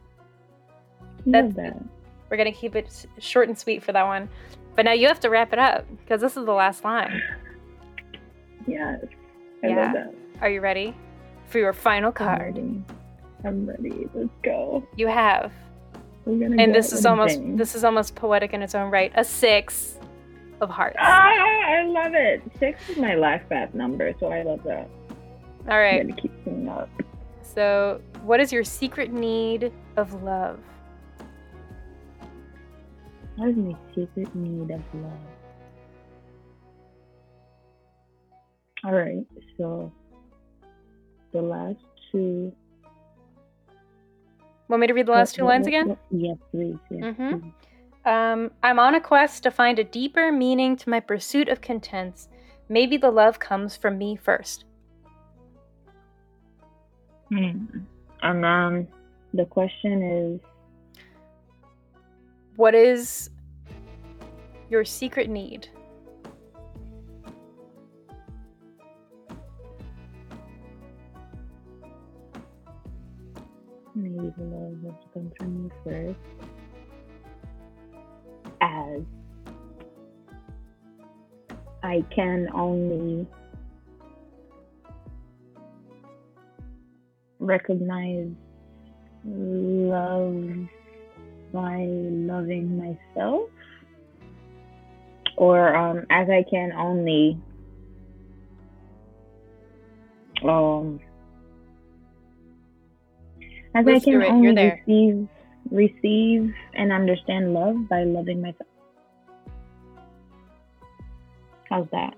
Love 1.25 1.55
that. 1.55 1.83
We're 2.29 2.37
gonna 2.37 2.53
keep 2.53 2.77
it 2.77 3.07
short 3.19 3.49
and 3.49 3.57
sweet 3.57 3.83
for 3.83 3.93
that 3.93 4.05
one. 4.05 4.29
But 4.75 4.85
now 4.85 4.93
you 4.93 5.07
have 5.09 5.21
to 5.21 5.31
wrap 5.31 5.53
it 5.53 5.59
up 5.59 5.87
because 5.99 6.21
this 6.21 6.37
is 6.37 6.45
the 6.47 6.53
last 6.53 6.85
line. 6.85 7.23
Yes. 8.67 9.05
I 9.63 9.69
yeah. 9.69 10.07
Are 10.41 10.51
you 10.51 10.61
ready 10.61 10.95
for 11.47 11.59
your 11.59 11.73
final 11.73 12.11
card? 12.11 12.57
I'm 12.57 12.85
ready. 12.85 12.85
I'm 13.45 13.67
ready. 13.67 14.09
Let's 14.15 14.29
go. 14.43 14.87
You 14.97 15.09
have. 15.09 15.53
and 16.27 16.75
this 16.75 16.93
is 16.93 17.05
almost 17.05 17.41
this 17.57 17.75
is 17.75 17.85
almost 17.85 18.15
poetic 18.15 18.53
in 18.55 18.63
its 18.63 18.75
own 18.75 18.91
right. 18.91 19.13
A 19.15 19.25
six 19.25 19.99
of 20.61 20.71
hearts. 20.71 20.97
Ah, 21.01 21.29
I 21.29 21.85
love 21.85 22.15
it. 22.15 22.43
Six 22.59 22.89
is 22.89 22.97
my 22.97 23.15
life 23.15 23.43
path 23.49 23.75
number, 23.75 24.15
so 24.21 24.29
I 24.29 24.43
love 24.43 24.63
that. 24.65 24.89
All 25.69 25.79
right. 25.79 26.17
Keep 26.17 26.33
up. 26.69 26.89
So, 27.43 28.01
what 28.23 28.41
is 28.41 28.53
your 28.53 28.65
secret 28.65 29.13
need 29.13 29.73
of 29.97 30.23
love? 30.23 30.59
Is 33.39 33.57
my 33.57 33.75
secret 33.95 34.35
need 34.35 34.71
of 34.71 34.83
love? 34.95 35.13
All 38.85 38.93
right, 38.93 39.25
so 39.57 39.91
the 41.33 41.41
last 41.41 41.79
two. 42.11 42.53
Want 44.69 44.81
me 44.81 44.87
to 44.87 44.93
read 44.93 45.07
the 45.07 45.13
last 45.13 45.35
two 45.35 45.45
lines 45.45 45.67
again? 45.67 45.97
Yes, 46.11 46.37
please. 46.51 46.77
Yes, 46.91 47.03
mm-hmm. 47.03 47.39
please. 47.39 47.53
Um, 48.05 48.51
I'm 48.63 48.79
on 48.79 48.97
a 48.97 49.01
quest 49.01 49.43
to 49.45 49.51
find 49.51 49.79
a 49.79 49.85
deeper 49.85 50.33
meaning 50.33 50.77
to 50.77 50.91
my 50.91 51.01
pursuit 51.01 51.49
of 51.49 51.61
contents. 51.61 52.29
Maybe 52.69 52.97
the 52.97 53.11
love 53.11 53.39
comes 53.39 53.77
from 53.77 53.99
me 53.99 54.17
first. 54.17 54.65
Hmm. 57.29 57.67
And 58.23 58.45
then 58.45 58.89
the 59.33 59.45
question 59.47 60.03
is 60.03 60.52
What 62.57 62.75
is 62.75 63.31
your 64.69 64.85
secret 64.85 65.31
need? 65.31 65.69
Maybe 73.95 74.33
love 74.39 74.77
has 74.85 74.95
come 75.15 75.33
from 75.39 75.65
me 75.65 75.71
first 75.85 76.19
as 78.61 79.01
I 81.83 82.05
can 82.15 82.49
only 82.55 83.27
recognize 87.39 88.29
love 89.25 90.69
by 91.53 91.87
loving 91.89 92.79
myself 92.79 93.51
or 95.37 95.75
um, 95.75 96.07
as 96.11 96.29
I 96.29 96.45
can 96.49 96.73
only 96.73 97.39
um, 100.45 101.01
as 103.75 103.87
I 103.87 103.99
can 103.99 104.23
only 104.23 104.71
receive 104.87 105.29
receive 105.71 106.55
and 106.75 106.93
understand 106.93 107.55
love 107.55 107.89
by 107.89 108.05
loving 108.05 108.41
myself. 108.41 108.69
How's 111.69 111.89
that? 111.91 112.15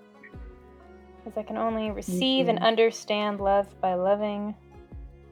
Because 1.25 1.39
I 1.39 1.43
can 1.45 1.57
only 1.57 1.91
receive 1.91 2.49
and 2.49 2.59
understand 2.59 3.41
love 3.41 3.69
by 3.81 3.95
loving 3.95 4.55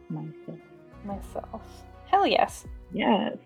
myself. 0.08 0.58
Myself. 1.04 1.62
Hell 2.06 2.26
yes. 2.26 2.64
Yes. 2.92 3.36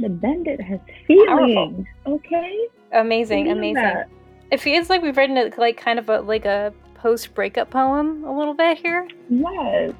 The 0.00 0.08
bandit 0.08 0.60
has 0.60 0.80
feelings. 1.06 1.26
Powerful. 1.26 1.86
Okay. 2.06 2.68
Amazing, 2.92 3.50
amazing. 3.50 3.74
That. 3.74 4.08
It 4.50 4.60
feels 4.60 4.88
like 4.88 5.02
we've 5.02 5.16
written 5.16 5.36
it 5.36 5.58
like 5.58 5.76
kind 5.76 5.98
of 5.98 6.08
a 6.08 6.20
like 6.20 6.44
a 6.44 6.72
post 6.94 7.34
breakup 7.34 7.70
poem 7.70 8.24
a 8.24 8.36
little 8.36 8.54
bit 8.54 8.78
here. 8.78 9.08
Yes. 9.28 9.92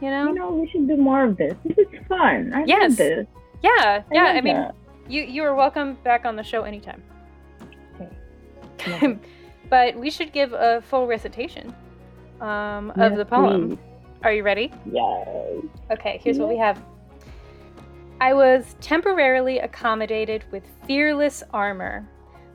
You 0.00 0.10
know? 0.10 0.28
You 0.28 0.34
know, 0.34 0.50
we 0.50 0.68
should 0.68 0.86
do 0.86 0.96
more 0.96 1.24
of 1.24 1.36
this. 1.36 1.54
This 1.64 1.78
is 1.78 2.06
fun. 2.06 2.52
I 2.54 2.64
yes. 2.64 2.90
love 2.90 2.96
this. 2.98 3.26
Yeah, 3.62 4.02
yeah. 4.12 4.24
I, 4.24 4.36
I 4.36 4.40
mean, 4.42 4.56
that. 4.56 4.74
you 5.08 5.22
you 5.22 5.42
are 5.44 5.54
welcome 5.54 5.96
back 6.04 6.24
on 6.24 6.36
the 6.36 6.42
show 6.42 6.62
anytime. 6.62 7.02
Okay. 8.74 9.18
but 9.70 9.96
we 9.96 10.10
should 10.10 10.32
give 10.32 10.52
a 10.52 10.82
full 10.82 11.06
recitation 11.06 11.74
um, 12.40 12.90
of 12.90 13.12
yes, 13.12 13.16
the 13.16 13.24
poem. 13.24 13.70
Please. 13.70 13.78
Are 14.22 14.32
you 14.32 14.42
ready? 14.42 14.72
Yes. 14.90 15.28
Okay. 15.90 16.20
Here's 16.22 16.36
yes. 16.36 16.38
what 16.38 16.48
we 16.48 16.58
have. 16.58 16.82
I 18.18 18.32
was 18.32 18.76
temporarily 18.80 19.58
accommodated 19.58 20.44
with 20.50 20.64
fearless 20.86 21.42
armor 21.52 22.08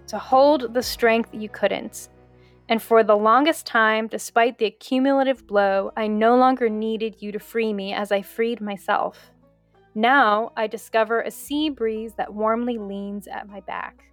to 0.08 0.18
hold 0.18 0.74
the 0.74 0.82
strength 0.82 1.30
you 1.34 1.50
couldn't. 1.50 2.10
And 2.68 2.82
for 2.82 3.04
the 3.04 3.16
longest 3.16 3.68
time, 3.68 4.08
despite 4.08 4.58
the 4.58 4.66
accumulative 4.66 5.46
blow, 5.46 5.92
I 5.96 6.08
no 6.08 6.36
longer 6.36 6.68
needed 6.68 7.18
you 7.20 7.32
to 7.34 7.40
free 7.40 7.74
me 7.74 7.94
as 7.94 8.12
I 8.12 8.24
freed 8.24 8.60
myself. 8.60 9.32
Now 9.94 10.52
I 10.58 10.66
discover 10.66 11.22
a 11.22 11.30
sea 11.30 11.70
breeze 11.70 12.14
that 12.18 12.34
warmly 12.34 12.80
leans 12.80 13.28
at 13.28 13.48
my 13.48 13.60
back. 13.60 14.04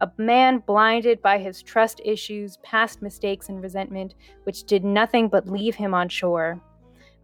a 0.00 0.10
man 0.16 0.62
blinded 0.66 1.20
by 1.20 1.38
his 1.38 1.62
trust 1.62 2.00
issues, 2.04 2.56
past 2.58 3.02
mistakes, 3.02 3.48
and 3.48 3.62
resentment, 3.62 4.14
which 4.44 4.64
did 4.64 4.84
nothing 4.84 5.28
but 5.28 5.46
leave 5.46 5.74
him 5.74 5.94
on 5.94 6.08
shore. 6.08 6.60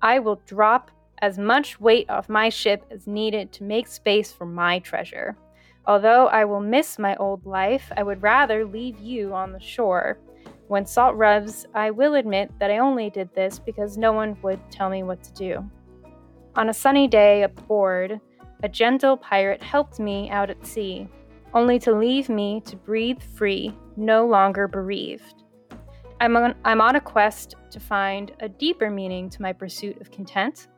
I 0.02 0.18
will 0.18 0.40
drop 0.46 0.90
as 1.22 1.38
much 1.38 1.80
weight 1.80 2.08
off 2.10 2.28
my 2.28 2.48
ship 2.48 2.84
as 2.90 3.06
needed 3.06 3.52
to 3.52 3.64
make 3.64 3.86
space 3.86 4.32
for 4.32 4.46
my 4.46 4.78
treasure. 4.80 5.36
Although 5.86 6.26
I 6.26 6.44
will 6.44 6.60
miss 6.60 6.98
my 6.98 7.14
old 7.16 7.46
life, 7.46 7.92
I 7.96 8.02
would 8.02 8.22
rather 8.22 8.64
leave 8.64 8.98
you 8.98 9.32
on 9.32 9.52
the 9.52 9.60
shore. 9.60 10.18
When 10.68 10.84
salt 10.84 11.14
rubs, 11.14 11.66
I 11.74 11.90
will 11.90 12.14
admit 12.14 12.50
that 12.58 12.70
I 12.70 12.78
only 12.78 13.08
did 13.08 13.32
this 13.34 13.58
because 13.58 13.96
no 13.96 14.12
one 14.12 14.36
would 14.42 14.60
tell 14.70 14.90
me 14.90 15.04
what 15.04 15.22
to 15.22 15.32
do. 15.32 15.70
On 16.56 16.70
a 16.70 16.74
sunny 16.74 17.06
day 17.06 17.44
aboard, 17.44 18.20
a 18.62 18.68
gentle 18.68 19.16
pirate 19.16 19.62
helped 19.62 20.00
me 20.00 20.28
out 20.30 20.50
at 20.50 20.66
sea, 20.66 21.08
only 21.54 21.78
to 21.80 21.92
leave 21.92 22.28
me 22.28 22.62
to 22.64 22.74
breathe 22.74 23.22
free, 23.22 23.76
no 23.96 24.26
longer 24.26 24.66
bereaved. 24.66 25.44
I'm 26.20 26.36
on, 26.36 26.54
I'm 26.64 26.80
on 26.80 26.96
a 26.96 27.00
quest 27.00 27.54
to 27.70 27.78
find 27.78 28.32
a 28.40 28.48
deeper 28.48 28.90
meaning 28.90 29.28
to 29.30 29.42
my 29.42 29.52
pursuit 29.52 30.00
of 30.00 30.10
content. 30.10 30.68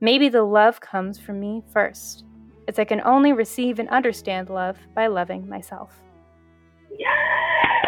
Maybe 0.00 0.28
the 0.28 0.42
love 0.42 0.80
comes 0.80 1.18
from 1.18 1.40
me 1.40 1.62
first, 1.72 2.24
as 2.68 2.78
I 2.78 2.84
can 2.84 3.00
only 3.00 3.32
receive 3.32 3.78
and 3.78 3.88
understand 3.88 4.50
love 4.50 4.76
by 4.94 5.06
loving 5.06 5.48
myself. 5.48 6.00
Yes! 6.98 7.86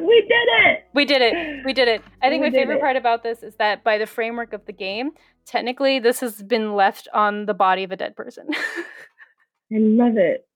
We 0.00 0.20
did 0.22 0.48
it! 0.66 0.84
We 0.94 1.04
did 1.04 1.22
it. 1.22 1.64
We 1.64 1.72
did 1.72 1.88
it. 1.88 2.02
I 2.20 2.28
think 2.28 2.42
we 2.42 2.50
my 2.50 2.56
favorite 2.56 2.76
it. 2.76 2.80
part 2.80 2.96
about 2.96 3.22
this 3.22 3.42
is 3.42 3.56
that 3.56 3.82
by 3.82 3.98
the 3.98 4.06
framework 4.06 4.52
of 4.52 4.64
the 4.66 4.72
game, 4.72 5.12
technically 5.44 5.98
this 5.98 6.20
has 6.20 6.42
been 6.42 6.74
left 6.74 7.08
on 7.12 7.46
the 7.46 7.54
body 7.54 7.82
of 7.82 7.90
a 7.90 7.96
dead 7.96 8.14
person. 8.14 8.46
I 8.52 9.78
love 9.78 10.16
it. 10.16 10.46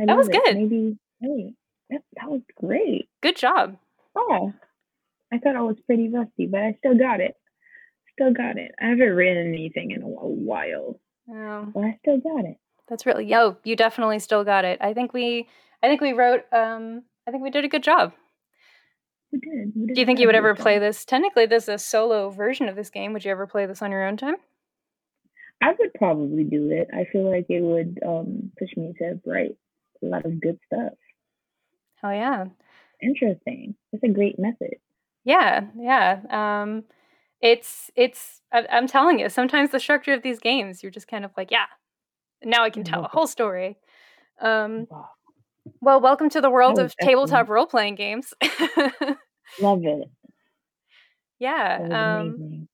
I 0.00 0.06
that 0.06 0.16
was 0.16 0.28
it. 0.28 0.32
good. 0.32 0.56
Maybe, 0.56 0.98
hey, 1.20 1.54
that, 1.90 2.02
that 2.16 2.30
was 2.30 2.40
great. 2.56 3.08
Good 3.22 3.36
job. 3.36 3.76
Oh, 4.14 4.52
I 5.32 5.38
thought 5.38 5.56
I 5.56 5.62
was 5.62 5.76
pretty 5.86 6.08
rusty, 6.08 6.46
but 6.46 6.60
I 6.60 6.74
still 6.78 6.98
got 6.98 7.20
it. 7.20 7.36
Still 8.20 8.34
got 8.34 8.58
it. 8.58 8.74
I 8.78 8.88
haven't 8.88 9.14
written 9.14 9.54
anything 9.54 9.92
in 9.92 10.02
a 10.02 10.06
while. 10.06 11.00
Oh. 11.30 11.72
But 11.74 11.84
I 11.84 11.98
still 12.02 12.18
got 12.18 12.44
it. 12.44 12.58
That's 12.86 13.06
really 13.06 13.24
yo. 13.24 13.56
You 13.64 13.76
definitely 13.76 14.18
still 14.18 14.44
got 14.44 14.66
it. 14.66 14.78
I 14.82 14.92
think 14.92 15.14
we. 15.14 15.48
I 15.82 15.88
think 15.88 16.02
we 16.02 16.12
wrote. 16.12 16.44
Um. 16.52 17.04
I 17.26 17.30
think 17.30 17.42
we 17.42 17.48
did 17.50 17.64
a 17.64 17.68
good 17.68 17.82
job. 17.82 18.12
We 19.32 19.38
did. 19.38 19.72
We 19.74 19.86
did 19.86 19.94
Do 19.94 20.00
you 20.00 20.04
think 20.04 20.18
you 20.18 20.26
would 20.26 20.34
ever 20.34 20.54
play 20.54 20.78
this? 20.78 21.06
Technically, 21.06 21.46
this 21.46 21.62
is 21.62 21.68
a 21.70 21.78
solo 21.78 22.28
version 22.28 22.68
of 22.68 22.76
this 22.76 22.90
game. 22.90 23.14
Would 23.14 23.24
you 23.24 23.30
ever 23.30 23.46
play 23.46 23.64
this 23.64 23.80
on 23.80 23.90
your 23.90 24.06
own 24.06 24.18
time? 24.18 24.36
I 25.62 25.72
would 25.78 25.94
probably 25.94 26.44
do 26.44 26.70
it. 26.72 26.88
I 26.92 27.06
feel 27.10 27.30
like 27.30 27.46
it 27.48 27.62
would 27.62 28.00
um, 28.06 28.52
push 28.58 28.68
me 28.76 28.92
to 28.98 29.18
write 29.24 29.56
a 30.02 30.06
lot 30.06 30.26
of 30.26 30.38
good 30.42 30.58
stuff. 30.66 30.92
Oh 32.02 32.10
yeah. 32.10 32.46
Interesting. 33.00 33.76
It's 33.94 34.04
a 34.04 34.08
great 34.08 34.38
method. 34.38 34.74
Yeah, 35.24 35.62
yeah. 35.78 36.20
Um, 36.28 36.84
it's 37.40 37.90
it's. 37.96 38.40
I, 38.52 38.66
I'm 38.70 38.86
telling 38.86 39.18
you, 39.18 39.28
sometimes 39.28 39.70
the 39.70 39.80
structure 39.80 40.12
of 40.12 40.22
these 40.22 40.38
games, 40.38 40.82
you're 40.82 40.92
just 40.92 41.08
kind 41.08 41.24
of 41.24 41.30
like, 41.36 41.50
yeah. 41.50 41.66
Now 42.42 42.64
I 42.64 42.70
can 42.70 42.84
tell 42.84 43.04
a 43.04 43.08
whole 43.08 43.26
story. 43.26 43.78
Um. 44.40 44.86
Well, 45.80 46.00
welcome 46.00 46.30
to 46.30 46.40
the 46.40 46.50
world 46.50 46.78
of 46.78 46.94
tabletop 47.00 47.48
role 47.48 47.66
playing 47.66 47.94
games. 47.94 48.32
Love 49.60 49.84
it. 49.84 50.08
Yeah. 51.38 52.18
Um, 52.20 52.68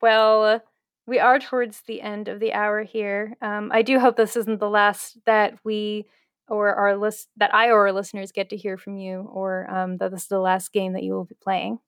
well, 0.00 0.60
we 1.06 1.18
are 1.18 1.38
towards 1.38 1.82
the 1.86 2.00
end 2.00 2.28
of 2.28 2.40
the 2.40 2.52
hour 2.52 2.82
here. 2.82 3.36
Um, 3.40 3.70
I 3.72 3.82
do 3.82 4.00
hope 4.00 4.16
this 4.16 4.36
isn't 4.36 4.60
the 4.60 4.68
last 4.68 5.18
that 5.26 5.54
we 5.64 6.06
or 6.48 6.74
our 6.74 6.96
list 6.96 7.28
that 7.36 7.54
I 7.54 7.68
or 7.68 7.86
our 7.86 7.92
listeners 7.92 8.32
get 8.32 8.50
to 8.50 8.56
hear 8.56 8.76
from 8.76 8.96
you, 8.96 9.28
or 9.32 9.68
um, 9.70 9.98
that 9.98 10.10
this 10.12 10.22
is 10.22 10.28
the 10.28 10.38
last 10.38 10.72
game 10.72 10.92
that 10.92 11.02
you 11.02 11.12
will 11.12 11.24
be 11.24 11.36
playing. 11.42 11.78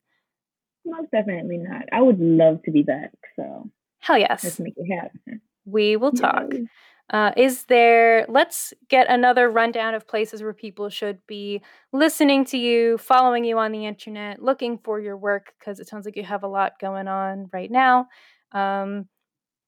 Most 0.89 1.11
definitely 1.11 1.59
not. 1.59 1.85
I 1.93 2.03
would 2.03 2.19
love 2.19 2.63
to 2.65 2.71
be 2.71 2.83
back. 2.83 3.13
So 3.37 3.71
hell 4.01 4.19
yes, 4.19 4.45
let's 4.45 4.61
make 4.61 4.75
it 4.77 4.93
happen. 4.93 5.41
We 5.65 5.97
will 5.97 6.13
talk. 6.13 6.51
Uh, 7.11 7.33
is 7.37 7.65
there? 7.65 8.27
Let's 8.29 8.75
get 8.89 9.09
another 9.09 9.49
rundown 9.49 9.95
of 9.95 10.07
places 10.07 10.43
where 10.43 10.53
people 10.53 10.91
should 10.91 11.19
be 11.27 11.63
listening 11.93 12.45
to 12.47 12.59
you, 12.59 12.99
following 12.99 13.45
you 13.45 13.59
on 13.59 13.73
the 13.73 13.87
internet, 13.87 14.43
looking 14.43 14.79
for 14.79 15.01
your 15.01 15.17
work 15.17 15.53
because 15.59 15.81
it 15.81 15.89
sounds 15.89 16.05
like 16.05 16.17
you 16.17 16.23
have 16.25 16.43
a 16.43 16.49
lot 16.49 16.73
going 16.81 17.09
on 17.09 17.49
right 17.53 17.71
now. 17.71 18.09
Um, 18.53 19.09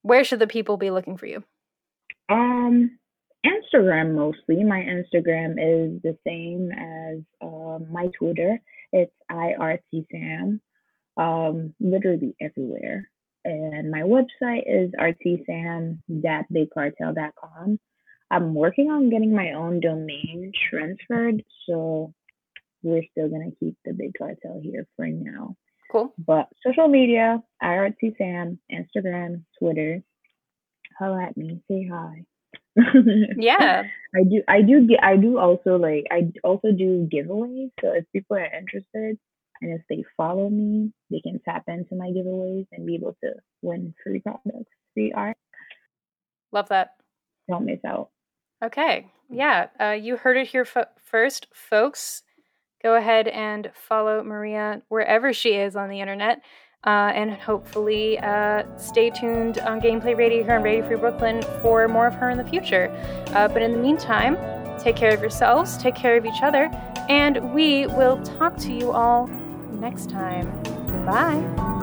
where 0.03 0.23
should 0.23 0.39
the 0.39 0.47
people 0.47 0.77
be 0.77 0.91
looking 0.91 1.17
for 1.17 1.25
you? 1.25 1.43
Um, 2.29 2.97
Instagram 3.45 4.13
mostly. 4.13 4.63
My 4.63 4.79
Instagram 4.79 5.53
is 5.53 6.01
the 6.03 6.17
same 6.25 6.71
as 6.71 7.19
uh, 7.41 7.79
my 7.91 8.07
Twitter. 8.17 8.59
It's 8.91 9.13
irtsam. 9.31 10.59
Um, 11.21 11.73
literally 11.79 12.35
everywhere. 12.41 13.07
And 13.45 13.89
my 13.91 14.01
website 14.01 14.63
is 14.65 14.91
artsyfam.bigcartel.com. 14.99 17.79
I'm 18.31 18.55
working 18.55 18.89
on 18.89 19.09
getting 19.09 19.35
my 19.35 19.53
own 19.53 19.79
domain 19.81 20.51
transferred, 20.69 21.43
so 21.67 22.13
we're 22.81 23.03
still 23.11 23.29
gonna 23.29 23.51
keep 23.59 23.77
the 23.85 23.93
big 23.93 24.13
cartel 24.17 24.59
here 24.63 24.87
for 24.95 25.05
now. 25.05 25.55
Cool. 25.91 26.11
But 26.17 26.47
social 26.65 26.87
media, 26.87 27.43
IRTSam, 27.61 28.57
Instagram, 28.71 29.43
Twitter, 29.59 30.01
holla 30.97 31.25
at 31.25 31.37
me, 31.37 31.61
say 31.69 31.87
hi 31.91 32.25
yeah. 33.37 33.83
I 34.15 34.23
do 34.23 34.43
I 34.47 34.61
do 34.61 34.87
get 34.87 35.03
I 35.03 35.17
do 35.17 35.37
also 35.37 35.75
like 35.75 36.05
I 36.09 36.31
also 36.43 36.71
do 36.71 37.07
giveaways. 37.11 37.71
So 37.81 37.91
if 37.93 38.05
people 38.13 38.37
are 38.37 38.45
interested 38.45 39.17
and 39.61 39.71
if 39.73 39.81
they 39.89 40.03
follow 40.17 40.49
me, 40.49 40.91
they 41.09 41.19
can 41.19 41.39
tap 41.43 41.63
into 41.67 41.95
my 41.95 42.07
giveaways 42.07 42.67
and 42.71 42.85
be 42.85 42.95
able 42.95 43.15
to 43.23 43.33
win 43.61 43.93
free 44.03 44.19
products, 44.19 44.71
free 44.93 45.11
art. 45.13 45.37
Love 46.51 46.69
that. 46.69 46.95
Don't 47.47 47.65
miss 47.65 47.79
out. 47.85 48.09
Okay. 48.63 49.07
Yeah. 49.29 49.67
Uh, 49.79 49.91
you 49.91 50.17
heard 50.17 50.37
it 50.37 50.47
here 50.47 50.65
fo- 50.65 50.85
first, 50.99 51.47
folks. 51.53 52.23
Go 52.83 52.95
ahead 52.95 53.27
and 53.27 53.71
follow 53.73 54.23
Maria 54.23 54.81
wherever 54.89 55.33
she 55.33 55.49
is 55.53 55.75
on 55.75 55.89
the 55.89 56.01
internet. 56.01 56.41
Uh, 56.83 57.11
and 57.13 57.31
hopefully 57.31 58.17
uh, 58.19 58.63
stay 58.77 59.11
tuned 59.11 59.59
on 59.59 59.79
Gameplay 59.79 60.17
Radio 60.17 60.43
here 60.43 60.55
on 60.55 60.63
Radio 60.63 60.85
Free 60.87 60.97
Brooklyn 60.97 61.43
for 61.61 61.87
more 61.87 62.07
of 62.07 62.15
her 62.15 62.31
in 62.31 62.39
the 62.39 62.45
future. 62.45 62.89
Uh, 63.27 63.47
but 63.47 63.61
in 63.61 63.71
the 63.71 63.77
meantime, 63.77 64.35
take 64.79 64.95
care 64.95 65.13
of 65.13 65.21
yourselves, 65.21 65.77
take 65.77 65.93
care 65.93 66.17
of 66.17 66.25
each 66.25 66.41
other, 66.41 66.71
and 67.07 67.53
we 67.53 67.85
will 67.87 68.19
talk 68.23 68.57
to 68.57 68.73
you 68.73 68.91
all 68.91 69.29
next 69.81 70.09
time. 70.11 70.47
Goodbye. 70.87 71.80